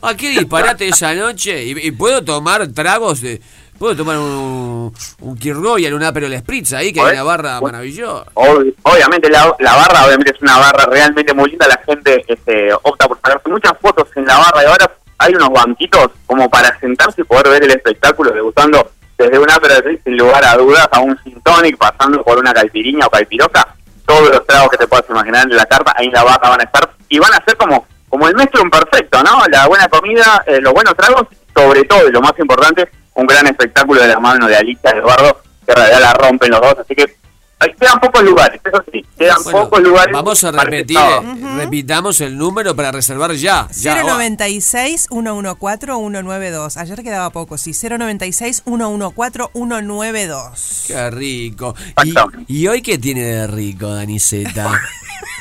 ah, 0.03 0.14
qué 0.16 0.30
disparate 0.30 0.88
esa 0.88 1.14
noche. 1.14 1.62
¿Y, 1.64 1.86
y 1.86 1.90
puedo 1.92 2.24
tomar 2.24 2.66
tragos 2.68 3.20
de... 3.20 3.40
Puedo 3.83 3.97
tomar 3.97 4.16
un, 4.16 4.95
un 5.22 5.37
Kirgoyan, 5.37 5.93
un 5.93 6.05
Aperol 6.05 6.33
Spritz 6.39 6.72
ahí, 6.74 6.93
que 6.93 7.01
hay 7.01 7.14
una 7.14 7.24
barra 7.24 7.61
maravillosa. 7.61 8.30
Ob- 8.35 8.72
obviamente 8.85 9.28
la, 9.28 9.53
la 9.59 9.74
barra 9.74 10.07
obviamente 10.07 10.30
es 10.37 10.41
una 10.41 10.57
barra 10.57 10.85
realmente 10.87 11.35
muy 11.35 11.51
linda, 11.51 11.66
la 11.66 11.80
gente 11.85 12.24
este, 12.28 12.72
opta 12.80 13.09
por 13.09 13.16
sacarse 13.16 13.49
muchas 13.49 13.72
fotos 13.83 14.07
en 14.14 14.24
la 14.24 14.39
barra 14.39 14.62
y 14.62 14.66
ahora 14.66 14.89
hay 15.18 15.35
unos 15.35 15.49
banquitos 15.51 16.11
como 16.26 16.49
para 16.49 16.78
sentarse 16.78 17.22
y 17.22 17.24
poder 17.24 17.49
ver 17.49 17.64
el 17.64 17.72
espectáculo 17.72 18.30
degustando 18.30 18.89
desde 19.18 19.37
una 19.37 19.57
Aperol 19.57 19.99
sin 20.05 20.16
lugar 20.16 20.45
a 20.45 20.55
dudas 20.57 20.87
a 20.93 21.01
un 21.01 21.18
gin 21.18 21.41
tonic, 21.43 21.76
pasando 21.76 22.22
por 22.22 22.39
una 22.39 22.53
caipirinha 22.53 23.07
o 23.07 23.11
caipiroca, 23.11 23.66
todos 24.07 24.30
los 24.30 24.47
tragos 24.47 24.70
que 24.70 24.76
te 24.76 24.87
puedas 24.87 25.07
imaginar 25.11 25.43
en 25.51 25.57
la 25.57 25.66
carta, 25.66 25.93
ahí 25.99 26.07
en 26.07 26.12
la 26.12 26.22
barra 26.22 26.51
van 26.51 26.61
a 26.61 26.64
estar 26.64 26.89
y 27.09 27.18
van 27.18 27.35
a 27.35 27.43
ser 27.45 27.57
como, 27.57 27.85
como 28.09 28.28
el 28.28 28.37
maestro 28.37 28.62
perfecto, 28.70 29.20
¿no? 29.24 29.41
La 29.51 29.66
buena 29.66 29.89
comida, 29.89 30.45
eh, 30.47 30.61
los 30.61 30.72
buenos 30.72 30.95
tragos, 30.95 31.26
sobre 31.53 31.83
todo 31.83 32.07
y 32.09 32.12
lo 32.12 32.20
más 32.20 32.39
importante, 32.39 32.89
un 33.22 33.26
gran 33.26 33.46
espectáculo 33.46 34.02
de 34.02 34.08
la 34.08 34.20
mano 34.20 34.46
de 34.46 34.56
Alicia 34.56 34.92
y 34.94 34.98
Eduardo, 34.98 35.40
que 35.64 35.72
en 35.72 35.76
realidad 35.76 36.00
la 36.00 36.12
rompen 36.14 36.50
los 36.50 36.60
dos, 36.60 36.76
así 36.80 36.94
que 36.94 37.22
quedan 37.70 38.00
pocos 38.00 38.22
lugares, 38.22 38.60
eso 38.64 38.84
sí, 38.92 39.04
quedan 39.16 39.42
Bueno, 39.44 39.62
pocos 39.62 39.80
lugares. 39.80 40.12
Vamos 40.12 40.42
a 40.44 40.50
repetir, 40.50 40.98
eh, 40.98 41.56
repitamos 41.56 42.20
el 42.20 42.36
número 42.36 42.74
para 42.74 42.92
reservar 42.92 43.32
ya. 43.32 43.68
ya 43.72 44.02
oh. 44.04 44.18
096 44.18 45.08
114 45.10 45.86
192. 45.86 46.76
Ayer 46.76 47.02
quedaba 47.02 47.30
poco, 47.30 47.58
sí. 47.58 47.72
096 47.72 48.62
114 48.64 49.52
192. 49.52 50.84
Qué 50.86 51.10
rico. 51.10 51.74
¿Y, 52.04 52.14
y 52.48 52.66
hoy 52.68 52.82
qué 52.82 52.98
tiene 52.98 53.22
de 53.22 53.46
rico, 53.46 53.88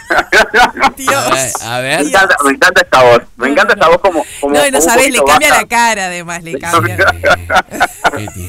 Daniceta? 0.97 1.19
A 1.21 1.29
ver, 1.29 1.51
a 1.63 1.79
ver. 1.81 1.99
Me 2.01 2.07
encanta, 2.09 2.35
me 2.43 2.51
encanta 2.51 2.81
esta 2.81 3.03
voz, 3.03 3.21
me 3.37 3.47
encanta 3.49 3.73
esta 3.73 3.87
voz 3.87 3.97
como... 3.99 4.25
como 4.39 4.53
No, 4.53 4.67
y 4.67 4.71
no 4.71 4.81
sabés, 4.81 5.11
le 5.11 5.23
cambia 5.23 5.49
baja. 5.49 5.61
la 5.61 5.67
cara 5.67 6.05
además, 6.05 6.43
le 6.43 6.59
cambia. 6.59 6.97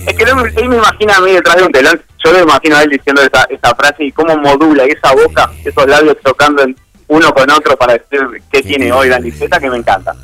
Es 0.06 0.14
que 0.14 0.24
no 0.24 0.36
me, 0.36 0.48
él 0.48 0.68
me 0.68 0.76
imagina 0.76 1.16
a 1.16 1.20
mí 1.20 1.32
detrás 1.32 1.56
de 1.56 1.62
un 1.62 1.72
telón, 1.72 2.02
yo 2.24 2.32
lo 2.32 2.40
imagino 2.40 2.76
a 2.76 2.82
él 2.82 2.90
diciendo 2.90 3.22
esa, 3.22 3.44
esa 3.44 3.74
frase 3.74 4.04
y 4.04 4.12
cómo 4.12 4.36
modula 4.36 4.84
esa 4.84 5.12
boca, 5.12 5.50
esos 5.64 5.86
labios 5.86 6.16
chocando 6.24 6.62
en 6.62 6.76
uno 7.08 7.32
con 7.32 7.50
otro 7.50 7.76
para 7.76 7.94
decir 7.94 8.42
qué 8.50 8.62
tiene 8.62 8.90
hoy 8.92 9.08
Dani 9.08 9.30
Zeta, 9.30 9.60
que 9.60 9.70
me 9.70 9.76
encanta. 9.76 10.14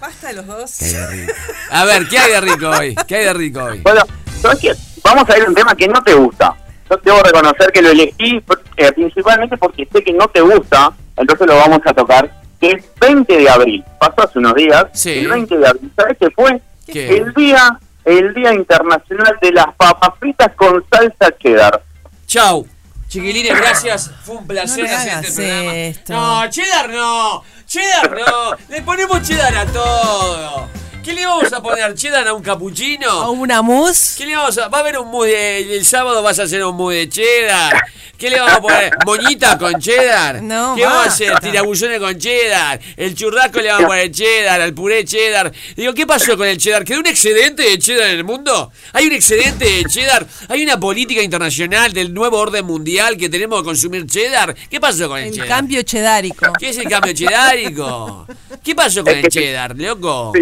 Basta 0.00 0.28
de 0.28 0.34
los 0.34 0.46
dos. 0.46 0.78
A 1.70 1.84
ver, 1.84 2.06
¿qué 2.08 2.18
hay 2.18 2.32
de 2.32 2.40
rico 2.40 2.68
hoy? 2.68 2.94
¿Qué 3.08 3.16
hay 3.16 3.24
de 3.24 3.32
rico 3.32 3.64
hoy? 3.64 3.80
Bueno, 3.80 4.02
¿sabes 4.40 4.58
qué? 4.60 4.74
Vamos 5.02 5.28
a 5.28 5.36
ir 5.38 5.44
a 5.44 5.48
un 5.48 5.54
tema 5.54 5.74
que 5.74 5.88
no 5.88 6.02
te 6.02 6.14
gusta. 6.14 6.54
Yo 6.90 6.96
debo 7.02 7.22
reconocer 7.22 7.72
que 7.72 7.82
lo 7.82 7.90
elegí 7.90 8.42
eh, 8.76 8.92
principalmente 8.92 9.56
porque 9.56 9.88
sé 9.92 10.02
que 10.02 10.12
no 10.12 10.28
te 10.28 10.40
gusta, 10.40 10.92
entonces 11.16 11.46
lo 11.46 11.56
vamos 11.56 11.80
a 11.84 11.92
tocar, 11.92 12.30
que 12.60 12.72
es 12.72 12.84
20 13.00 13.36
de 13.36 13.48
abril. 13.50 13.84
Pasó 13.98 14.22
hace 14.28 14.38
unos 14.38 14.54
días, 14.54 15.06
el 15.06 15.28
20 15.28 15.58
de 15.58 15.66
abril. 15.66 15.92
¿Sabes 15.96 16.16
qué 16.20 16.30
fue? 16.30 16.60
¿Qué? 16.86 17.16
El 17.16 17.34
día 17.34 17.78
el 18.06 18.32
Día 18.34 18.54
Internacional 18.54 19.36
de 19.42 19.52
las 19.52 19.66
Papas 19.76 20.10
Fritas 20.20 20.52
con 20.54 20.82
salsa 20.88 21.36
cheddar. 21.38 21.82
Chau. 22.26 22.66
Chiquilines, 23.08 23.56
gracias. 23.58 24.10
Fue 24.22 24.36
un 24.36 24.46
placer 24.46 24.84
No 24.84 24.96
hacer 24.96 25.24
este 25.24 25.42
programa. 25.42 25.76
esto. 25.76 26.12
No, 26.12 26.50
cheddar 26.50 26.88
no. 26.90 27.42
Cheddar 27.66 28.10
no. 28.12 28.56
Le 28.68 28.82
ponemos 28.82 29.22
cheddar 29.22 29.56
a 29.56 29.66
todo. 29.66 30.68
¿Qué 31.06 31.14
le 31.14 31.24
vamos 31.24 31.52
a 31.52 31.62
poner? 31.62 31.94
¿Cheddar 31.94 32.26
a 32.26 32.32
un 32.34 32.42
capuchino? 32.42 33.08
¿A 33.08 33.30
una 33.30 33.62
mousse? 33.62 34.16
¿Qué 34.18 34.26
le 34.26 34.34
vamos 34.34 34.58
a.? 34.58 34.66
Va 34.66 34.78
a 34.78 34.80
haber 34.80 34.98
un 34.98 35.08
mousse 35.08 35.28
de- 35.30 35.76
El 35.76 35.84
sábado 35.84 36.20
vas 36.20 36.40
a 36.40 36.42
hacer 36.42 36.64
un 36.64 36.74
mousse 36.74 36.94
de 36.96 37.08
cheddar. 37.08 37.80
¿Qué 38.18 38.28
le 38.28 38.40
vamos 38.40 38.54
a 38.56 38.60
poner? 38.60 38.90
¿Moñita 39.06 39.56
con 39.56 39.74
cheddar? 39.80 40.42
No, 40.42 40.74
¿Qué 40.74 40.82
vamos 40.84 41.06
a 41.06 41.08
hacer? 41.10 41.38
¿Tirabullones 41.38 42.00
con 42.00 42.18
cheddar? 42.18 42.80
¿El 42.96 43.14
churrasco 43.14 43.60
le 43.60 43.68
vamos 43.68 43.84
a 43.84 43.86
poner 43.86 44.10
cheddar? 44.10 44.60
¿Al 44.62 44.74
puré 44.74 45.04
cheddar? 45.04 45.52
Digo, 45.76 45.94
¿qué 45.94 46.06
pasó 46.08 46.36
con 46.36 46.48
el 46.48 46.58
cheddar? 46.58 46.82
¿Quedó 46.84 46.98
un 46.98 47.06
excedente 47.06 47.62
de 47.62 47.78
cheddar 47.78 48.08
en 48.10 48.16
el 48.16 48.24
mundo? 48.24 48.72
¿Hay 48.92 49.06
un 49.06 49.12
excedente 49.12 49.64
de 49.64 49.84
cheddar? 49.84 50.26
¿Hay 50.48 50.64
una 50.64 50.80
política 50.80 51.22
internacional 51.22 51.92
del 51.92 52.12
nuevo 52.12 52.38
orden 52.38 52.64
mundial 52.66 53.16
que 53.16 53.28
tenemos 53.28 53.60
que 53.60 53.64
consumir 53.66 54.06
cheddar? 54.06 54.56
¿Qué 54.68 54.80
pasó 54.80 55.06
con 55.08 55.18
el, 55.18 55.26
El 55.26 55.32
cheddar? 55.34 55.48
cambio 55.48 55.82
chedárico. 55.82 56.52
¿Qué 56.58 56.70
es 56.70 56.78
el 56.78 56.88
cambio 56.88 57.12
cheddarico? 57.12 58.26
¿Qué 58.64 58.74
pasó 58.74 59.04
con 59.04 59.14
el 59.14 59.28
cheddar, 59.28 59.76
loco? 59.76 60.32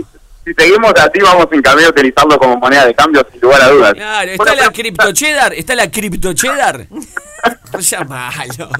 Si 0.44 0.52
seguimos 0.52 0.92
así, 0.96 1.20
vamos 1.20 1.46
en 1.52 1.62
camino 1.62 1.88
a 1.88 1.90
utilizarlo 1.90 2.38
como 2.38 2.56
moneda 2.58 2.86
de 2.86 2.94
cambio, 2.94 3.26
sin 3.30 3.40
lugar 3.40 3.62
a 3.62 3.68
dudas. 3.68 3.94
Claro, 3.94 4.30
está 4.30 4.54
la 4.54 4.70
cripto 4.70 5.12
cheddar, 5.12 5.54
está 5.54 5.74
la 5.74 5.90
cripto 5.90 6.32
cheddar. 6.32 6.86
No 7.74 7.82
sea 7.82 8.04
malo. 8.04 8.70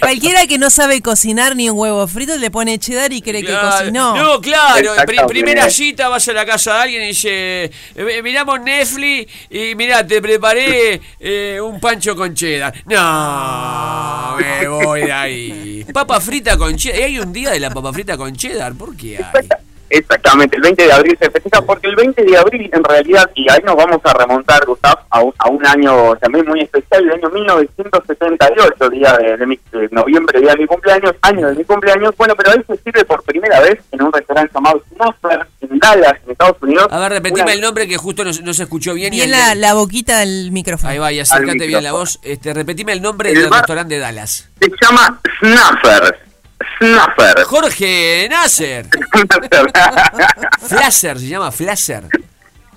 Cualquiera 0.00 0.46
que 0.46 0.58
no 0.58 0.68
sabe 0.68 1.00
cocinar 1.00 1.56
ni 1.56 1.70
un 1.70 1.78
huevo 1.78 2.06
frito 2.06 2.36
le 2.36 2.50
pone 2.50 2.78
cheddar 2.78 3.12
y 3.12 3.22
cree 3.22 3.42
que 3.42 3.54
cocinó. 3.54 4.16
No, 4.16 4.40
claro. 4.40 4.94
primera 5.28 5.70
cita, 5.70 6.08
vas 6.08 6.26
a 6.28 6.32
la 6.32 6.44
casa 6.44 6.74
de 6.74 6.82
alguien 6.82 7.02
y 7.04 7.06
dice: 7.06 7.70
eh, 7.94 8.20
Miramos 8.22 8.60
Netflix 8.60 9.32
y 9.48 9.74
mirá, 9.76 10.06
te 10.06 10.20
preparé 10.20 11.00
eh, 11.20 11.58
un 11.62 11.80
pancho 11.80 12.16
con 12.16 12.34
cheddar. 12.34 12.74
No, 12.84 14.36
me 14.38 14.68
voy 14.68 15.04
de 15.04 15.12
ahí. 15.12 15.86
Papa 15.92 16.20
frita 16.20 16.58
con 16.58 16.76
cheddar. 16.76 17.00
¿Y 17.00 17.02
hay 17.02 17.18
un 17.18 17.32
día 17.32 17.50
de 17.50 17.60
la 17.60 17.70
papa 17.70 17.92
frita 17.92 18.16
con 18.16 18.34
cheddar? 18.34 18.74
¿Por 18.74 18.96
qué 18.96 19.18
hay? 19.18 19.48
Exactamente, 19.94 20.56
el 20.56 20.62
20 20.62 20.84
de 20.86 20.92
abril 20.92 21.18
se 21.20 21.30
festeja 21.30 21.60
porque 21.62 21.86
el 21.86 21.96
20 21.96 22.24
de 22.24 22.36
abril 22.38 22.70
en 22.72 22.82
realidad, 22.82 23.30
y 23.34 23.50
ahí 23.52 23.60
nos 23.62 23.76
vamos 23.76 24.00
a 24.04 24.12
remontar, 24.14 24.64
Gustav, 24.64 25.00
a 25.10 25.20
un, 25.20 25.34
a 25.38 25.48
un 25.50 25.66
año 25.66 26.16
también 26.16 26.46
muy 26.46 26.62
especial, 26.62 27.04
el 27.04 27.12
año 27.12 27.28
1978, 27.28 28.88
día 28.90 29.16
de, 29.18 29.36
de 29.36 29.46
mi- 29.46 29.60
de 29.70 29.88
noviembre, 29.90 30.40
día 30.40 30.52
de 30.52 30.58
mi 30.58 30.66
cumpleaños, 30.66 31.12
año 31.20 31.48
de 31.48 31.54
mi 31.56 31.64
cumpleaños, 31.64 32.14
bueno, 32.16 32.34
pero 32.36 32.52
ahí 32.52 32.62
se 32.66 32.76
sirve 32.82 33.04
por 33.04 33.22
primera 33.22 33.60
vez 33.60 33.80
en 33.90 34.02
un 34.02 34.10
restaurante 34.12 34.50
llamado 34.54 34.82
Snuffer 34.94 35.46
en 35.60 35.78
Dallas, 35.78 36.14
en 36.24 36.32
Estados 36.32 36.56
Unidos. 36.62 36.86
A 36.90 36.98
ver, 36.98 37.12
repetime 37.12 37.42
Una- 37.42 37.52
el 37.52 37.60
nombre 37.60 37.86
que 37.86 37.96
justo 37.98 38.24
no, 38.24 38.30
no 38.42 38.54
se 38.54 38.62
escuchó 38.62 38.94
bien. 38.94 39.12
y 39.12 39.16
Bien 39.18 39.30
la, 39.30 39.54
la 39.54 39.74
boquita 39.74 40.20
del 40.20 40.52
micrófono. 40.52 40.88
Ahí 40.90 40.98
va, 40.98 41.12
y 41.12 41.20
acércate 41.20 41.66
bien 41.66 41.82
la 41.84 41.92
voz. 41.92 42.18
Este, 42.22 42.54
repetime 42.54 42.92
el 42.92 43.02
nombre 43.02 43.30
El 43.30 43.40
del 43.42 43.50
bar- 43.50 43.60
restaurante 43.60 43.94
de 43.94 44.00
Dallas. 44.00 44.48
Se 44.58 44.70
llama 44.80 45.20
Snuffer. 45.40 46.31
Snuffer. 46.78 47.42
Jorge 47.44 48.26
Nasser. 48.30 48.86
Flasser, 50.68 51.18
se 51.18 51.26
llama 51.28 51.50
Flasser. 51.52 52.04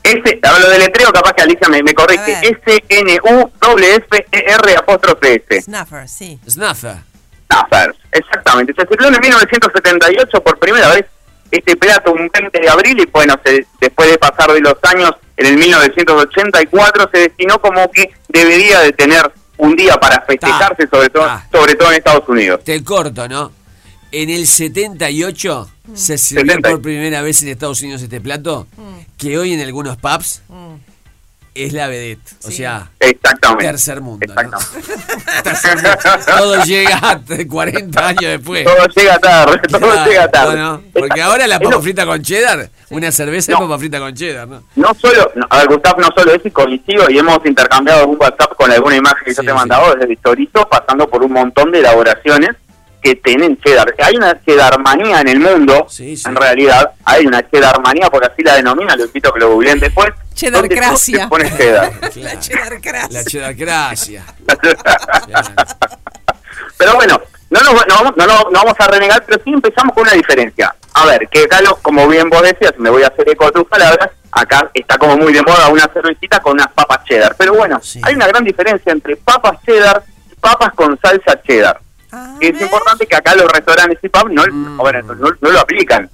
Ese, 0.03 0.39
hablo 0.43 0.69
de 0.69 0.79
letreo, 0.79 1.11
capaz 1.11 1.33
que 1.33 1.41
Alicia 1.43 1.67
me, 1.69 1.81
me 1.81 1.93
corrige. 1.93 2.39
S-N-U-W-F-E-R 3.45 4.77
apóstrofe 4.77 5.43
S. 5.49 5.61
Snuffer, 5.63 6.07
sí. 6.07 6.39
Snuffer. 6.49 6.97
Snuffers, 7.51 7.95
exactamente. 8.11 8.73
Se 8.73 8.88
sirvió 8.88 9.07
en 9.07 9.19
1978 9.19 10.41
por 10.43 10.57
primera 10.59 10.89
vez 10.89 11.05
este 11.51 11.75
plato 11.75 12.11
un 12.11 12.29
20 12.33 12.59
de 12.59 12.69
abril 12.69 12.99
y 12.99 13.05
bueno, 13.11 13.36
se- 13.45 13.65
después 13.79 14.09
de 14.11 14.17
pasar 14.17 14.51
de 14.51 14.59
los 14.61 14.75
años, 14.83 15.11
en 15.38 15.45
el 15.47 15.57
1984 15.57 17.09
se 17.13 17.19
destinó 17.19 17.59
como 17.59 17.89
que 17.91 18.13
debería 18.29 18.79
de 18.81 18.91
tener 18.93 19.31
un 19.57 19.75
día 19.75 19.95
para 19.95 20.21
festejarse, 20.21 20.88
sobre 20.88 21.09
todo, 21.09 21.29
sobre 21.51 21.75
todo 21.75 21.89
en 21.91 21.97
Estados 21.97 22.27
Unidos. 22.27 22.63
Te 22.63 22.83
corto, 22.83 23.27
¿no? 23.27 23.51
En 24.18 24.30
el 24.30 24.47
78 24.47 25.70
se 25.93 26.18
sirvió 26.18 26.53
70. 26.53 26.70
por 26.70 26.82
primera 26.82 27.22
vez 27.22 27.43
en 27.43 27.49
Estados 27.49 27.82
Unidos 27.82 28.01
este 28.01 28.22
plato, 28.22 28.66
que 29.18 29.38
hoy 29.38 29.51
en 29.51 29.59
algunos 29.59 29.97
pubs 29.97 30.41
es 31.53 31.74
la 31.74 31.88
vedette. 31.88 32.22
O 32.45 32.49
sea, 32.49 32.91
Exactamente. 32.97 33.66
tercer 33.66 33.99
mundo. 33.99 34.26
¿no? 34.34 34.57
Tercer 35.43 35.76
mundo. 35.76 35.89
Todo 36.26 36.63
llega 36.63 36.95
hasta 37.01 37.45
40 37.45 38.07
años 38.07 38.22
después. 38.24 38.63
Todo 38.63 38.86
llega 38.95 39.20
tarde, 39.20 39.59
todo 39.70 39.80
Claro, 39.82 40.09
llega 40.09 40.32
tarde. 40.32 40.55
no, 40.55 40.78
no, 40.78 40.84
Porque 40.93 41.22
ahora 41.22 41.45
la 41.45 41.59
papa 41.59 41.82
frita 41.82 42.05
con 42.05 42.22
cheddar, 42.22 42.70
una 42.91 43.11
cerveza 43.11 43.51
y 43.51 43.55
papa 43.55 43.78
frita 43.78 43.99
con 43.99 44.13
cheddar, 44.13 44.47
¿no? 44.47 44.63
No 44.78 44.93
solo, 44.93 45.30
no, 45.36 45.45
a 45.49 45.57
ver, 45.57 45.68
Gustav, 45.68 45.99
no 45.99 46.07
solo 46.16 46.34
es 46.34 46.45
y 46.45 46.51
coincido 46.51 47.09
y 47.09 47.18
hemos 47.18 47.45
intercambiado 47.45 48.07
un 48.07 48.18
WhatsApp 48.18 48.55
con 48.55 48.72
alguna 48.72 48.95
imagen 48.95 49.26
que 49.26 49.34
yo 49.34 49.43
te 49.43 49.49
he 49.49 49.53
mandado 49.53 49.93
desde 49.95 50.18
chorizo, 50.24 50.66
pasando 50.70 51.05
por 51.09 51.22
un 51.22 51.34
montón 51.34 51.74
de 51.74 51.80
elaboraciones 51.80 52.51
que 53.06 53.16
tienen 53.18 53.56
cheddar. 53.64 53.93
Hay 53.99 54.16
una 54.16 54.41
cheddarmanía 54.43 55.22
en 55.22 55.28
el 55.28 55.39
mundo, 55.39 55.86
en 55.99 56.36
realidad, 56.36 56.89
hay 57.03 57.28
una 57.28 57.47
cheddarmanía, 57.47 58.10
porque 58.10 58.26
así 58.34 58.41
la 58.41 58.56
denomina, 58.56 58.95
lo 58.95 59.06
invito 59.06 59.30
a 59.30 59.34
que 59.36 59.39
lo 59.41 59.51
googleen 59.53 59.80
después. 59.80 60.08
Cheddarcracia. 60.34 61.30
cheddar. 61.56 61.91
La 62.16 62.39
cheddarcracia. 62.39 63.08
La 63.10 63.24
cheddarcracia. 63.24 64.24
Pero 66.78 66.95
bueno, 66.95 67.22
no 67.51 67.60
nos, 67.62 67.74
no, 67.74 67.95
vamos, 67.95 68.14
no, 68.18 68.26
no- 68.26 68.43
no 68.49 68.51
vamos 68.51 68.74
a 68.80 68.88
renegar, 68.88 69.24
pero 69.26 69.39
sí 69.43 69.51
empezamos 69.53 69.93
con 69.93 70.01
una 70.03 70.14
diferencia. 70.14 70.76
A 70.95 71.06
ver, 71.06 71.28
que 71.30 71.43
acá, 71.43 71.60
como 71.84 72.08
bien 72.08 72.28
vos 72.30 72.41
decías, 72.41 72.74
me 72.80 72.89
voy 72.89 73.03
a 73.03 73.08
hacer 73.08 73.30
eco 73.30 73.45
de 73.45 73.51
tus 73.51 73.66
palabras, 73.66 74.10
acá 74.32 74.70
está 74.74 74.97
como 74.97 75.16
muy 75.16 75.32
de 75.32 75.41
moda 75.43 75.68
una 75.70 75.88
cervecita 75.93 76.39
con 76.39 76.53
unas 76.53 76.72
papas 76.74 77.03
cheddar. 77.06 77.36
Pero 77.38 77.53
bueno, 77.53 77.80
hay 78.01 78.16
una 78.16 78.28
gran 78.28 78.43
diferencia 78.43 78.91
entre 78.91 79.16
papas 79.18 79.58
cheddar 79.64 80.03
y 80.32 80.36
papas 80.36 80.74
con 80.74 80.99
salsa 80.99 81.39
cheddar. 81.43 81.80
Es 82.41 82.61
importante 82.61 83.05
que 83.07 83.16
acá 83.16 83.36
los 83.36 83.51
restaurantes 83.51 83.99
y 84.01 84.09
pubs 84.09 84.32
no, 84.32 84.43
Mm. 84.45 84.78
bueno, 84.78 85.01
no, 85.01 85.30
no 85.41 85.51
lo 85.51 85.59
aplican. 85.59 86.09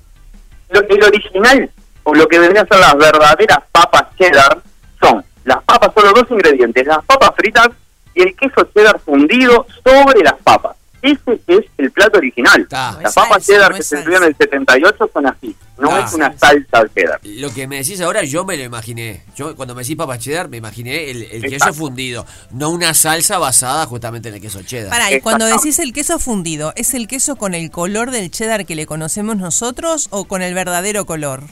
Lo, 0.70 0.82
el 0.82 1.04
original, 1.04 1.70
o 2.04 2.16
lo 2.16 2.28
que 2.28 2.40
deberían 2.40 2.68
ser 2.68 2.80
las 2.80 2.96
verdaderas 2.98 3.60
papas 3.72 4.04
cheddar, 4.18 4.60
son 5.00 5.24
las 5.44 5.62
papas, 5.64 5.92
solo 5.96 6.12
dos 6.14 6.30
ingredientes, 6.32 6.86
las 6.88 7.04
papas 7.06 7.32
fritas 7.36 7.70
y 8.14 8.22
el 8.24 8.36
queso 8.36 8.68
cheddar 8.74 9.00
fundido 9.00 9.66
sobre 9.84 10.22
las 10.24 10.36
papas. 10.44 10.76
Ese 11.02 11.42
es 11.48 11.66
el 11.78 11.92
plato 11.92 12.18
original. 12.18 12.68
las 12.70 12.98
es 12.98 13.14
papas 13.14 13.44
salsa, 13.44 13.54
cheddar 13.54 13.72
no 13.72 13.78
que 13.78 13.84
se 13.84 13.98
sirvieron 13.98 14.24
en 14.24 14.30
el 14.30 14.36
78 14.38 15.10
son 15.12 15.28
así, 15.28 15.56
no 15.78 15.98
es 15.98 16.14
una 16.14 16.38
salsa 16.38 16.84
cheddar. 16.96 17.20
Lo 17.24 17.52
que 17.54 17.68
me 17.68 17.78
decís 17.78 18.02
ahora, 18.02 18.24
yo 18.24 18.46
me 18.46 18.58
lo 18.58 18.64
imaginé. 18.64 19.24
Yo 19.36 19.56
cuando 19.56 19.74
me 19.74 19.82
decís 19.82 19.96
papas 19.96 20.20
cheddar, 20.20 20.50
me 20.50 20.58
imaginé 20.58 21.10
el, 21.10 21.24
el 21.24 21.42
queso 21.44 21.74
fundido, 21.74 22.26
no 22.52 22.70
una 22.70 22.94
salsa 22.94 23.40
basada 23.40 23.86
justamente 23.86 24.30
en 24.30 24.36
el 24.36 24.42
queso 24.42 24.62
cheddar. 24.62 24.92
Pará, 24.92 25.12
y 25.12 25.22
cuando 25.22 25.46
decís 25.46 25.80
el 25.80 25.94
queso 25.94 26.20
fundido, 26.20 26.74
¿es 26.76 26.94
el 26.94 27.08
queso 27.08 27.36
con 27.36 27.56
el 27.56 27.72
color 27.72 28.12
del 28.12 28.30
cheddar 28.30 28.66
que 28.66 28.76
le 28.76 28.86
conocemos 28.86 29.38
nosotros 29.38 30.08
o 30.12 30.26
con 30.26 30.42
el 30.42 30.54
verdadero 30.54 31.06
color? 31.06 31.44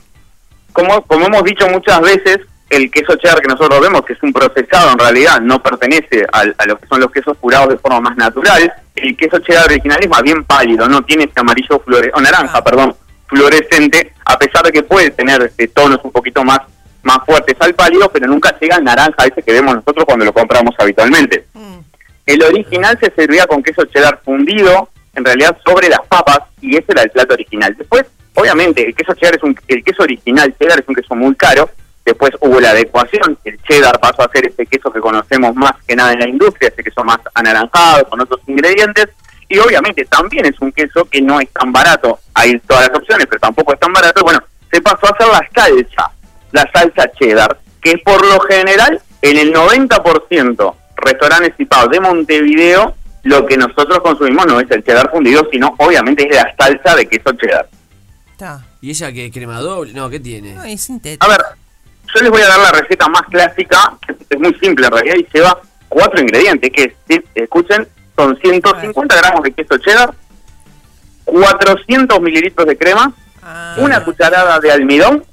como, 0.73 1.01
como 1.03 1.25
hemos 1.25 1.43
dicho 1.43 1.67
muchas 1.69 2.01
veces, 2.01 2.39
el 2.69 2.91
queso 2.91 3.15
cheddar 3.15 3.41
que 3.41 3.47
nosotros 3.47 3.81
vemos, 3.81 4.05
que 4.05 4.13
es 4.13 4.21
un 4.23 4.31
procesado 4.31 4.91
en 4.91 4.99
realidad, 4.99 5.41
no 5.41 5.61
pertenece 5.61 6.25
al- 6.31 6.53
a, 6.57 6.65
lo 6.65 6.77
que 6.77 6.87
son 6.87 6.99
los 7.01 7.11
quesos 7.11 7.37
curados 7.39 7.69
de 7.69 7.77
forma 7.77 7.99
más 8.01 8.17
natural. 8.17 8.71
El 8.95 9.15
queso 9.17 9.39
cheddar 9.39 9.65
original 9.65 9.97
es 10.01 10.09
más 10.09 10.21
bien 10.21 10.43
pálido, 10.43 10.87
no 10.87 11.01
tiene 11.03 11.23
ese 11.23 11.39
amarillo 11.39 11.79
flore 11.79 12.11
o 12.13 12.21
naranja, 12.21 12.63
perdón, 12.63 12.95
fluorescente, 13.27 14.13
a 14.25 14.37
pesar 14.37 14.63
de 14.63 14.71
que 14.71 14.83
puede 14.83 15.11
tener 15.11 15.41
este, 15.43 15.67
tonos 15.67 15.99
un 16.03 16.11
poquito 16.11 16.43
más, 16.43 16.59
más 17.03 17.19
fuertes 17.25 17.55
al 17.59 17.73
pálido, 17.73 18.09
pero 18.11 18.27
nunca 18.27 18.55
llega 18.59 18.75
al 18.75 18.83
naranja 18.83 19.25
ese 19.25 19.41
que 19.41 19.53
vemos 19.53 19.75
nosotros 19.75 20.05
cuando 20.05 20.25
lo 20.25 20.33
compramos 20.33 20.75
habitualmente. 20.77 21.45
El 22.25 22.43
original 22.43 22.97
se 23.01 23.11
servía 23.15 23.47
con 23.47 23.63
queso 23.63 23.85
cheddar 23.85 24.19
fundido, 24.23 24.89
en 25.15 25.25
realidad 25.25 25.57
sobre 25.65 25.89
las 25.89 26.01
papas, 26.07 26.39
y 26.61 26.75
ese 26.75 26.85
era 26.89 27.01
el 27.03 27.09
plato 27.09 27.33
original. 27.33 27.73
Después, 27.77 28.05
obviamente, 28.35 28.85
el 28.85 28.93
queso 28.93 29.13
cheddar 29.15 29.35
es 29.37 29.43
un, 29.43 29.57
el 29.67 29.83
queso 29.83 30.03
original 30.03 30.53
cheddar 30.59 30.79
es 30.79 30.87
un 30.87 30.95
queso 30.95 31.15
muy 31.15 31.33
caro. 31.35 31.69
Después 32.05 32.31
hubo 32.39 32.59
la 32.59 32.71
adecuación, 32.71 33.37
el 33.43 33.61
cheddar 33.63 33.99
pasó 33.99 34.23
a 34.23 34.31
ser 34.31 34.47
ese 34.47 34.65
queso 34.65 34.91
que 34.91 34.99
conocemos 34.99 35.55
más 35.55 35.73
que 35.87 35.95
nada 35.95 36.13
en 36.13 36.19
la 36.19 36.29
industria, 36.29 36.69
ese 36.69 36.83
queso 36.83 37.03
más 37.03 37.19
anaranjado, 37.33 38.07
con 38.09 38.21
otros 38.21 38.41
ingredientes. 38.47 39.09
Y 39.47 39.57
obviamente 39.59 40.05
también 40.05 40.45
es 40.45 40.59
un 40.59 40.71
queso 40.71 41.05
que 41.05 41.21
no 41.21 41.39
es 41.39 41.49
tan 41.51 41.71
barato. 41.71 42.19
Hay 42.33 42.59
todas 42.59 42.87
las 42.87 42.97
opciones, 42.97 43.27
pero 43.27 43.39
tampoco 43.39 43.73
es 43.73 43.79
tan 43.79 43.93
barato. 43.93 44.23
Bueno, 44.23 44.39
se 44.71 44.81
pasó 44.81 45.07
a 45.07 45.09
hacer 45.09 45.27
la 45.27 45.49
salsa, 45.53 46.11
la 46.51 46.69
salsa 46.71 47.11
cheddar, 47.19 47.57
que 47.81 47.97
por 47.99 48.25
lo 48.25 48.39
general, 48.41 49.01
en 49.21 49.37
el 49.37 49.53
90% 49.53 50.75
restaurantes 50.97 51.53
y 51.57 51.65
pubs 51.65 51.89
de 51.89 51.99
Montevideo, 51.99 52.95
lo 53.23 53.45
que 53.45 53.57
nosotros 53.57 53.99
consumimos 53.99 54.45
no 54.45 54.59
es 54.59 54.69
el 54.71 54.83
cheddar 54.83 55.11
fundido, 55.11 55.47
sino 55.51 55.75
obviamente 55.77 56.27
es 56.27 56.35
la 56.35 56.53
salsa 56.57 56.95
de 56.95 57.07
queso 57.07 57.31
cheddar. 57.33 57.67
está. 58.31 58.65
¿Y 58.81 58.91
esa 58.91 59.11
que 59.11 59.29
crema 59.29 59.59
doble? 59.59 59.93
No, 59.93 60.09
¿qué 60.09 60.19
tiene? 60.19 60.53
No, 60.53 60.63
es 60.63 60.81
sintético. 60.81 61.25
A 61.25 61.29
ver, 61.29 61.41
yo 62.13 62.21
les 62.21 62.31
voy 62.31 62.41
a 62.41 62.47
dar 62.47 62.59
la 62.59 62.71
receta 62.71 63.07
más 63.07 63.23
clásica, 63.23 63.93
que 64.05 64.15
es 64.29 64.39
muy 64.39 64.53
simple 64.55 64.87
en 64.87 64.91
realidad, 64.91 65.15
y 65.17 65.27
lleva 65.33 65.59
cuatro 65.87 66.21
ingredientes, 66.21 66.71
que 66.71 66.95
si 67.07 67.23
escuchen, 67.35 67.87
son 68.15 68.37
150 68.39 69.15
gramos 69.15 69.43
de 69.43 69.51
queso 69.51 69.77
cheddar, 69.77 70.13
400 71.25 72.21
mililitros 72.21 72.67
de 72.67 72.77
crema, 72.77 73.13
una 73.77 74.03
cucharada 74.03 74.59
de 74.59 74.71
almidón 74.71 75.23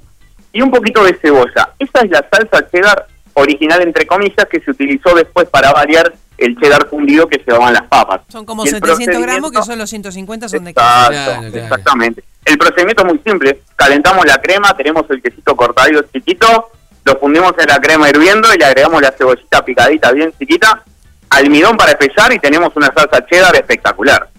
y 0.53 0.61
un 0.61 0.71
poquito 0.71 1.03
de 1.03 1.15
cebolla. 1.15 1.69
Esa 1.79 2.01
es 2.01 2.09
la 2.09 2.25
salsa 2.31 2.69
cheddar 2.69 3.07
original, 3.33 3.81
entre 3.81 4.07
comillas, 4.07 4.47
que 4.49 4.59
se 4.59 4.71
utilizó 4.71 5.13
después 5.15 5.47
para 5.49 5.71
variar 5.71 6.13
el 6.37 6.57
cheddar 6.57 6.87
fundido 6.87 7.27
que 7.27 7.41
llevaban 7.45 7.73
las 7.73 7.83
papas. 7.83 8.21
Son 8.29 8.45
como 8.45 8.65
Y 8.65 8.69
el 8.69 8.75
700 8.75 9.21
gramos, 9.21 9.51
que 9.51 9.63
son 9.63 9.77
los 9.77 9.89
150 9.89 10.49
son 10.49 10.63
de 10.63 10.71
Exacto, 10.71 11.57
exactamente. 11.57 12.23
El 12.45 12.57
procedimiento 12.57 13.05
es 13.05 13.13
muy 13.13 13.21
simple. 13.25 13.61
Calentamos 13.75 14.25
la 14.25 14.39
crema, 14.39 14.75
tenemos 14.75 15.03
el 15.09 15.21
quesito 15.21 15.55
cortadito 15.55 16.03
chiquito, 16.13 16.69
lo 17.03 17.17
fundimos 17.19 17.53
en 17.57 17.67
la 17.67 17.79
crema 17.79 18.09
hirviendo 18.09 18.53
y 18.53 18.57
le 18.57 18.65
agregamos 18.65 19.01
la 19.01 19.11
cebollita 19.11 19.65
picadita 19.65 20.11
bien 20.11 20.33
chiquita, 20.37 20.83
almidón 21.29 21.75
para 21.75 21.91
espesar 21.91 22.31
y 22.33 22.39
tenemos 22.39 22.75
una 22.75 22.87
salsa 22.93 23.25
cheddar 23.25 23.55
espectacular. 23.55 24.29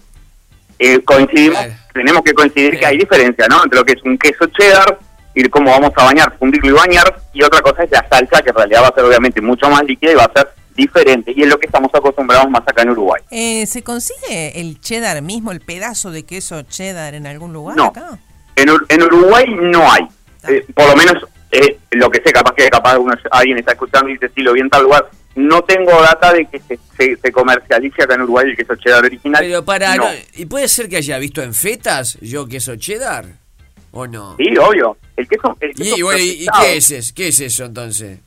Eh, 0.77 1.01
coincidimos, 1.03 1.59
tenemos 1.93 2.21
que 2.23 2.33
coincidir 2.33 2.79
que 2.79 2.85
hay 2.85 2.97
diferencia, 2.97 3.47
¿no? 3.49 3.63
Entre 3.63 3.79
lo 3.79 3.85
que 3.85 3.93
es 3.93 4.03
un 4.03 4.17
queso 4.17 4.45
cheddar 4.57 4.97
y 5.35 5.43
cómo 5.49 5.71
vamos 5.71 5.91
a 5.95 6.03
bañar, 6.05 6.35
fundirlo 6.37 6.69
y 6.69 6.73
bañar, 6.73 7.15
y 7.33 7.43
otra 7.43 7.61
cosa 7.61 7.83
es 7.83 7.91
la 7.91 8.05
salsa 8.09 8.41
que 8.41 8.49
en 8.49 8.55
realidad 8.55 8.83
va 8.83 8.87
a 8.87 8.93
ser 8.95 9.03
obviamente 9.05 9.41
mucho 9.41 9.69
más 9.69 9.83
líquida 9.83 10.11
y 10.11 10.15
va 10.15 10.23
a 10.25 10.33
ser 10.33 10.49
diferente, 10.75 11.33
y 11.35 11.41
es 11.43 11.47
lo 11.49 11.59
que 11.59 11.65
estamos 11.67 11.91
acostumbrados 11.93 12.49
más 12.49 12.61
acá 12.65 12.81
en 12.83 12.89
Uruguay. 12.91 13.21
Eh, 13.31 13.65
¿Se 13.65 13.83
consigue 13.83 14.59
el 14.59 14.79
cheddar 14.79 15.21
mismo, 15.21 15.51
el 15.51 15.59
pedazo 15.59 16.09
de 16.11 16.23
queso 16.23 16.61
cheddar 16.63 17.13
en 17.15 17.27
algún 17.27 17.51
lugar 17.53 17.75
No. 17.77 17.85
acá? 17.87 18.17
En, 18.55 18.69
Ur- 18.69 18.85
en 18.89 19.03
Uruguay 19.03 19.45
no 19.61 19.91
hay. 19.91 20.07
Eh, 20.47 20.65
por 20.73 20.87
lo 20.89 20.95
menos 20.95 21.15
eh, 21.51 21.77
lo 21.91 22.09
que 22.09 22.21
sé, 22.23 22.31
capaz 22.31 22.53
que 22.55 22.69
capaz 22.69 22.97
uno, 22.97 23.13
alguien 23.31 23.57
está 23.57 23.73
escuchando 23.73 24.07
y 24.09 24.13
dice, 24.13 24.29
sí, 24.35 24.41
lo 24.41 24.53
vi 24.53 24.61
en 24.61 24.69
tal 24.69 24.83
lugar. 24.83 25.09
No 25.35 25.61
tengo 25.63 25.91
data 26.01 26.33
de 26.33 26.45
que 26.45 26.59
se, 26.59 26.79
se, 26.97 27.17
se 27.17 27.31
comercialice 27.31 28.03
acá 28.03 28.15
en 28.15 28.21
Uruguay 28.21 28.47
el 28.49 28.55
queso 28.57 28.75
cheddar 28.75 29.03
original. 29.05 29.41
Pero 29.41 29.63
para, 29.65 29.95
no, 29.95 30.05
¿y 30.35 30.45
puede 30.45 30.67
ser 30.67 30.89
que 30.89 30.97
haya 30.97 31.17
visto 31.17 31.41
en 31.41 31.53
fetas 31.53 32.17
yo 32.21 32.47
queso 32.47 32.75
cheddar? 32.77 33.25
¿O 33.91 34.05
no? 34.07 34.35
Sí, 34.37 34.55
obvio. 34.57 34.97
El 35.15 35.27
queso, 35.27 35.57
el 35.59 35.73
queso 35.73 35.97
¿Y, 35.97 36.01
bueno, 36.01 36.19
¿y- 36.23 36.45
qué 36.61 36.77
es 36.77 36.91
eso? 36.91 37.13
¿Qué 37.15 37.27
es 37.29 37.39
eso 37.39 37.65
entonces? 37.65 38.19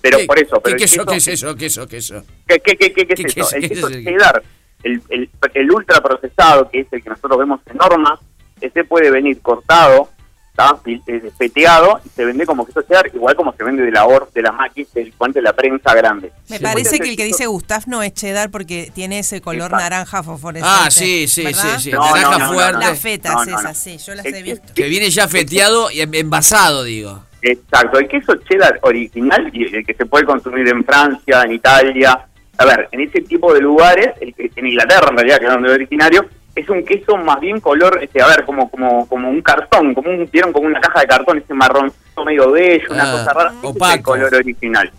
Pero 0.00 0.18
¿Qué- 0.18 0.26
por 0.26 0.38
eso, 0.38 0.60
pero 0.62 0.76
¿Qué 0.76 0.84
el 0.84 0.90
queso, 0.90 1.06
qué 1.06 1.16
es 1.16 1.28
eso? 1.28 1.54
¿Qué? 1.54 1.60
¿Qué 1.88 1.96
eso? 1.96 2.24
¿Qué, 2.46 2.60
qué, 2.60 2.76
qué, 2.76 2.92
qué, 2.92 3.06
qué 3.06 3.14
es 3.14 3.20
¿Qué- 3.20 3.24
qué 3.24 3.40
eso? 3.40 3.48
es- 3.48 3.52
el 3.64 3.68
queso 3.68 3.88
es 3.88 4.04
cheddar, 4.04 4.42
el, 4.82 5.02
el, 5.10 5.30
el 5.54 5.70
ultra 5.72 6.00
procesado, 6.02 6.68
que 6.70 6.80
es 6.80 6.86
el 6.92 7.02
que 7.02 7.10
nosotros 7.10 7.38
vemos 7.38 7.60
en 7.66 7.76
normas, 7.76 8.20
ese 8.60 8.84
puede 8.84 9.10
venir 9.10 9.40
cortado, 9.40 10.08
¿tá? 10.54 10.76
Fil- 10.84 11.02
eh, 11.06 11.30
peteado, 11.36 12.00
y 12.04 12.08
se 12.10 12.24
vende 12.24 12.46
como 12.46 12.64
queso 12.64 12.82
cheddar, 12.82 13.10
igual 13.12 13.34
como 13.34 13.52
se 13.52 13.64
vende 13.64 13.82
de 13.82 13.90
la 13.90 14.04
or, 14.06 14.30
de 14.32 14.42
la 14.42 14.52
maquis, 14.52 14.92
del 14.92 15.12
guante 15.18 15.40
de 15.40 15.42
la 15.42 15.52
prensa 15.52 15.94
grande. 15.94 16.32
Me 16.48 16.58
Sí. 16.58 16.62
parece 16.62 16.98
que 17.00 17.10
el 17.10 17.16
que 17.16 17.24
dice 17.24 17.46
Gustav 17.46 17.82
no 17.86 18.02
es 18.02 18.14
cheddar 18.14 18.50
porque 18.50 18.90
tiene 18.94 19.18
ese 19.18 19.40
color 19.40 19.62
Exacto. 19.72 19.76
naranja 19.76 20.22
fosforescente. 20.22 20.76
Ah, 20.86 20.90
sí, 20.90 21.26
sí, 21.28 21.44
¿verdad? 21.44 21.76
sí, 21.78 21.82
sí. 21.84 21.92
No, 21.92 22.00
Naranja 22.04 22.30
no, 22.30 22.38
no, 22.38 22.44
no, 22.46 22.52
fuerte. 22.54 22.72
no. 22.72 22.78
Las 22.80 22.98
fetas, 23.00 23.32
No, 23.34 23.44
no, 23.44 23.50
no. 23.52 23.58
esas, 23.58 23.78
sí, 23.78 23.98
yo 23.98 24.14
las 24.14 24.24
he 24.26 24.42
visto. 24.42 24.72
Que 24.74 24.88
viene 24.88 25.10
ya 25.10 25.26
feteado 25.28 25.90
y 25.90 26.00
en- 26.00 26.14
envasado, 26.14 26.84
digo. 26.84 27.24
Exacto, 27.42 27.98
el 27.98 28.08
queso 28.08 28.34
cheddar 28.48 28.78
original, 28.82 29.50
y 29.52 29.74
el 29.76 29.84
que 29.84 29.92
se 29.94 30.06
puede 30.06 30.24
consumir 30.24 30.66
en 30.68 30.82
Francia, 30.84 31.42
en 31.42 31.52
Italia, 31.52 32.26
a 32.56 32.64
ver, 32.64 32.88
en 32.92 33.00
ese 33.00 33.20
tipo 33.22 33.52
de 33.52 33.60
lugares, 33.60 34.08
en 34.20 34.66
Inglaterra 34.66 35.08
en 35.10 35.16
realidad, 35.16 35.38
que 35.40 35.46
es 35.46 35.50
donde 35.52 35.68
es 35.68 35.74
originario, 35.74 36.26
es 36.54 36.68
un 36.68 36.84
queso 36.84 37.16
más 37.16 37.40
bien 37.40 37.60
color, 37.60 37.98
este, 38.02 38.22
a 38.22 38.28
ver, 38.28 38.44
como 38.44 38.70
como 38.70 39.08
como 39.08 39.28
un 39.28 39.42
cartón, 39.42 39.94
como 39.94 40.10
un, 40.10 40.28
vieron 40.30 40.52
como 40.52 40.66
una 40.66 40.80
caja 40.80 41.00
de 41.00 41.06
cartón, 41.06 41.38
ese 41.38 41.54
marrón 41.54 41.92
medio 42.24 42.50
bello, 42.52 42.86
una 42.90 43.10
Ah, 43.10 43.12
cosa 43.12 43.32
rara, 43.32 43.52
ese 43.62 43.78
es 43.78 43.94
el 43.94 44.02
color 44.02 44.34
original. 44.34 44.92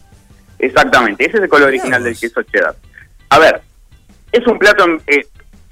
Exactamente, 0.59 1.25
ese 1.25 1.37
es 1.37 1.43
el 1.43 1.49
color 1.49 1.67
original 1.69 2.03
del 2.03 2.17
queso 2.17 2.43
cheddar. 2.43 2.75
A 3.29 3.39
ver, 3.39 3.61
es 4.31 4.45
un 4.45 4.59
plato 4.59 4.85
eh, 5.07 5.25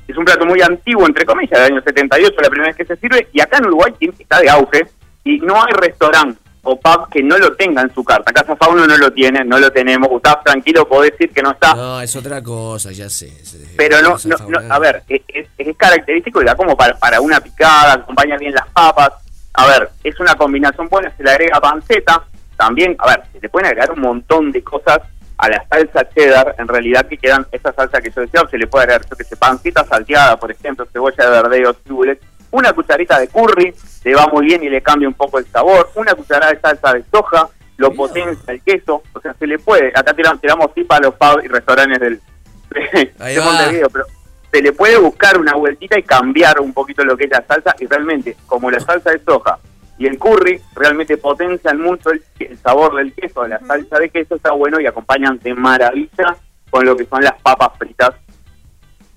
es 0.08 0.18
un 0.18 0.26
plato 0.26 0.46
muy 0.46 0.62
antiguo, 0.62 1.06
entre 1.06 1.26
comillas, 1.26 1.60
del 1.60 1.74
año 1.74 1.82
78, 1.82 2.36
la 2.42 2.50
primera 2.50 2.68
vez 2.70 2.78
que 2.78 2.86
se 2.86 2.96
sirve, 2.98 3.28
y 3.32 3.42
acá 3.42 3.58
en 3.58 3.68
Uruguay 3.68 3.94
está 4.20 4.40
de 4.40 4.50
auge, 4.50 4.86
y 5.24 5.40
no 5.40 5.56
hay 5.56 5.74
restaurante 5.74 6.43
o 6.66 6.80
pub 6.80 7.10
que 7.12 7.22
no 7.22 7.38
lo 7.38 7.54
tenga 7.56 7.82
en 7.82 7.94
su 7.94 8.04
carta. 8.04 8.32
Casa 8.32 8.56
Fauno 8.56 8.88
no 8.88 8.98
lo 8.98 9.12
tiene, 9.12 9.44
no 9.44 9.60
lo 9.60 9.72
tenemos. 9.72 10.08
Gustavo, 10.10 10.42
tranquilo, 10.46 10.88
puedo 10.88 11.02
decir 11.04 11.30
que 11.32 11.42
no 11.42 11.52
está. 11.52 11.76
No, 11.76 12.00
es 12.02 12.16
otra 12.16 12.42
cosa, 12.42 12.92
ya 12.92 13.10
sé. 13.10 13.32
Pero 13.78 14.02
no, 14.02 14.16
no, 14.26 14.38
no, 14.48 14.74
a 14.74 14.80
ver, 14.80 15.04
es, 15.10 15.22
es- 15.28 15.48
es 15.58 15.78
característico 15.78 16.42
y 16.42 16.46
da 16.46 16.56
como 16.56 16.76
para, 16.78 16.96
para 16.98 17.20
una 17.22 17.40
picada, 17.42 17.94
acompaña 17.94 18.38
bien 18.38 18.54
las 18.54 18.68
papas. 18.70 19.12
A 19.54 19.68
ver, 19.68 19.90
es 20.04 20.20
una 20.20 20.36
combinación 20.36 20.88
buena, 20.90 21.12
se 21.16 21.24
le 21.24 21.32
agrega 21.32 21.60
panceta. 21.60 22.24
También, 22.58 22.96
a 23.00 23.08
ver, 23.08 23.24
se 23.34 23.40
le 23.42 23.50
pueden 23.50 23.68
agregar 23.68 23.92
un 23.92 24.00
montón 24.02 24.52
de 24.52 24.64
cosas 24.64 25.00
a 25.38 25.50
la 25.50 25.66
salsa 25.68 26.08
cheddar, 26.16 26.56
en 26.58 26.68
realidad 26.68 27.06
que 27.08 27.18
quedan, 27.18 27.46
esa 27.52 27.74
salsa 27.74 28.00
que 28.00 28.10
yo 28.12 28.22
decía, 28.22 28.42
se 28.50 28.58
le 28.58 28.68
puede 28.68 28.84
agregar, 28.86 29.06
yo 29.10 29.18
que 29.18 29.24
sé, 29.26 29.36
panceta 29.36 29.84
salteada, 29.84 30.38
por 30.38 30.50
ejemplo, 30.52 30.86
cebolla 30.94 31.26
de 31.26 31.30
verdeo, 31.30 31.76
cibulet, 31.86 32.22
una 32.54 32.72
cucharita 32.74 33.20
de 33.20 33.28
curry, 33.28 33.74
le 34.06 34.16
va 34.16 34.28
muy 34.32 34.46
bien 34.46 34.64
y 34.64 34.70
le 34.70 34.82
cambia 34.82 35.08
un 35.08 35.14
poco 35.14 35.40
el 35.40 35.46
sabor, 35.48 35.90
una 35.96 36.14
cucharada 36.16 36.54
de 36.54 36.60
salsa 36.60 36.94
de 36.94 37.04
soja, 37.12 37.50
lo 37.78 37.92
potencia 37.94 38.54
el 38.54 38.62
queso, 38.62 39.02
o 39.14 39.20
sea, 39.20 39.34
se 39.34 39.46
le 39.48 39.60
puede, 39.60 39.88
acá 39.96 40.14
tiramos, 40.14 40.40
tiramos 40.40 40.74
tip 40.74 40.92
a 40.92 41.00
los 41.00 41.16
pubs 41.16 41.44
y 41.44 41.48
restaurantes 41.48 42.00
del, 42.00 42.22
de. 42.70 43.12
Montevideo, 43.46 43.90
pero 43.90 44.06
se 44.52 44.62
le 44.62 44.72
puede 44.72 44.98
buscar 44.98 45.40
una 45.40 45.56
vueltita 45.56 45.98
y 45.98 46.04
cambiar 46.04 46.60
un 46.60 46.74
poquito 46.74 47.04
lo 47.04 47.18
que 47.18 47.24
es 47.26 47.32
la 47.32 47.44
salsa 47.46 47.76
y 47.80 47.88
realmente, 47.88 48.38
como 48.46 48.70
la 48.72 48.80
salsa 48.80 49.12
de 49.12 49.20
soja 49.24 49.58
y 49.98 50.06
el 50.08 50.18
curry 50.20 50.60
realmente 50.76 51.18
potencian 51.18 51.80
mucho 51.80 52.12
el, 52.12 52.24
el 52.40 52.58
sabor 52.60 52.96
del 52.96 53.14
queso, 53.14 53.48
la 53.48 53.60
salsa 53.60 53.98
de 54.00 54.10
queso 54.10 54.36
está 54.36 54.52
bueno 54.52 54.80
y 54.80 54.86
acompañan 54.88 55.40
de 55.40 55.54
maravilla 55.56 56.36
con 56.70 56.86
lo 56.86 56.96
que 56.96 57.06
son 57.06 57.24
las 57.24 57.40
papas 57.42 57.78
fritas. 57.80 58.12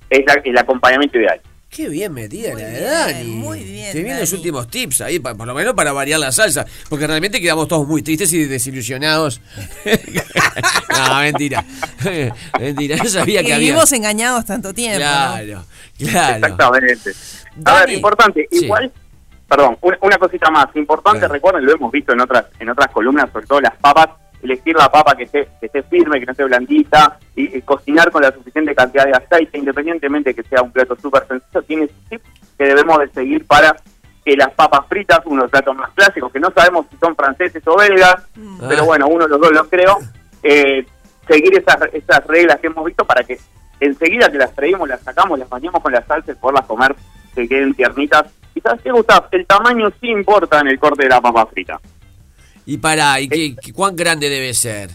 Es 0.09 0.25
la- 0.27 0.41
el 0.45 0.57
acompañamiento 0.57 1.19
ideal. 1.19 1.41
Qué 1.77 1.89
bien 1.91 2.15
metida 2.15 2.55
la 2.55 2.65
de 2.65 2.81
Dani. 2.81 3.25
muy 3.33 3.63
bien, 3.63 3.93
Qué 3.93 4.03
bien 4.03 4.19
los 4.19 4.33
últimos 4.33 4.67
tips 4.69 5.03
ahí, 5.03 5.19
pa- 5.19 5.35
por 5.35 5.47
lo 5.47 5.53
menos 5.55 5.75
para 5.75 5.93
variar 5.93 6.19
la 6.19 6.33
salsa. 6.33 6.65
Porque 6.89 7.07
realmente 7.07 7.39
quedamos 7.39 7.69
todos 7.69 7.87
muy 7.87 8.03
tristes 8.03 8.33
y 8.33 8.45
desilusionados. 8.47 9.43
no, 9.85 11.21
mentira. 11.21 11.65
mentira, 12.59 12.97
no 12.97 13.05
sabía 13.05 13.41
que 13.41 13.47
Que 13.49 13.53
había. 13.55 13.67
vivimos 13.69 13.93
engañados 13.93 14.45
tanto 14.47 14.73
tiempo. 14.73 14.99
¿no? 15.01 15.05
Claro, 15.05 15.65
claro. 15.99 16.47
Exactamente. 16.47 17.11
A 17.11 17.73
Dani. 17.73 17.81
ver, 17.87 17.91
importante, 17.97 18.49
Sí. 18.51 18.65
igual, 18.65 18.93
perdón, 19.49 19.77
una, 19.83 19.99
una 20.01 20.19
cosita 20.19 20.51
más, 20.51 20.67
importante, 20.77 21.29
recuerden, 21.29 21.65
lo 21.65 21.75
hemos 21.75 21.93
visto 21.93 22.13
en 22.13 22.21
otras 22.21 22.47
en 22.59 22.71
otras 22.71 22.89
columnas, 22.91 23.31
sobre 23.33 23.47
todo 23.47 23.61
las 23.61 23.77
papas, 23.77 24.09
elegir 24.43 24.77
la 24.77 24.91
papa 24.91 25.17
que 25.17 25.25
esté, 25.25 25.49
que 25.61 25.67
esté 25.67 25.83
firme, 25.85 26.21
que 26.21 26.27
no 26.27 26.33
esté 26.33 26.45
blandita, 26.45 27.19
y, 27.35 27.57
y 27.57 27.63
cocinar 27.63 28.11
con 28.11 28.23
la 28.23 28.33
suficiente 28.33 28.75
cantidad 28.75 29.05
de 29.05 29.13
aceite, 29.13 29.59
independientemente 29.59 30.35
que 30.35 30.43
sea 30.45 30.63
un 30.63 30.73
plato 30.73 30.97
súper 30.97 31.27
sencillo, 31.27 31.63
tiene 31.63 31.89
tips 32.09 32.25
que 32.59 32.65
debemos 32.65 32.99
de 32.99 33.09
seguir 33.09 33.47
para 33.47 33.77
que 34.25 34.37
las 34.37 34.53
papas 34.55 34.87
fritas, 34.89 35.21
uno 35.25 35.37
de 35.37 35.43
los 35.43 35.51
platos 35.51 35.77
más 35.77 35.91
clásicos, 35.95 36.33
que 36.33 36.41
no 36.41 36.51
sabemos 36.51 36.87
si 36.91 36.97
son 36.97 37.15
franceses 37.15 37.63
o 37.67 37.77
belgas, 37.77 38.27
pero 38.69 38.85
bueno, 38.85 39.07
uno 39.07 39.25
de 39.25 39.31
los 39.31 39.41
dos 39.41 39.53
los 39.53 39.69
creo, 39.69 39.99
eh, 40.43 40.85
seguir 41.29 41.57
esas, 41.57 41.77
esas 41.93 42.27
reglas 42.27 42.59
que 42.59 42.67
hemos 42.67 42.85
visto 42.85 43.05
para 43.05 43.23
que 43.23 43.39
enseguida 43.79 44.31
que 44.31 44.39
las 44.39 44.53
freímos, 44.53 44.89
las 44.89 45.01
sacamos, 45.03 45.39
las 45.39 45.49
bañamos 45.49 45.81
con 45.83 45.93
la 45.93 46.05
salsa 46.05 46.33
y 46.33 46.35
poderlas 46.35 46.67
comer, 46.67 46.95
que 47.35 47.49
queden 47.49 47.75
tiernitas. 47.75 48.27
Y 48.55 48.61
sabes 48.61 48.81
qué, 48.83 48.91
Gustavo, 48.91 49.27
el 49.31 49.47
tamaño 49.47 49.91
sí 50.01 50.09
importa 50.09 50.61
en 50.61 50.69
el 50.69 50.79
corte 50.79 51.05
de 51.05 51.11
la 51.11 51.21
papa 51.21 51.47
frita. 51.47 51.79
Y 52.67 52.79
para, 52.79 53.21
¿y 53.21 53.29
qué, 53.29 53.57
qué- 53.57 53.73
cuán 53.73 53.95
grande 53.97 54.29
debe 54.29 54.53
ser? 54.53 54.91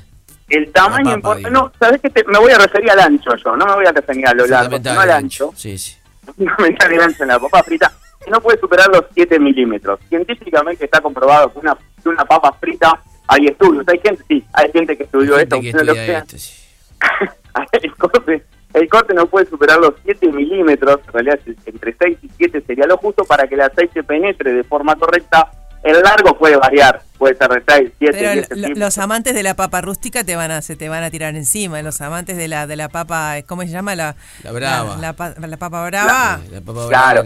El 0.50 0.72
tamaño 0.74 1.14
importa. 1.14 1.50
No, 1.50 1.72
sabes 1.80 2.02
que 2.02 2.12
me 2.28 2.38
voy 2.38 2.52
a 2.52 2.58
referir 2.58 2.92
al 2.92 3.00
ancho 3.00 3.32
yo, 3.38 3.56
no 3.56 3.66
me 3.66 3.74
voy 3.76 3.86
a 3.86 3.92
referir 3.94 4.28
a 4.28 4.34
lo 4.34 4.46
largo, 4.46 4.78
sino 4.78 5.00
al 5.00 5.10
el 5.10 5.16
ancho. 5.16 5.54
Sí, 5.56 5.78
sí. 5.78 5.96
Fundamental 6.36 6.92
el 6.94 7.02
ancho 7.02 7.24
en 7.24 7.30
la 7.30 7.40
papa 7.40 7.64
frita, 7.64 7.92
no 8.30 8.42
puede 8.42 8.60
superar 8.60 8.90
los 8.90 9.06
7 9.14 9.40
milímetros. 9.40 10.00
Científicamente 10.10 10.84
está 10.86 11.00
comprobado 11.00 11.52
que 11.54 11.60
una, 11.60 11.78
que 12.04 12.10
una 12.10 12.26
papa 12.26 12.52
frita, 12.60 13.02
hay 13.28 13.46
estudios, 13.48 13.86
hay 13.88 14.00
gente, 14.04 14.24
sí, 14.28 14.44
hay 14.52 14.70
gente 14.72 14.98
que 14.98 15.04
estudió 15.04 15.38
Gente 15.38 15.56
esto, 15.56 15.62
que 15.62 15.72
no 15.74 15.84
lo 15.84 15.92
estudia 15.94 16.06
crean. 16.06 16.22
esto, 16.24 16.38
sí. 16.38 16.54
el 17.82 17.96
corte 17.96 18.44
el 18.74 18.88
corte 18.88 19.14
no 19.14 19.26
puede 19.28 19.46
superar 19.50 19.80
los 19.80 19.94
7 20.04 20.28
milímetros, 20.32 21.00
en 21.08 21.14
realidad 21.14 21.40
entre 21.66 21.96
6 21.98 22.18
y 22.22 22.30
7 22.38 22.62
sería 22.68 22.86
lo 22.86 22.98
justo 22.98 23.24
para 23.26 23.48
que 23.48 23.56
el 23.56 23.62
aceite 23.62 24.04
penetre 24.04 24.54
de 24.54 24.64
forma 24.64 24.96
correcta. 24.96 25.50
El 25.84 26.00
largo 26.04 26.38
puede 26.38 26.58
variar, 26.58 27.02
puede 27.18 27.36
ser 27.36 27.50
de 27.50 27.64
6, 27.68 27.90
7, 27.98 28.18
Pero 28.20 28.32
10 28.34 28.48
lo- 28.52 28.76
los 28.86 28.98
amantes 29.00 29.34
de 29.34 29.42
la 29.42 29.56
papa 29.56 29.82
rústica 29.82 30.24
te 30.24 30.36
van 30.36 30.52
a 30.52 30.62
se 30.62 30.76
te 30.76 30.90
van 30.90 31.04
a 31.04 31.10
tirar 31.10 31.36
encima. 31.36 31.82
Los 31.82 32.02
amantes 32.02 32.38
de 32.38 32.48
la 32.48 32.68
de 32.68 32.76
la 32.76 32.88
papa, 32.90 33.38
¿cómo 33.48 33.64
se 33.64 33.70
llama 33.70 33.96
la 33.96 34.16
La 34.44 34.52
brava. 34.52 34.96
La, 34.98 35.02
la 35.02 35.14
pa- 35.14 35.34
la 35.40 35.58
papa 35.58 35.84
brava. 35.88 36.40
La 36.52 36.62
papa 36.62 36.88
Claro. 36.88 37.24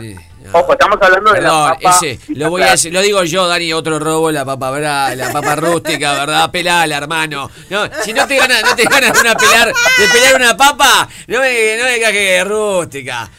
Ojo, 0.54 0.72
estamos 0.72 0.98
hablando 1.02 1.32
de 1.34 1.40
Perdón, 1.42 1.70
la 1.70 1.74
papa. 1.80 1.98
ese, 2.02 2.20
lo 2.34 2.50
voy 2.50 2.62
a 2.62 2.72
decir, 2.72 2.94
lo 2.94 3.02
digo 3.02 3.24
yo, 3.26 3.46
Dani, 3.48 3.74
otro 3.74 4.00
robo, 4.00 4.32
la 4.32 4.46
papa 4.46 4.72
brava, 4.72 5.16
la 5.16 5.32
papa 5.34 5.56
rústica, 5.58 6.14
¿verdad? 6.14 6.50
Pelala, 6.52 6.96
hermano. 6.96 7.50
No, 7.70 7.90
si 8.04 8.14
no 8.14 8.26
te 8.26 8.38
ganas, 8.38 8.62
no 8.64 8.74
te 8.76 8.84
ganas 8.84 9.20
una 9.20 9.36
pelar, 9.36 9.68
de 9.68 10.08
pelar 10.14 10.36
una 10.36 10.56
papa, 10.56 11.10
no 11.28 11.40
me, 11.42 11.78
no 11.78 11.84
me 11.84 11.94
digas 11.96 12.12
que 12.12 12.38
es 12.40 12.48
rústica. 12.48 13.30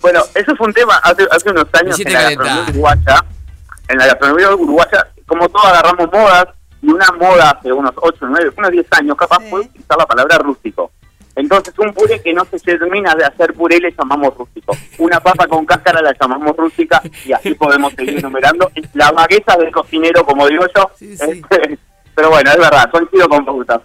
Bueno, 0.00 0.22
eso 0.34 0.54
fue 0.54 0.68
un 0.68 0.72
tema 0.74 0.96
hace, 0.98 1.26
hace 1.32 1.50
unos 1.50 1.66
años 1.72 1.98
en 1.98 2.12
la 2.12 2.22
gastronomía 2.22 2.62
uruguaya. 2.70 3.24
En 3.88 3.98
la 3.98 4.06
gastronomía 4.06 4.54
uruguaya, 4.54 5.08
como 5.26 5.48
todos 5.48 5.66
agarramos 5.66 6.10
modas, 6.12 6.46
y 6.82 6.90
una 6.90 7.06
moda 7.18 7.50
hace 7.50 7.72
unos 7.72 7.92
8, 7.96 8.18
9, 8.20 8.52
unos 8.56 8.70
10 8.70 8.86
años 8.92 9.16
capaz 9.16 9.38
fue 9.48 9.60
utilizar 9.60 9.98
la 9.98 10.06
palabra 10.06 10.38
rústico. 10.38 10.92
Entonces 11.34 11.74
un 11.78 11.92
puré 11.92 12.20
que 12.22 12.32
no 12.32 12.44
se 12.46 12.58
termina 12.58 13.14
de 13.14 13.24
hacer 13.24 13.52
puré 13.52 13.78
le 13.78 13.92
llamamos 13.92 14.34
rústico. 14.34 14.74
Una 14.98 15.20
papa 15.20 15.46
con 15.46 15.66
cáscara 15.66 16.00
la 16.00 16.14
llamamos 16.18 16.56
rústica 16.56 17.02
y 17.26 17.32
así 17.32 17.54
podemos 17.54 17.92
seguir 17.92 18.18
enumerando. 18.18 18.70
La 18.94 19.12
bagueza 19.12 19.54
del 19.56 19.70
cocinero, 19.70 20.24
como 20.24 20.48
digo 20.48 20.64
yo. 20.74 20.90
Este, 20.98 21.78
pero 22.14 22.30
bueno, 22.30 22.50
es 22.50 22.58
verdad, 22.58 22.90
son 22.90 23.08
sido 23.10 23.28
con 23.28 23.44
pautas. 23.44 23.82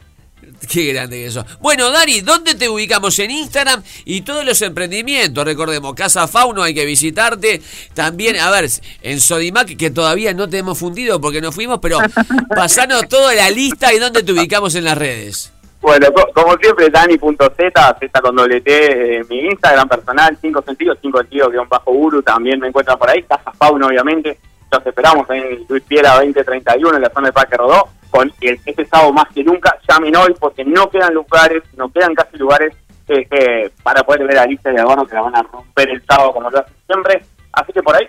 Qué 0.69 0.93
grande 0.93 1.17
que 1.17 1.25
eso. 1.25 1.45
Bueno, 1.59 1.89
Dani, 1.89 2.21
¿dónde 2.21 2.55
te 2.55 2.69
ubicamos 2.69 3.17
en 3.19 3.31
Instagram 3.31 3.81
y 4.05 4.21
todos 4.21 4.45
los 4.45 4.61
emprendimientos? 4.61 5.43
Recordemos, 5.43 5.93
Casa 5.95 6.27
Fauno, 6.27 6.61
hay 6.63 6.73
que 6.73 6.85
visitarte. 6.85 7.61
También, 7.93 8.37
a 8.39 8.49
ver, 8.51 8.69
en 9.01 9.19
Sodimac, 9.19 9.75
que 9.75 9.89
todavía 9.89 10.33
no 10.33 10.47
te 10.49 10.59
hemos 10.59 10.77
fundido 10.77 11.19
porque 11.19 11.41
no 11.41 11.51
fuimos, 11.51 11.79
pero 11.81 11.97
pasanos 12.55 13.07
toda 13.09 13.33
la 13.33 13.49
lista 13.49 13.93
y 13.93 13.99
dónde 13.99 14.23
te 14.23 14.31
ubicamos 14.31 14.75
en 14.75 14.83
las 14.85 14.97
redes. 14.97 15.51
Bueno, 15.81 16.07
co- 16.13 16.29
como 16.33 16.55
siempre, 16.57 16.89
Dani.z, 16.91 17.97
Z 17.99 18.21
con 18.21 18.35
doble 18.35 18.61
T, 18.61 19.17
eh, 19.19 19.23
mi 19.29 19.39
Instagram 19.39 19.89
personal, 19.89 20.37
5 20.39 20.61
sentidos, 20.65 20.97
5 21.01 21.17
sentidos, 21.21 21.51
guion 21.51 21.67
bajo 21.67 21.91
guru, 21.91 22.21
también 22.21 22.59
me 22.59 22.67
encuentran 22.67 22.99
por 22.99 23.09
ahí, 23.09 23.23
Casa 23.23 23.51
Fauna, 23.57 23.87
obviamente. 23.87 24.37
Los 24.71 24.85
esperamos 24.85 25.27
en 25.31 25.65
Luis 25.67 25.83
Piera 25.87 26.13
2031, 26.15 26.95
en 26.97 27.01
la 27.01 27.09
zona 27.09 27.27
de 27.27 27.33
Parque 27.33 27.57
Rodó, 27.57 27.89
con 28.11 28.31
el, 28.41 28.59
este 28.65 28.85
sábado 28.85 29.13
más 29.13 29.27
que 29.33 29.43
nunca. 29.43 29.75
Llamen 29.89 30.15
hoy 30.15 30.35
porque 30.39 30.63
no 30.63 30.89
quedan 30.89 31.13
lugares, 31.13 31.63
no 31.75 31.91
quedan 31.91 32.13
casi 32.13 32.37
lugares 32.37 32.73
eh, 33.07 33.27
eh, 33.31 33.71
para 33.81 34.03
poder 34.03 34.27
ver 34.27 34.37
a 34.37 34.43
Alicia 34.43 34.71
y 34.71 34.77
a 34.77 34.83
Gordo 34.83 35.05
que 35.05 35.15
la 35.15 35.21
van 35.21 35.35
a 35.35 35.43
romper 35.43 35.89
el 35.89 36.05
sábado 36.05 36.33
como 36.33 36.49
lo 36.49 36.59
hacen 36.59 36.75
siempre. 36.85 37.23
Así 37.53 37.73
que 37.73 37.81
por 37.81 37.95
ahí 37.95 38.07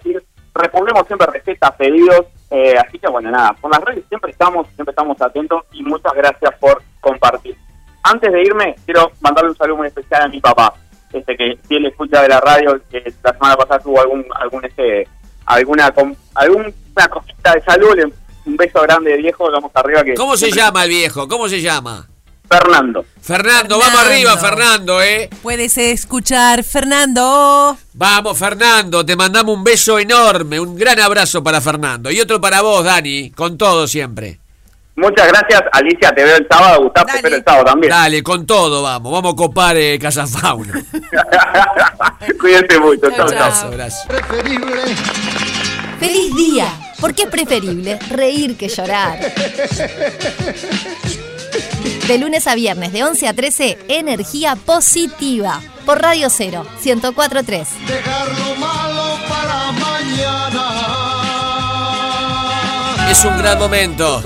respondemos 0.55 1.07
siempre 1.07 1.26
recetas, 1.32 1.72
pedidos. 1.76 2.26
eh, 2.50 2.74
así 2.76 2.98
que 2.98 3.09
bueno, 3.09 3.30
nada, 3.30 3.55
por 3.55 3.70
las 3.70 3.82
redes 3.82 4.05
siempre 4.09 4.30
estamos, 4.30 4.66
siempre 4.74 4.92
estamos 4.92 5.20
atentos 5.20 5.64
y 5.72 5.82
muchas 5.82 6.12
gracias 6.12 6.53
por 6.61 6.82
compartir. 7.00 7.57
Antes 8.03 8.32
de 8.32 8.42
irme, 8.42 8.74
quiero 8.84 9.11
mandarle 9.20 9.50
un 9.50 9.57
saludo 9.57 9.78
muy 9.78 9.86
especial 9.86 10.22
a 10.22 10.28
mi 10.28 10.40
papá, 10.40 10.74
este 11.12 11.36
que 11.36 11.59
si 11.66 11.76
él 11.76 11.86
escucha 11.86 12.20
de 12.22 12.28
la 12.28 12.40
radio, 12.40 12.80
que 12.90 13.03
la 13.22 13.32
semana 13.32 13.57
pasada 13.57 13.80
tuvo 13.80 14.00
algún, 14.00 14.24
algún 14.34 14.64
este, 14.64 15.07
alguna, 15.46 15.92
alguna 16.34 17.09
cosita 17.11 17.53
de 17.55 17.61
salud, 17.62 18.12
un 18.45 18.57
beso 18.57 18.80
grande 18.82 19.12
de 19.12 19.16
viejo, 19.18 19.51
vamos 19.51 19.70
arriba 19.74 20.03
que 20.05 20.14
¿Cómo 20.14 20.36
se 20.36 20.51
llama 20.51 20.84
el 20.84 20.90
viejo? 20.90 21.28
¿Cómo 21.28 21.49
se 21.49 21.61
llama? 21.61 22.09
Fernando. 22.49 23.05
Fernando, 23.22 23.78
vamos 23.78 24.01
arriba, 24.01 24.36
Fernando, 24.36 25.01
¿eh? 25.01 25.30
Puedes 25.43 25.78
escuchar, 25.78 26.62
Fernando. 26.62 27.78
Vamos, 27.95 28.38
Fernando, 28.38 29.07
te 29.07 29.16
mandamos 29.16 29.57
un 29.57 29.64
beso 29.64 29.99
enorme, 29.99 30.61
un 30.61 30.76
gran 30.76 31.01
abrazo 31.01 31.43
para 31.43 31.62
Fernando. 31.62 32.11
Y 32.11 32.20
otro 32.20 32.40
para 32.43 32.61
vos, 32.61 32.84
Dani, 32.84 33.30
con 33.30 33.57
todo 33.57 33.86
siempre. 33.88 34.38
Muchas 34.97 35.26
gracias, 35.28 35.62
Alicia, 35.72 36.12
te 36.14 36.22
veo 36.22 36.36
el 36.36 36.47
sábado, 36.47 36.82
Gustavo, 36.82 37.09
te 37.22 37.26
el 37.34 37.43
sábado 37.43 37.64
también. 37.64 37.90
Dale, 37.90 38.22
con 38.22 38.45
todo, 38.45 38.82
vamos. 38.82 39.11
Vamos 39.11 39.32
a 39.32 39.36
copar 39.36 39.76
eh, 39.78 39.99
Casa 39.99 40.26
Fauna. 40.26 40.74
Cuídense 42.38 42.78
mucho, 42.78 43.11
chao, 43.16 43.26
Abrazo, 43.26 43.61
chao. 43.62 43.68
abrazo. 43.68 44.09
¡Feliz 45.99 46.34
día! 46.34 46.91
Porque 47.03 47.24
es 47.24 47.28
preferible 47.28 47.98
reír 48.11 48.57
que 48.57 48.68
llorar. 48.68 49.18
De 52.07 52.16
lunes 52.16 52.46
a 52.46 52.55
viernes, 52.55 52.92
de 52.92 53.03
11 53.03 53.26
a 53.26 53.34
13, 53.34 53.78
energía 53.88 54.55
positiva. 54.55 55.61
Por 55.84 56.00
Radio 56.00 56.30
0, 56.30 56.64
1043. 56.84 57.68
Dejar 57.88 58.28
lo 58.28 58.55
malo 58.55 59.18
para 59.28 59.72
mañana. 59.72 60.68
Es 63.11 63.24
un 63.24 63.36
gran 63.36 63.59
momento. 63.59 64.22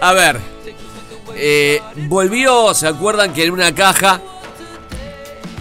A 0.00 0.12
ver, 0.12 0.38
eh, 1.34 1.82
volvió, 2.06 2.72
¿se 2.72 2.86
acuerdan 2.86 3.34
que 3.34 3.42
en 3.42 3.50
una 3.50 3.74
caja 3.74 4.20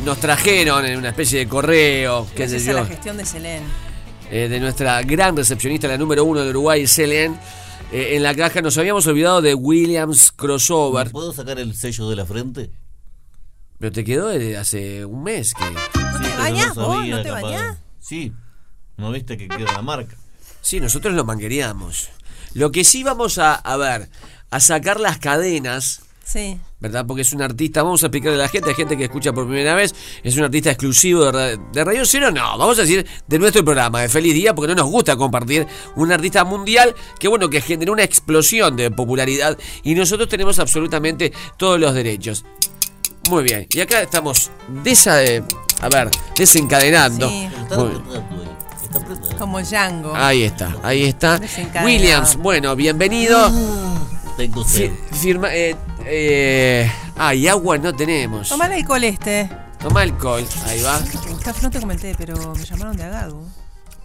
nos 0.06 0.20
trajeron 0.20 0.86
en 0.86 1.00
una 1.00 1.10
especie 1.10 1.40
de 1.40 1.48
correo, 1.48 2.28
qué 2.36 2.48
sé 2.48 2.60
Gracias 2.60 2.68
a 2.68 2.72
yo, 2.72 2.78
la 2.82 2.86
gestión 2.86 3.18
de 3.18 3.26
Selén. 3.26 3.87
Eh, 4.32 4.48
de 4.50 4.60
nuestra 4.60 5.02
gran 5.04 5.36
recepcionista, 5.36 5.88
la 5.88 5.98
número 5.98 6.24
uno 6.24 6.42
de 6.42 6.50
Uruguay, 6.50 6.86
Selene? 6.88 7.38
Eh, 7.92 8.16
en 8.16 8.24
la 8.24 8.36
caja 8.36 8.62
nos 8.62 8.78
habíamos 8.78 9.08
olvidado 9.08 9.42
de 9.42 9.54
Williams 9.54 10.32
Crossover. 10.32 11.12
¿Puedo 11.12 11.34
sacar 11.34 11.60
el 11.60 11.74
sello 11.76 12.10
de 12.10 12.16
la 12.18 12.26
frente? 12.26 12.72
Pero 13.80 13.92
te 13.92 14.04
quedó 14.04 14.28
de 14.28 14.58
hace 14.58 15.06
un 15.06 15.24
mes 15.24 15.54
que... 15.54 15.64
¿No 16.00 16.20
te 16.22 16.36
bañás 16.38 16.76
no 16.76 16.88
vos? 16.88 17.08
¿No 17.08 17.22
te 17.22 17.30
capaz. 17.30 17.42
bañás? 17.42 17.78
Sí. 18.00 18.34
¿No 18.98 19.12
viste 19.12 19.38
que 19.38 19.48
queda 19.48 19.72
la 19.72 19.82
marca? 19.82 20.18
Sí, 20.62 20.80
nosotros 20.80 21.14
lo 21.14 21.24
mangueríamos. 21.24 22.10
Lo 22.54 22.72
que 22.72 22.84
sí 22.84 23.04
vamos 23.04 23.38
a, 23.38 23.54
a 23.54 23.78
ver, 23.78 24.10
a 24.50 24.60
sacar 24.60 25.00
las 25.00 25.18
cadenas, 25.20 26.02
Sí. 26.26 26.60
¿Verdad? 26.80 27.06
Porque 27.08 27.24
es 27.24 27.34
un 27.34 27.42
artista, 27.42 27.82
vamos 27.82 28.04
a 28.04 28.06
explicarle 28.08 28.36
a 28.40 28.44
la 28.44 28.50
gente, 28.50 28.70
hay 28.70 28.76
gente 28.76 28.96
que 28.96 29.06
escucha 29.06 29.34
por 29.34 29.46
primera 29.48 29.74
vez, 29.74 29.96
es 30.24 30.38
un 30.38 30.44
artista 30.44 30.70
exclusivo 30.70 31.32
de, 31.32 31.58
de 31.74 31.84
Radio 31.84 32.06
Cero, 32.06 32.32
no, 32.32 32.58
vamos 32.58 32.78
a 32.78 32.82
decir 32.82 33.06
de 33.28 33.40
nuestro 33.40 33.66
programa, 33.66 34.02
de 34.02 34.10
Feliz 34.10 34.34
Día, 34.36 34.54
porque 34.54 34.70
no 34.70 34.76
nos 34.84 34.92
gusta 34.92 35.16
compartir 35.16 35.66
un 35.96 36.12
artista 36.12 36.44
mundial 36.44 36.94
que, 37.20 37.28
bueno, 37.28 37.50
que 37.50 37.62
generó 37.62 37.94
una 37.94 38.04
explosión 38.04 38.76
de 38.76 38.92
popularidad 38.92 39.58
y 39.84 39.96
nosotros 39.96 40.30
tenemos 40.30 40.60
absolutamente 40.60 41.34
todos 41.58 41.80
los 41.80 41.94
derechos. 41.96 42.46
Muy 43.30 43.44
bien, 43.44 43.68
y 43.72 43.80
acá 43.82 44.02
estamos 44.02 44.52
desa, 44.84 45.18
a 45.82 45.90
ver, 45.90 46.10
desencadenando. 46.38 47.28
Sí. 47.28 47.50
Como 49.38 49.62
Django. 49.62 50.14
Ahí 50.16 50.44
está, 50.44 50.76
ahí 50.84 51.04
está. 51.06 51.40
Williams, 51.84 52.38
bueno, 52.38 52.76
bienvenido. 52.76 53.52
Tengo 54.38 54.64
Fi- 54.64 54.92
firma, 55.20 55.54
eh, 55.54 55.76
eh, 56.10 56.92
ah, 57.18 57.34
y 57.34 57.48
agua 57.48 57.78
no 57.78 57.94
tenemos. 57.94 58.50
Toma 58.50 58.66
el 58.68 58.74
alcohol 58.74 59.04
este. 59.04 59.50
Toma 59.80 60.02
alcohol, 60.02 60.46
ahí 60.66 60.82
va. 60.82 61.00
Gustavo, 61.30 61.58
no 61.62 61.70
te 61.70 61.80
comenté, 61.80 62.16
pero 62.18 62.56
me 62.56 62.66
llamaron 62.66 62.98
de 62.98 63.04
Agado. 63.04 63.42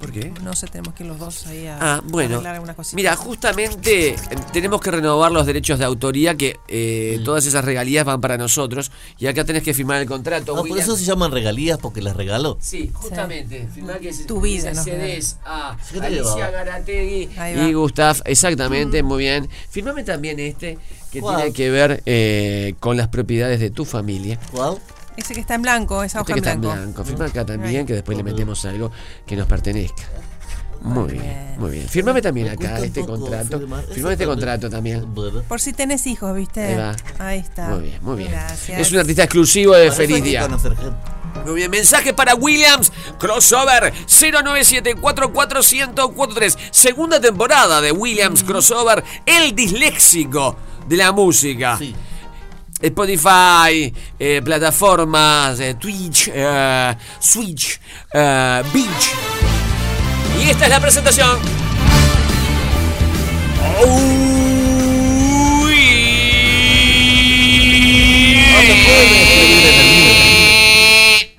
¿Por 0.03 0.11
qué? 0.11 0.33
No 0.43 0.55
sé, 0.57 0.67
tenemos 0.67 0.95
que 0.95 1.05
ir 1.05 1.09
los 1.09 1.19
dos 1.21 1.47
ahí 1.47 1.69
a 1.69 1.79
Ah, 1.81 2.01
bueno. 2.05 2.35
arreglar 2.35 2.55
algunas 2.57 2.75
cositas. 2.75 2.97
Mira, 2.97 3.15
justamente 3.15 4.09
eh, 4.09 4.17
tenemos 4.53 4.81
que 4.81 4.91
renovar 4.91 5.31
los 5.31 5.47
derechos 5.47 5.79
de 5.79 5.85
autoría, 5.85 6.35
que 6.37 6.59
eh, 6.67 7.21
todas 7.25 7.47
esas 7.47 7.65
regalías 7.65 8.05
van 8.05 8.21
para 8.21 8.37
nosotros. 8.37 8.91
Y 9.21 9.29
acá 9.29 9.45
tenés 9.45 9.63
que 9.63 9.73
firmar 9.75 10.01
el 10.03 10.09
contrato. 10.09 10.57
Ah, 10.59 10.65
por 10.67 10.77
eso 10.77 10.97
se 10.97 11.05
llaman 11.05 11.31
regalías, 11.31 11.79
porque 11.79 12.03
las 12.03 12.17
regaló. 12.17 12.59
Sí, 12.61 12.91
justamente. 12.93 13.69
Firmá 13.73 13.99
que 14.01 14.13
se- 14.13 14.25
Tu 14.25 14.41
vida, 14.41 14.71
que 14.71 14.75
¿no? 14.75 14.83
cedes 14.83 15.37
a 15.45 15.77
¿Qué 15.93 16.01
te 16.01 16.07
Alicia? 16.07 16.51
Garategui 16.51 17.29
y 17.69 17.73
Gustav, 17.73 18.17
exactamente, 18.25 19.05
muy 19.05 19.19
bien. 19.23 19.49
Firmame 19.71 20.03
también 20.03 20.41
este, 20.41 20.79
que 21.13 21.21
tiene 21.23 21.53
que 21.53 21.71
ver 21.71 22.03
eh, 22.07 22.75
con 22.81 22.97
las 22.97 23.07
propiedades 23.07 23.61
de 23.61 23.71
tu 23.71 23.85
familia. 23.85 24.41
¿Cuál? 24.51 24.79
Ese 25.17 25.35
que 25.35 25.41
está 25.41 25.55
en 25.55 25.63
blanco, 25.63 26.03
esa 26.03 26.21
Este 26.21 26.21
hoja 26.21 26.27
que 26.27 26.33
en 26.33 26.39
está 26.39 26.53
en 26.53 26.61
blanco. 26.61 26.77
blanco. 26.83 27.05
Firma 27.05 27.25
acá 27.27 27.45
también, 27.45 27.87
que 27.87 27.95
después 27.95 28.17
le 28.17 28.25
metemos 28.25 28.65
algo 28.65 28.91
que 29.27 29.37
nos 29.37 29.47
pertenezca. 29.47 30.03
Muy 30.83 31.13
bien, 31.13 31.55
muy 31.59 31.71
bien. 31.71 31.89
Firmame 31.89 32.21
también 32.21 32.49
acá 32.49 32.81
este 32.81 33.07
contrato. 33.07 33.61
Firmame 33.93 34.15
este 34.15 34.27
contrato 34.27 34.69
también. 34.69 35.07
Por 35.47 35.61
si 35.61 35.73
tenés 35.73 36.05
hijos, 36.09 36.35
¿viste? 36.35 36.61
Ahí 36.65 36.75
va. 36.75 36.97
Ahí 37.21 37.39
está. 37.39 37.69
Muy 37.69 37.83
bien, 37.83 37.99
muy 38.03 38.17
bien. 38.17 38.33
Gracias. 38.33 38.81
Es 38.81 38.91
un 38.91 38.99
artista 38.99 39.23
exclusivo 39.23 39.77
de 39.77 39.93
Feliz 39.93 40.25
Día. 40.25 40.49
Muy 41.47 41.55
bien, 41.55 41.71
mensaje 41.71 42.13
para 42.13 42.35
Williams 42.35 42.93
Crossover 43.19 43.93
097441043. 44.07 46.57
Segunda 46.71 47.21
temporada 47.21 47.81
de 47.81 47.93
Williams 47.93 48.43
Crossover, 48.43 49.05
el 49.25 49.55
disléxico 49.55 50.57
de 50.89 50.97
la 50.97 51.13
música. 51.13 51.79
Sí. 51.79 51.95
Spotify, 52.83 53.93
eh, 54.19 54.43
plataformas, 54.45 55.61
eh, 55.61 55.75
Twitch, 55.75 56.29
eh, 56.33 56.97
Switch, 57.21 57.81
eh, 58.13 58.63
Beach. 58.73 59.15
Y 60.45 60.51
esta 60.51 60.65
es 60.65 60.71
la 60.71 60.81
presentación. 60.81 61.39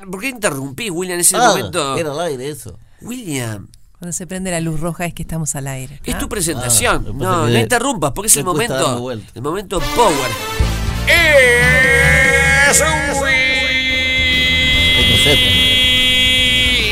¿Por 0.09 0.19
qué 0.21 0.29
interrumpí, 0.29 0.89
William, 0.89 1.15
en 1.15 1.21
ese 1.21 1.37
Ah, 1.37 1.47
momento? 1.49 1.95
era 1.97 2.11
al 2.11 2.19
aire 2.21 2.49
eso. 2.49 2.77
William, 3.01 3.67
Cuando 3.97 4.11
se 4.13 4.27
prende 4.27 4.51
la 4.51 4.59
luz 4.59 4.81
roja 4.81 5.05
es 5.05 5.13
que 5.13 5.21
estamos 5.23 5.55
al 5.55 5.65
aire. 5.67 6.01
es 6.03 6.17
tu 6.19 6.27
presentación. 6.27 7.05
Ah, 7.07 7.11
no, 7.15 7.47
no 7.47 7.57
interrumpas, 7.59 8.11
porque 8.11 8.27
es 8.27 8.35
el 8.37 8.43
momento. 8.43 9.11
El 9.33 9.41
momento 9.41 9.79
power. 9.95 10.29
Es 11.07 12.77
sed. 15.23 15.37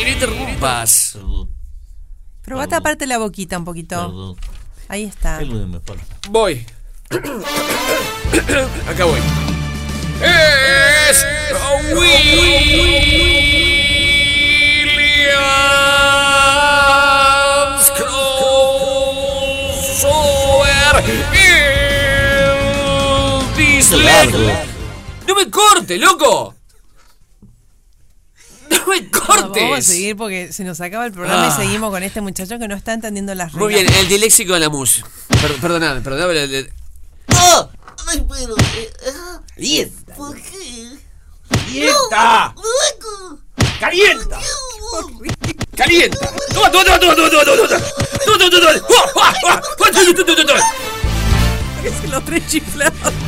No 0.03 0.09
interrumpas. 0.09 1.11
Perdón, 1.13 1.49
Probate 2.43 2.75
aparte 2.75 3.07
la 3.07 3.17
boquita 3.17 3.57
un 3.57 3.65
poquito. 3.65 3.95
perdón. 4.07 4.35
Ahí 4.87 5.03
está. 5.03 5.39
Voy. 6.29 6.65
Acá 8.87 9.05
voy. 9.05 9.19
Es 10.23 11.25
Williams 11.93 13.11
No 25.27 25.35
me 25.35 25.49
corte, 25.49 25.97
loco. 25.97 26.55
No 28.69 28.85
me 28.87 29.01
No, 29.01 29.09
vamos 29.27 29.37
a 29.39 29.47
cortes. 29.49 29.85
seguir 29.85 30.15
porque 30.15 30.53
se 30.53 30.63
nos 30.63 30.79
acaba 30.81 31.05
el 31.05 31.11
programa 31.11 31.47
Ah. 31.47 31.49
y 31.53 31.61
seguimos 31.63 31.89
con 31.91 32.03
este 32.03 32.21
muchacho 32.21 32.57
que 32.59 32.67
no 32.67 32.75
está 32.75 32.93
entendiendo 32.93 33.33
las 33.35 33.51
reglas. 33.53 33.61
Muy 33.63 33.73
bien, 33.73 33.93
el 33.93 34.07
diléxico 34.07 34.53
de 34.53 34.59
la 34.61 34.69
mus. 34.69 35.03
Per- 35.41 35.55
perdonad, 35.57 36.01
perdonad. 36.01 36.27
pero 36.27 36.39
el- 36.39 36.53
el- 36.55 36.73
¡Ah! 37.35 37.67
¡Ay, 38.07 38.25
pero! 38.29 38.55
eh, 38.57 38.93
ah. 39.07 39.41
¿Por 40.17 40.35
qué? 40.35 40.97
¡Dieta! 41.69 42.53
¡No! 42.55 43.39
¡Calienta! 43.79 44.39
¡Calienta! 45.75 46.31
¡Toma, 46.53 46.71
toma, 46.71 46.83
toma, 46.99 46.99
toma, 46.99 47.15
toma, 47.15 47.29
toma, 47.29 47.45
toma, 47.45 47.67
toma! 47.67 47.79
¡Toma, 48.25 48.37
toma, 48.37 48.49
toma, 48.49 48.61
toma! 48.61 48.87
¡Uah, 48.89 49.05
uah, 49.15 49.33
uah! 49.43 49.61
¡Toma, 49.77 49.91
toma, 49.91 50.13
toma, 50.15 50.35
toma, 50.35 50.61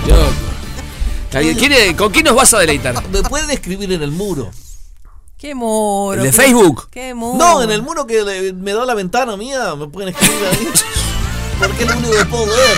toma! 0.07 0.52
¿Quién 1.41 1.71
es- 1.71 1.95
¿Con 1.95 2.11
quién 2.11 2.25
nos 2.25 2.35
vas 2.35 2.53
a 2.53 2.59
deleitar? 2.59 3.07
¿Me 3.11 3.23
pueden 3.23 3.49
escribir 3.51 3.91
en 3.91 4.01
el 4.03 4.11
muro? 4.11 4.51
¡Qué 5.37 5.53
muro! 5.55 6.13
¿El 6.21 6.23
de 6.23 6.31
Facebook? 6.31 6.89
¡Qué 6.89 7.13
muro! 7.13 7.37
No, 7.37 7.61
en 7.63 7.71
el 7.71 7.81
muro 7.81 8.07
que 8.07 8.21
le- 8.23 8.53
me 8.53 8.73
da 8.73 8.85
la 8.85 8.93
ventana 8.93 9.35
mía. 9.35 9.75
Me 9.75 9.87
pueden 9.87 10.09
escribir 10.15 10.39
ahí. 10.51 10.67
Porque 11.59 11.83
es 11.83 11.89
lo 11.89 11.97
único 11.97 12.13
que 12.13 12.25
puedo 12.25 12.45
ver. 12.45 12.77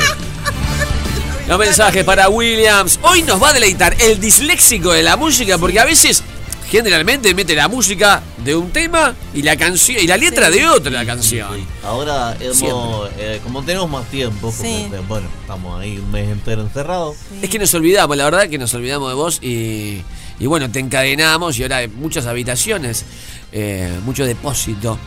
Los 1.47 1.59
mensajes 1.59 2.03
para 2.03 2.27
Williams. 2.29 2.99
Hoy 3.03 3.21
nos 3.21 3.41
va 3.41 3.49
a 3.49 3.53
deleitar 3.53 3.95
el 3.99 4.19
disléxico 4.19 4.91
de 4.93 5.03
la 5.03 5.15
música 5.15 5.59
porque 5.59 5.79
a 5.79 5.85
veces 5.85 6.23
generalmente 6.69 7.33
mete 7.33 7.55
la 7.55 7.67
música 7.67 8.21
de 8.43 8.55
un 8.55 8.71
tema 8.71 9.15
y 9.33 9.41
la 9.41 9.55
canción 9.57 9.99
y 10.01 10.07
la 10.07 10.17
letra 10.17 10.49
de 10.49 10.67
otra 10.67 11.05
canción. 11.05 11.47
Ahora, 11.83 12.35
hemos, 12.39 13.09
eh, 13.17 13.39
como 13.43 13.63
tenemos 13.63 13.89
más 13.89 14.05
tiempo, 14.09 14.51
porque, 14.51 14.87
Sí. 14.91 14.95
bueno, 15.07 15.27
estamos 15.41 15.79
ahí 15.81 15.97
un 15.97 16.11
mes 16.11 16.29
entero 16.29 16.61
encerrados. 16.61 17.15
Es 17.41 17.49
que 17.49 17.59
nos 17.59 17.73
olvidamos, 17.73 18.15
la 18.17 18.25
verdad 18.25 18.49
que 18.49 18.57
nos 18.57 18.73
olvidamos 18.73 19.09
de 19.09 19.15
vos 19.15 19.39
y, 19.41 20.01
y 20.39 20.45
bueno, 20.47 20.69
te 20.71 20.79
encadenamos 20.79 21.57
y 21.59 21.63
ahora 21.63 21.77
hay 21.77 21.87
muchas 21.87 22.25
habitaciones, 22.25 23.05
eh, 23.51 23.91
mucho 24.03 24.25
depósito. 24.25 24.97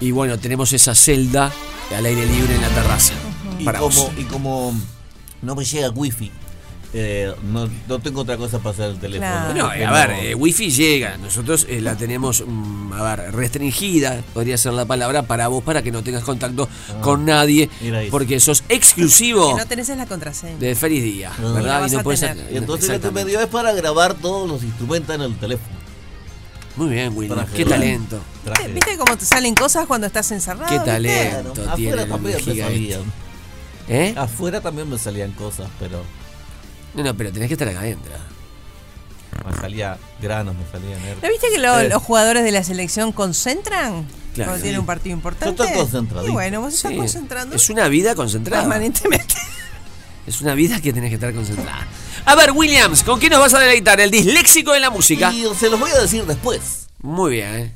Y 0.00 0.10
bueno, 0.10 0.38
tenemos 0.38 0.72
esa 0.72 0.94
celda 0.94 1.50
al 1.96 2.04
aire 2.04 2.26
libre 2.26 2.54
en 2.54 2.60
la 2.60 2.68
terraza. 2.68 3.14
Y 3.58 3.64
Para 3.64 3.78
como, 3.78 3.94
vos. 4.04 4.12
y 4.18 4.24
como 4.24 4.74
no 5.42 5.54
me 5.54 5.64
llega 5.64 5.88
wifi, 5.90 6.30
eh, 6.96 7.34
no, 7.42 7.68
no 7.88 7.98
tengo 7.98 8.20
otra 8.20 8.36
cosa 8.36 8.58
para 8.58 8.70
hacer 8.70 8.84
el 8.90 8.98
teléfono. 9.00 9.28
Claro. 9.30 9.64
Porque 9.66 9.84
a 9.84 9.88
no- 9.88 9.94
ver, 9.94 10.10
eh, 10.12 10.34
wifi 10.36 10.70
llega, 10.70 11.16
nosotros 11.16 11.66
eh, 11.68 11.80
la 11.80 11.96
tenemos, 11.96 12.44
mm, 12.46 12.92
a 12.92 13.02
ver, 13.16 13.32
restringida, 13.34 14.22
podría 14.32 14.56
ser 14.56 14.72
la 14.74 14.84
palabra, 14.86 15.22
para 15.24 15.48
vos, 15.48 15.64
para 15.64 15.82
que 15.82 15.90
no 15.90 16.02
tengas 16.04 16.22
contacto 16.22 16.68
con 17.00 17.24
nadie, 17.24 17.68
Ah, 17.72 17.76
mira 17.82 17.98
ahí. 17.98 18.10
porque 18.10 18.38
sos 18.38 18.62
exclusivo 18.68 19.54
Que 19.56 19.60
no 19.62 19.66
tenés 19.66 19.88
es 19.88 19.98
la 19.98 20.06
contraseña. 20.06 20.56
de 20.58 20.74
Feliz 20.76 21.02
Día, 21.02 21.32
Ah. 21.36 21.42
¿verdad? 21.52 21.78
Y 21.88 21.90
no 21.96 22.12
Y 22.52 22.56
entonces 22.56 22.88
lo 22.90 23.00
que 23.00 23.10
me 23.10 23.24
dio 23.24 23.40
es 23.40 23.46
para 23.48 23.72
grabar 23.72 24.14
todos 24.14 24.48
los 24.48 24.62
instrumentos 24.62 25.14
en 25.16 25.22
el 25.22 25.34
teléfono. 25.36 25.74
Muy 26.76 26.88
bien, 26.90 27.12
William, 27.16 27.38
Traje 27.38 27.56
qué 27.56 27.64
talento. 27.64 28.20
traje- 28.44 28.68
¿Viste 28.72 28.96
cómo 28.98 29.16
te 29.16 29.24
salen 29.24 29.54
cosas 29.54 29.86
cuando 29.86 30.06
estás 30.06 30.30
encerrado? 30.32 30.68
Qué 30.68 30.78
talento 30.84 31.52
Claro, 31.54 31.76
tiene 31.76 31.92
afuera 31.92 32.06
también 32.08 32.36
me 32.36 32.42
giga 32.42 32.64
salían. 32.66 33.00
¿Eh? 33.88 34.14
Afuera 34.16 34.60
también 34.60 34.88
me 34.90 34.98
salían 34.98 35.32
cosas, 35.32 35.68
pero 35.78 36.02
No, 36.94 37.02
no, 37.02 37.16
pero 37.16 37.32
tenés 37.32 37.48
que 37.48 37.54
estar 37.54 37.68
acá 37.68 37.80
adentro. 37.80 38.12
me 39.44 39.52
salía 39.56 39.98
granos, 40.22 40.54
me 40.54 40.64
salían 40.70 41.00
herpes. 41.04 41.22
¿No 41.22 41.28
viste 41.28 41.48
que 41.52 41.58
lo- 41.58 41.80
Eh. 41.80 41.88
los 41.88 42.02
jugadores 42.02 42.44
de 42.44 42.52
la 42.52 42.62
selección 42.62 43.12
concentran? 43.12 44.06
Claro. 44.34 44.50
cuando 44.50 44.62
tienen 44.62 44.80
un 44.80 44.86
partido 44.86 45.14
importante. 45.14 45.56
Yo 45.56 45.64
estoy 45.64 45.80
concentradito. 45.80 46.28
Y 46.28 46.32
bueno, 46.32 46.60
vos 46.62 46.74
estás 46.74 46.90
Sí, 46.90 46.96
concentrando 46.96 47.54
Es 47.54 47.70
una 47.70 47.86
vida 47.88 48.14
concentrada. 48.16 48.62
permanentemente. 48.64 49.34
Es 50.26 50.40
una 50.40 50.54
vida 50.54 50.80
que 50.80 50.92
tenés 50.92 51.10
que 51.10 51.16
estar 51.16 51.32
concentrada. 51.34 51.86
A 52.24 52.34
ver, 52.34 52.50
Williams, 52.52 53.02
¿con 53.04 53.20
quién 53.20 53.30
nos 53.30 53.40
vas 53.40 53.52
a 53.54 53.58
deleitar? 53.60 54.00
El 54.00 54.10
disléxico 54.10 54.72
de 54.72 54.80
la 54.80 54.88
música. 54.90 55.30
Y 55.32 55.44
se 55.54 55.68
los 55.70 55.78
voy 55.78 55.90
a 55.90 56.00
decir 56.00 56.24
después. 56.24 56.86
Muy 57.02 57.32
bien, 57.32 57.54
¿eh? 57.54 57.72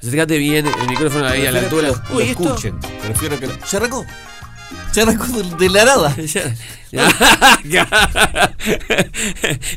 Acércate 0.00 0.36
bien 0.36 0.66
el 0.66 0.86
micrófono 0.88 1.26
ahí 1.26 1.46
a 1.46 1.50
la 1.50 1.60
Prefiero 1.60 1.88
altura. 1.88 2.02
que 2.06 2.12
lo, 2.12 2.14
lo 2.20 2.24
Uy, 2.24 2.30
esto. 2.30 2.42
escuchen. 2.48 2.78
Prefiero 3.02 3.40
que 3.40 3.46
lo... 3.46 3.58
¿Ya 3.58 3.78
arrancó? 3.78 4.04
¿Ya 4.92 5.02
arrancó 5.02 5.26
de, 5.26 5.68
la 5.70 5.84
nada? 5.84 6.14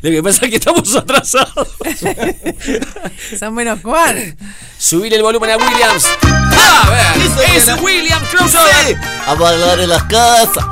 Lo 0.02 0.10
que 0.10 0.22
pasa 0.22 0.44
es 0.44 0.50
que 0.50 0.56
estamos 0.56 0.94
atrasados. 0.94 1.68
Son 3.38 3.54
menos 3.54 3.80
cuál. 3.80 4.36
Subir 4.78 5.14
el 5.14 5.22
volumen 5.22 5.50
a 5.52 5.56
Williams. 5.56 6.04
A 6.22 6.90
ver, 6.90 7.16
Eso 7.56 7.72
es. 7.72 7.80
William 7.80 8.22
Crossover. 8.30 8.74
Sí, 8.86 8.94
a 9.26 9.34
bailar 9.34 9.80
en 9.80 9.88
las 9.88 10.02
casas, 10.04 10.64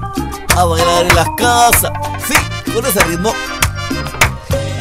a 0.54 0.64
bailar 0.64 1.06
en 1.06 1.16
las 1.16 1.28
casas. 1.36 1.90
Sí, 2.28 2.34
con 2.72 2.84
ese 2.84 3.02
ritmo. 3.04 3.32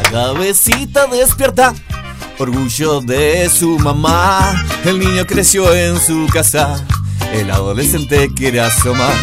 La 0.03 0.09
cabecita 0.11 1.07
despierta, 1.07 1.73
orgullo 2.39 2.99
de 2.99 3.49
su 3.49 3.79
mamá. 3.79 4.65
El 4.83 4.99
niño 4.99 5.25
creció 5.25 5.73
en 5.73 5.97
su 5.97 6.27
casa, 6.27 6.83
el 7.33 7.51
adolescente 7.51 8.29
quiere 8.33 8.61
asomar. 8.61 9.13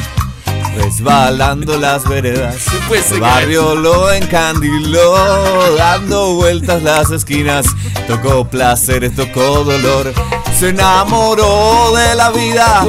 Resbalando 0.77 1.79
las 1.79 2.09
veredas, 2.09 2.57
puede 2.87 3.03
ser 3.03 3.15
el 3.15 3.21
barrio 3.21 3.75
lo 3.75 4.13
encandiló, 4.13 5.77
dando 5.77 6.35
vueltas 6.35 6.83
las 6.83 7.11
esquinas, 7.11 7.67
tocó 8.07 8.49
placeres, 8.49 9.15
tocó 9.17 9.65
dolor, 9.65 10.13
se 10.61 10.69
enamoró 10.69 11.91
de 11.97 12.15
la 12.17 12.29
vida, 12.33 12.85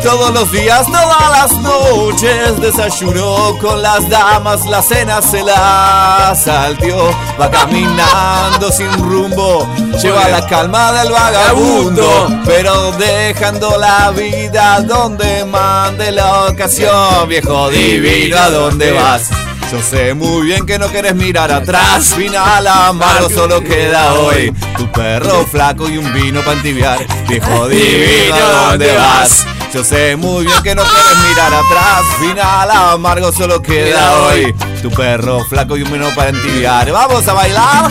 todos 0.00 0.32
los 0.32 0.52
días, 0.52 0.86
todas 0.86 1.30
las 1.32 1.52
noches, 1.60 2.60
desayunó 2.60 3.58
con 3.60 3.82
las 3.82 4.08
damas, 4.08 4.64
la 4.66 4.80
cena 4.80 5.20
se 5.20 5.42
la 5.42 6.36
salteó, 6.40 7.10
va 7.40 7.50
caminando 7.50 8.70
sin 8.70 8.92
rumbo, 8.92 9.68
lleva 10.00 10.28
la 10.28 10.46
calma 10.46 10.92
del 10.92 11.10
vagabundo, 11.10 12.28
pero 12.44 12.92
dejando 12.92 13.76
la 13.76 14.12
vida 14.12 14.82
donde 14.82 15.44
mande 15.46 16.12
la 16.12 16.44
ocasión, 16.44 17.28
viejo 17.28 17.70
divino, 17.70 18.36
¿a 18.38 18.50
dónde 18.50 18.92
vas? 18.92 19.30
Yo 19.70 19.82
sé 19.82 20.14
muy 20.14 20.46
bien 20.46 20.64
que 20.64 20.78
no 20.78 20.86
quieres 20.88 21.14
mirar 21.16 21.50
atrás. 21.50 22.14
Final 22.14 22.66
amargo 22.66 23.28
solo 23.28 23.60
queda 23.62 24.14
hoy. 24.14 24.54
Tu 24.76 24.90
perro 24.92 25.44
flaco 25.46 25.88
y 25.88 25.98
un 25.98 26.12
vino 26.14 26.40
para 26.40 26.52
entibiar. 26.56 27.04
Viejo 27.28 27.68
divino, 27.68 28.36
¿a 28.36 28.70
dónde 28.70 28.94
vas? 28.96 29.44
Yo 29.74 29.82
sé 29.82 30.14
muy 30.16 30.44
bien 30.46 30.62
que 30.62 30.74
no 30.74 30.82
quieres 30.82 31.16
mirar 31.28 31.52
atrás. 31.52 32.02
Final 32.20 32.70
amargo 32.70 33.32
solo 33.32 33.60
queda 33.60 34.20
hoy. 34.20 34.54
Tu 34.82 34.90
perro 34.90 35.44
flaco 35.44 35.76
y 35.76 35.82
un 35.82 35.90
vino 35.92 36.14
para 36.14 36.30
entibiar. 36.30 36.90
Vamos 36.92 37.26
a 37.26 37.32
bailar. 37.32 37.90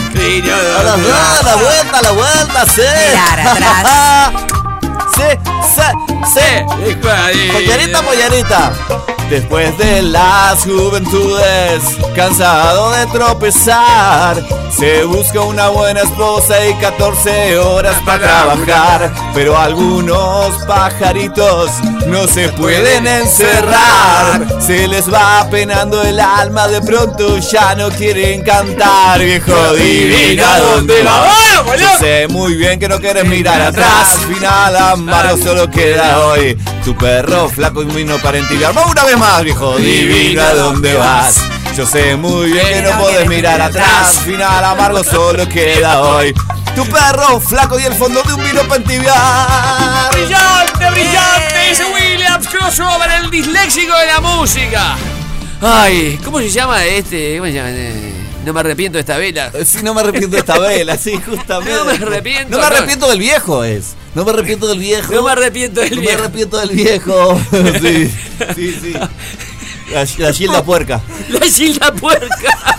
A 0.80 0.82
la, 0.82 0.94
a 0.94 1.42
la 1.42 1.56
vuelta, 1.56 2.02
la 2.02 2.10
vuelta, 2.12 2.66
sí. 2.66 2.82
Mirar 3.10 3.40
atrás. 3.40 4.32
Sí, 5.16 5.22
sí, 5.74 6.34
sí. 6.34 6.94
Pollarita, 7.52 8.02
pollarita. 8.02 8.72
Después 9.30 9.76
de 9.76 10.02
las 10.02 10.62
juventudes, 10.62 11.82
cansado 12.14 12.92
de 12.92 13.06
tropezar, 13.06 14.40
se 14.70 15.02
busca 15.04 15.40
una 15.40 15.68
buena 15.68 16.02
esposa 16.02 16.64
y 16.64 16.74
14 16.74 17.58
horas 17.58 17.96
para 18.04 18.18
trabajar. 18.18 19.12
Pero 19.34 19.58
algunos 19.58 20.56
pajaritos 20.66 21.72
no 22.06 22.28
se 22.28 22.50
pueden 22.50 23.08
encerrar, 23.08 24.46
se 24.60 24.86
les 24.86 25.12
va 25.12 25.48
penando 25.50 26.02
el 26.02 26.20
alma, 26.20 26.68
de 26.68 26.80
pronto 26.80 27.38
ya 27.38 27.74
no 27.74 27.88
quieren 27.90 28.42
cantar. 28.42 29.18
Viejo 29.18 29.74
divino, 29.74 30.44
¿a 30.46 30.58
dónde 30.60 31.02
va? 31.02 31.76
Yo 31.76 31.88
sé 31.98 32.28
muy 32.28 32.54
bien 32.54 32.78
que 32.78 32.88
no 32.88 33.00
quieres 33.00 33.24
mirar 33.26 33.60
atrás, 33.60 34.18
final 34.28 34.76
amargo 34.76 35.36
solo 35.36 35.68
queda 35.68 36.26
hoy. 36.26 36.56
Tu 36.84 36.96
perro 36.96 37.48
flaco 37.48 37.82
y 37.82 37.86
vino 37.86 38.16
para 38.18 38.38
entibiar. 38.38 38.72
Una 38.88 39.04
vez 39.04 39.15
más, 39.16 39.42
viejo 39.42 39.76
divino, 39.76 40.42
¿a 40.42 40.54
dónde 40.54 40.94
vas? 40.94 41.42
Yo 41.76 41.86
sé 41.86 42.16
muy 42.16 42.52
bien 42.52 42.66
que 42.66 42.82
no 42.82 42.98
podés 42.98 43.28
mirar 43.28 43.60
atrás, 43.60 44.20
final 44.24 44.64
amargo 44.64 45.04
solo 45.04 45.48
queda 45.48 46.00
hoy. 46.00 46.34
Tu 46.74 46.84
perro 46.86 47.40
flaco 47.40 47.78
y 47.78 47.84
el 47.84 47.94
fondo 47.94 48.22
de 48.22 48.34
un 48.34 48.44
vino 48.44 48.62
para 48.62 48.76
entibiar. 48.76 50.10
Brillante, 50.12 50.90
brillante, 50.90 51.70
es 51.70 51.82
Williams 51.94 52.48
Crossover, 52.48 53.10
el 53.22 53.30
disléxico 53.30 53.96
de 53.96 54.06
la 54.06 54.20
música. 54.20 54.96
Ay, 55.60 56.18
¿cómo 56.24 56.38
se 56.38 56.50
llama 56.50 56.84
este? 56.84 57.36
¿Cómo 57.38 57.46
se 57.46 57.54
llama? 57.54 57.70
Eh, 57.70 58.25
No 58.46 58.52
me 58.52 58.60
arrepiento 58.60 58.96
de 58.96 59.00
esta 59.00 59.18
vela. 59.18 59.50
Sí, 59.66 59.78
no 59.82 59.92
me 59.92 60.00
arrepiento 60.02 60.28
de 60.36 60.38
esta 60.38 60.58
vela, 60.58 60.96
sí, 60.96 61.20
justamente. 61.26 61.74
No 61.74 61.84
me 61.84 61.92
arrepiento, 61.92 62.50
No 62.50 62.58
me 62.58 62.64
arrepiento 62.64 63.08
del 63.10 63.18
viejo, 63.18 63.64
es. 63.64 63.94
No 64.14 64.24
me 64.24 64.30
arrepiento 64.30 64.68
del 64.68 64.78
viejo. 64.78 65.12
No 65.12 65.22
me 65.24 65.32
arrepiento 65.32 65.80
del 65.80 65.96
No 65.96 66.00
viejo. 66.00 66.16
me 66.16 66.22
arrepiento 66.22 66.58
del 66.58 66.70
viejo. 66.70 67.40
Sí, 67.82 68.10
sí, 68.54 68.78
sí. 68.80 68.92
La, 69.92 70.06
la 70.18 70.32
Gilda 70.32 70.62
puerca. 70.64 71.00
La 71.28 71.40
Gilda 71.40 71.92
Puerca. 71.92 72.76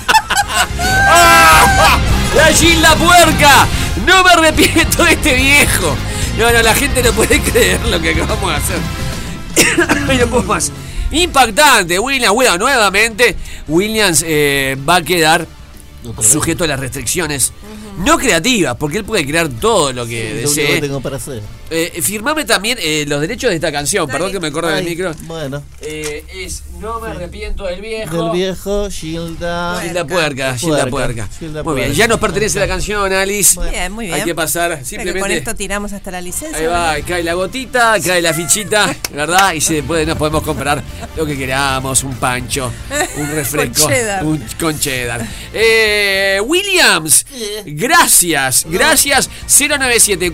¡Ah! 0.80 2.00
La 2.36 2.48
Gilda 2.54 2.96
Puerca. 2.96 3.68
No 4.06 4.24
me 4.24 4.30
arrepiento 4.32 5.04
de 5.04 5.12
este 5.14 5.34
viejo. 5.36 5.96
No, 6.38 6.52
no, 6.52 6.62
la 6.62 6.76
gente 6.76 7.02
no 7.04 7.12
puede 7.12 7.40
creer 7.42 7.80
lo 7.88 8.00
que 8.02 8.12
acabamos 8.12 8.50
de 8.52 8.56
hacer. 8.56 9.98
No 10.20 10.28
puedo 10.28 10.44
más. 10.44 10.72
Impactante, 11.12 11.98
Williams. 12.00 12.34
Bueno, 12.34 12.58
nuevamente, 12.58 13.36
Williams 13.68 14.24
eh, 14.28 14.78
va 14.88 14.98
a 14.98 15.02
quedar 15.02 15.48
sujeto 16.22 16.64
a 16.64 16.68
las 16.68 16.80
restricciones 16.80 17.54
no 17.98 18.18
creativas, 18.18 18.76
porque 18.78 19.00
él 19.00 19.06
puede 19.06 19.26
crear 19.26 19.50
todo 19.50 19.92
lo 19.92 20.06
que 20.06 20.24
lo 20.24 20.36
único 20.36 20.50
desee. 20.50 20.76
que 20.76 20.82
tengo 20.82 21.02
para 21.02 21.18
hacer. 21.18 21.42
Eh, 21.70 22.02
firmame 22.02 22.46
también 22.46 22.78
eh, 22.82 23.06
los 23.08 23.20
derechos 23.20 23.50
de 23.50 23.56
esta 23.56 23.72
canción. 23.72 24.08
Perdón 24.08 24.32
que 24.32 24.40
me 24.40 24.52
corra 24.52 24.76
del 24.76 24.86
micro. 24.86 25.14
Bueno. 25.24 25.62
Eh, 25.82 26.24
es 26.34 26.64
No 26.80 27.00
me 27.00 27.10
arrepiento 27.10 27.66
del 27.66 27.82
viejo. 27.82 28.16
Del 28.24 28.32
viejo 28.32 28.90
Gilda. 28.90 29.82
Gilda 29.82 30.06
Puerca, 30.06 30.58
Gilda 30.58 30.88
Puerca. 30.88 31.28
Gilda 31.40 31.64
Muy 31.64 31.76
bien, 31.76 31.88
Puerca. 31.88 31.98
ya 32.00 32.08
nos 32.08 32.20
pertenece 32.20 32.60
la 32.60 32.68
canción, 32.68 33.12
Alice. 33.12 33.60
Bien, 33.70 33.92
muy 33.92 34.06
bien. 34.06 34.18
Hay 34.18 34.24
que 34.24 34.36
pasar 34.36 34.80
simplemente. 34.86 35.20
con 35.20 35.32
esto 35.32 35.56
tiramos 35.56 35.92
hasta 35.94 36.12
la 36.12 36.22
licencia. 36.22 36.58
Ahí 36.58 36.66
va, 36.68 36.96
cae 37.06 37.24
la 37.24 37.34
gotita, 37.34 37.96
cae 38.06 38.22
la 38.22 38.34
fichita, 38.34 38.96
¿verdad? 39.14 39.54
Y 39.54 39.62
se 39.62 39.84
puede, 39.84 40.06
nos 40.06 40.18
podemos 40.18 40.44
comprar 40.44 40.82
lo 41.16 41.26
que 41.26 41.38
queramos, 41.38 42.04
un 42.04 42.16
pancho, 42.16 42.72
un 43.18 43.32
refresco, 43.36 43.82
Con 43.84 43.92
cheddar. 43.92 44.26
un 44.26 44.46
con 44.60 44.80
cheddar. 44.80 45.28
Eh, 45.54 46.40
Williams, 46.46 47.26
gracias, 47.66 48.66
gracias. 48.70 49.30
097 49.48 50.32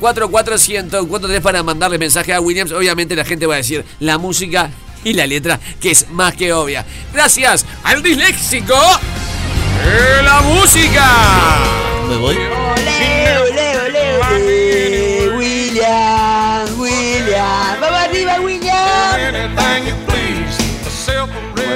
44 1.24 1.42
para 1.42 1.64
mandarle 1.64 1.98
mensaje 1.98 2.34
a 2.34 2.42
Williams. 2.42 2.72
Obviamente 2.72 3.16
la 3.16 3.26
gente 3.26 3.46
va 3.46 3.56
a 3.56 3.58
decir 3.58 3.84
la 4.00 4.18
música 4.18 4.70
y 5.04 5.14
la 5.14 5.28
letra, 5.28 5.60
que 5.82 5.92
es 5.92 6.10
más 6.10 6.36
que 6.36 6.54
obvia. 6.54 6.86
Gracias 7.14 7.66
al 7.84 8.02
disléxico 8.02 8.76
de 9.84 10.24
la 10.24 10.42
música. 10.42 11.06
Me 12.10 12.18
voy. 12.18 12.38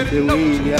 Aguante 0.08 0.22
William, 0.22 0.80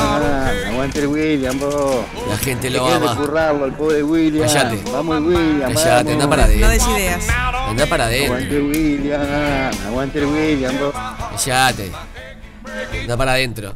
aguante 0.68 1.00
el 1.00 1.08
William, 1.08 1.60
vos. 1.60 2.06
La 2.30 2.38
gente 2.38 2.70
Te 2.70 2.78
lo 2.78 2.88
ama. 2.88 3.16
currarlo 3.16 3.66
al 3.66 3.74
pobre 3.76 4.02
William. 4.02 4.48
Callate. 4.48 4.82
Vamos 4.92 5.20
William, 5.22 5.74
Callate, 5.74 6.04
vamos. 6.04 6.14
anda 6.14 6.30
para 6.30 6.44
adentro. 6.46 6.66
No 6.68 6.72
des 6.72 6.88
ideas. 6.88 7.28
Anda 7.68 7.86
para 7.88 8.06
adentro. 8.06 8.36
Aguante 8.36 8.62
William, 8.62 9.22
aguante 9.88 10.20
el 10.20 10.26
William, 10.28 10.80
vos. 10.80 10.94
Callate. 11.46 11.92
Anda 13.02 13.18
para 13.18 13.32
adentro. 13.34 13.76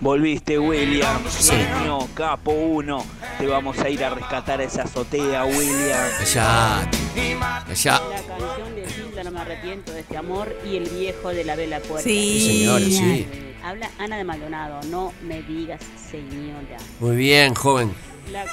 Volviste, 0.00 0.58
William. 0.58 1.22
Sí. 1.30 1.52
Genio, 1.52 2.08
capo 2.14 2.50
uno. 2.50 3.04
Te 3.38 3.46
vamos 3.46 3.78
a 3.78 3.88
ir 3.88 4.04
a 4.04 4.10
rescatar 4.10 4.60
a 4.60 4.64
esa 4.64 4.82
azotea, 4.82 5.44
William. 5.44 5.98
Callate. 6.34 6.98
Callate. 7.14 8.04
La 8.10 8.36
canción 8.36 8.74
de 8.74 8.86
Gilda, 8.88 9.24
no 9.24 9.30
me 9.30 9.40
arrepiento 9.40 9.92
de 9.92 10.00
este 10.00 10.16
amor, 10.16 10.54
y 10.68 10.76
el 10.76 10.88
viejo 10.88 11.28
de 11.28 11.44
la 11.44 11.54
vela 11.54 11.78
puerta. 11.78 12.02
Sí. 12.02 12.40
Sí, 12.40 12.58
señora, 12.58 12.84
sí. 12.84 13.26
Habla 13.66 13.90
Ana 13.98 14.16
de 14.16 14.22
Maldonado, 14.22 14.80
no 14.92 15.12
me 15.22 15.42
digas 15.42 15.80
señora. 16.08 16.76
Muy 17.00 17.16
bien, 17.16 17.52
joven. 17.52 17.92
La. 18.30 18.44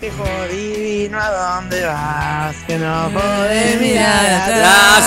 Viejo 0.00 0.24
divino, 0.50 1.20
¿a 1.20 1.30
dónde 1.60 1.84
vas? 1.86 2.56
Que 2.66 2.76
no 2.76 3.08
podés 3.10 3.80
mirar 3.80 4.26
atrás. 4.26 5.04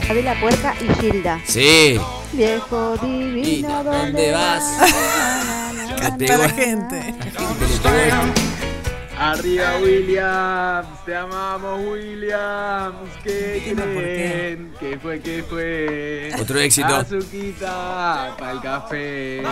atrás. 0.00 0.24
La 0.24 0.40
puerta 0.40 0.74
y 0.80 1.00
Gilda. 1.00 1.40
Sí. 1.46 2.00
Viejo 2.32 2.96
divino, 2.96 3.84
¿dónde 3.84 4.32
vas? 4.32 4.64
Canta 6.00 6.36
la 6.38 6.48
gente. 6.48 7.14
Arriba 9.20 9.78
Williams, 9.82 11.04
te 11.04 11.16
amamos 11.16 11.80
Williams. 11.86 12.94
¿Qué 13.24 13.74
creen? 13.76 14.72
¿Qué 14.78 14.98
fue? 14.98 15.20
¿Qué 15.20 15.42
fue? 15.42 16.30
Otro 16.40 16.58
éxito. 16.60 16.94
Azuquita 16.94 18.36
para 18.38 18.52
el 18.52 18.60
café. 18.60 19.42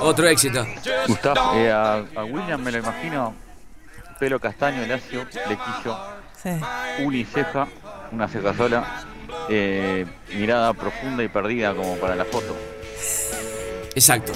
Otro 0.00 0.28
éxito. 0.28 0.64
Gustav, 1.08 1.36
eh, 1.56 1.70
a, 1.72 2.04
a 2.14 2.24
William 2.24 2.62
me 2.62 2.70
lo 2.70 2.78
imagino, 2.78 3.34
pelo 4.20 4.38
castaño, 4.38 4.86
lacio, 4.86 5.26
flequillo, 5.26 5.98
Sí. 6.40 6.50
uniceja, 7.02 7.66
una 8.12 8.28
ceja 8.28 8.54
sola, 8.54 9.04
eh, 9.48 10.06
mirada 10.32 10.72
profunda 10.74 11.24
y 11.24 11.28
perdida 11.28 11.74
como 11.74 11.96
para 11.96 12.14
la 12.14 12.24
foto. 12.24 12.56
Exacto. 13.96 14.32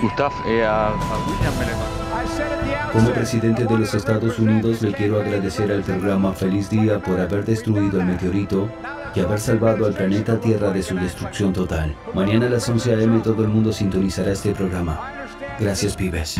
Gustav, 0.00 0.32
eh, 0.46 0.64
a, 0.64 0.86
a 0.88 0.92
William 1.28 1.58
me 1.58 1.66
lo 1.66 1.72
imagino. 1.72 2.59
Como 2.92 3.12
presidente 3.12 3.64
de 3.64 3.78
los 3.78 3.94
Estados 3.94 4.38
Unidos 4.38 4.82
le 4.82 4.92
quiero 4.92 5.20
agradecer 5.20 5.70
al 5.70 5.82
programa 5.82 6.32
Feliz 6.32 6.68
Día 6.70 6.98
por 7.00 7.20
haber 7.20 7.44
destruido 7.44 8.00
el 8.00 8.06
meteorito 8.06 8.68
y 9.14 9.20
haber 9.20 9.40
salvado 9.40 9.86
al 9.86 9.94
planeta 9.94 10.40
Tierra 10.40 10.70
de 10.70 10.82
su 10.82 10.96
destrucción 10.96 11.52
total. 11.52 11.94
Mañana 12.14 12.46
a 12.46 12.50
las 12.50 12.68
11 12.68 12.94
a.m. 12.94 13.20
todo 13.20 13.42
el 13.42 13.48
mundo 13.48 13.72
sintonizará 13.72 14.32
este 14.32 14.52
programa. 14.52 15.26
Gracias, 15.58 15.94
pibes. 15.94 16.36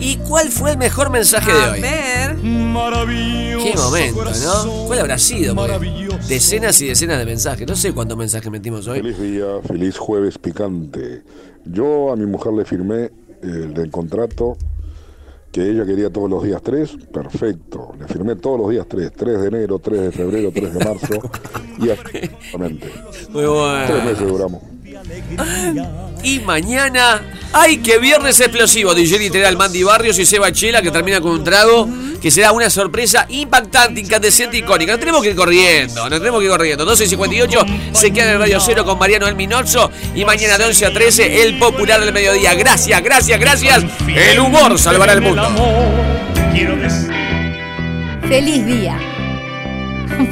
¿Y 0.00 0.16
cuál 0.18 0.48
fue 0.48 0.72
el 0.72 0.78
mejor 0.78 1.10
mensaje 1.10 1.52
de 1.52 1.60
A 1.60 1.72
hoy? 1.72 1.80
ver. 1.80 2.36
Qué 2.36 3.74
momento, 3.76 4.24
¿no? 4.24 4.86
¿Cuál 4.86 5.00
habrá 5.00 5.18
sido? 5.18 5.56
Porque 5.56 6.08
decenas 6.28 6.80
y 6.80 6.86
decenas 6.86 7.18
de 7.18 7.26
mensajes. 7.26 7.66
No 7.66 7.74
sé 7.74 7.92
cuántos 7.92 8.16
mensajes 8.16 8.48
metimos 8.50 8.86
hoy. 8.86 8.98
Feliz 9.00 9.18
día, 9.20 9.46
feliz 9.66 9.98
jueves 9.98 10.38
picante. 10.38 11.22
Yo 11.64 12.12
a 12.12 12.16
mi 12.16 12.26
mujer 12.26 12.52
le 12.52 12.64
firmé 12.64 13.10
el 13.42 13.74
del 13.74 13.90
contrato 13.90 14.56
que 15.52 15.68
ella 15.70 15.86
quería 15.86 16.10
todos 16.10 16.28
los 16.28 16.42
días 16.42 16.62
3, 16.62 16.96
perfecto. 17.12 17.94
Le 17.98 18.06
firmé 18.06 18.36
todos 18.36 18.58
los 18.60 18.70
días 18.70 18.86
3, 18.88 19.12
3 19.12 19.40
de 19.40 19.48
enero, 19.48 19.78
3 19.78 20.00
de 20.02 20.12
febrero, 20.12 20.50
3 20.52 20.74
de 20.74 20.84
marzo 20.84 21.14
y 21.78 21.90
absolutamente. 21.90 22.92
Muy 23.30 23.46
bueno. 23.46 23.84
Tres 23.86 24.04
meses 24.04 24.28
duramos. 24.28 24.62
Y 26.22 26.40
mañana, 26.40 27.22
¡ay, 27.52 27.78
qué 27.78 27.98
viernes 27.98 28.40
explosivo! 28.40 28.94
DJ 28.94 29.18
literal 29.18 29.56
Mandy 29.56 29.82
Barrios 29.82 30.18
y 30.18 30.26
Seba 30.26 30.50
Chela 30.52 30.82
que 30.82 30.90
termina 30.90 31.20
con 31.20 31.32
un 31.32 31.44
trago 31.44 31.88
que 32.20 32.30
será 32.30 32.52
una 32.52 32.68
sorpresa 32.70 33.26
impactante, 33.28 34.00
incandescente, 34.00 34.56
icónica. 34.56 34.92
Nos 34.92 35.00
tenemos 35.00 35.22
que 35.22 35.30
ir 35.30 35.36
corriendo, 35.36 36.08
nos 36.08 36.18
tenemos 36.18 36.40
que 36.40 36.46
ir 36.46 36.50
corriendo. 36.50 36.84
12.58 36.84 37.92
se 37.92 38.10
queda 38.10 38.24
en 38.24 38.30
el 38.32 38.38
Radio 38.38 38.60
Cero 38.60 38.84
con 38.84 38.98
Mariano 38.98 39.28
El 39.28 39.36
Minozzo 39.36 39.90
y 40.14 40.24
mañana 40.24 40.58
de 40.58 40.64
11 40.64 40.86
a 40.86 40.92
13 40.92 41.42
el 41.42 41.58
popular 41.58 42.00
del 42.00 42.12
mediodía. 42.12 42.54
Gracias, 42.54 43.02
gracias, 43.02 43.38
gracias. 43.38 43.84
El 44.08 44.40
humor 44.40 44.78
salvará 44.78 45.12
el 45.12 45.22
mundo. 45.22 45.48
Feliz 48.28 48.66
día. 48.66 48.98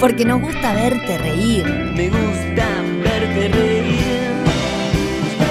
Porque 0.01 0.25
nos 0.25 0.41
gusta 0.41 0.75
verte 0.75 1.19
reír. 1.19 1.65
Me 1.65 2.09
gusta 2.09 2.67
verte 2.67 2.83
reír. 2.83 2.86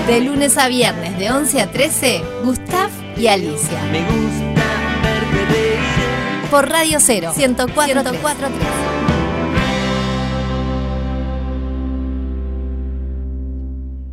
De 0.08 0.22
lunes 0.22 0.58
a 0.60 0.68
viernes, 0.68 1.18
de 1.18 1.32
11 1.32 1.62
a 1.62 1.72
13, 1.72 2.22
Gustav 2.44 2.92
y 3.18 3.26
Alicia. 3.26 3.82
Me 3.92 4.02
gusta 4.02 4.64
verte. 5.02 6.48
Por 6.52 6.70
Radio 6.70 7.00
Cero, 7.00 7.34
104.3. 7.36 9.15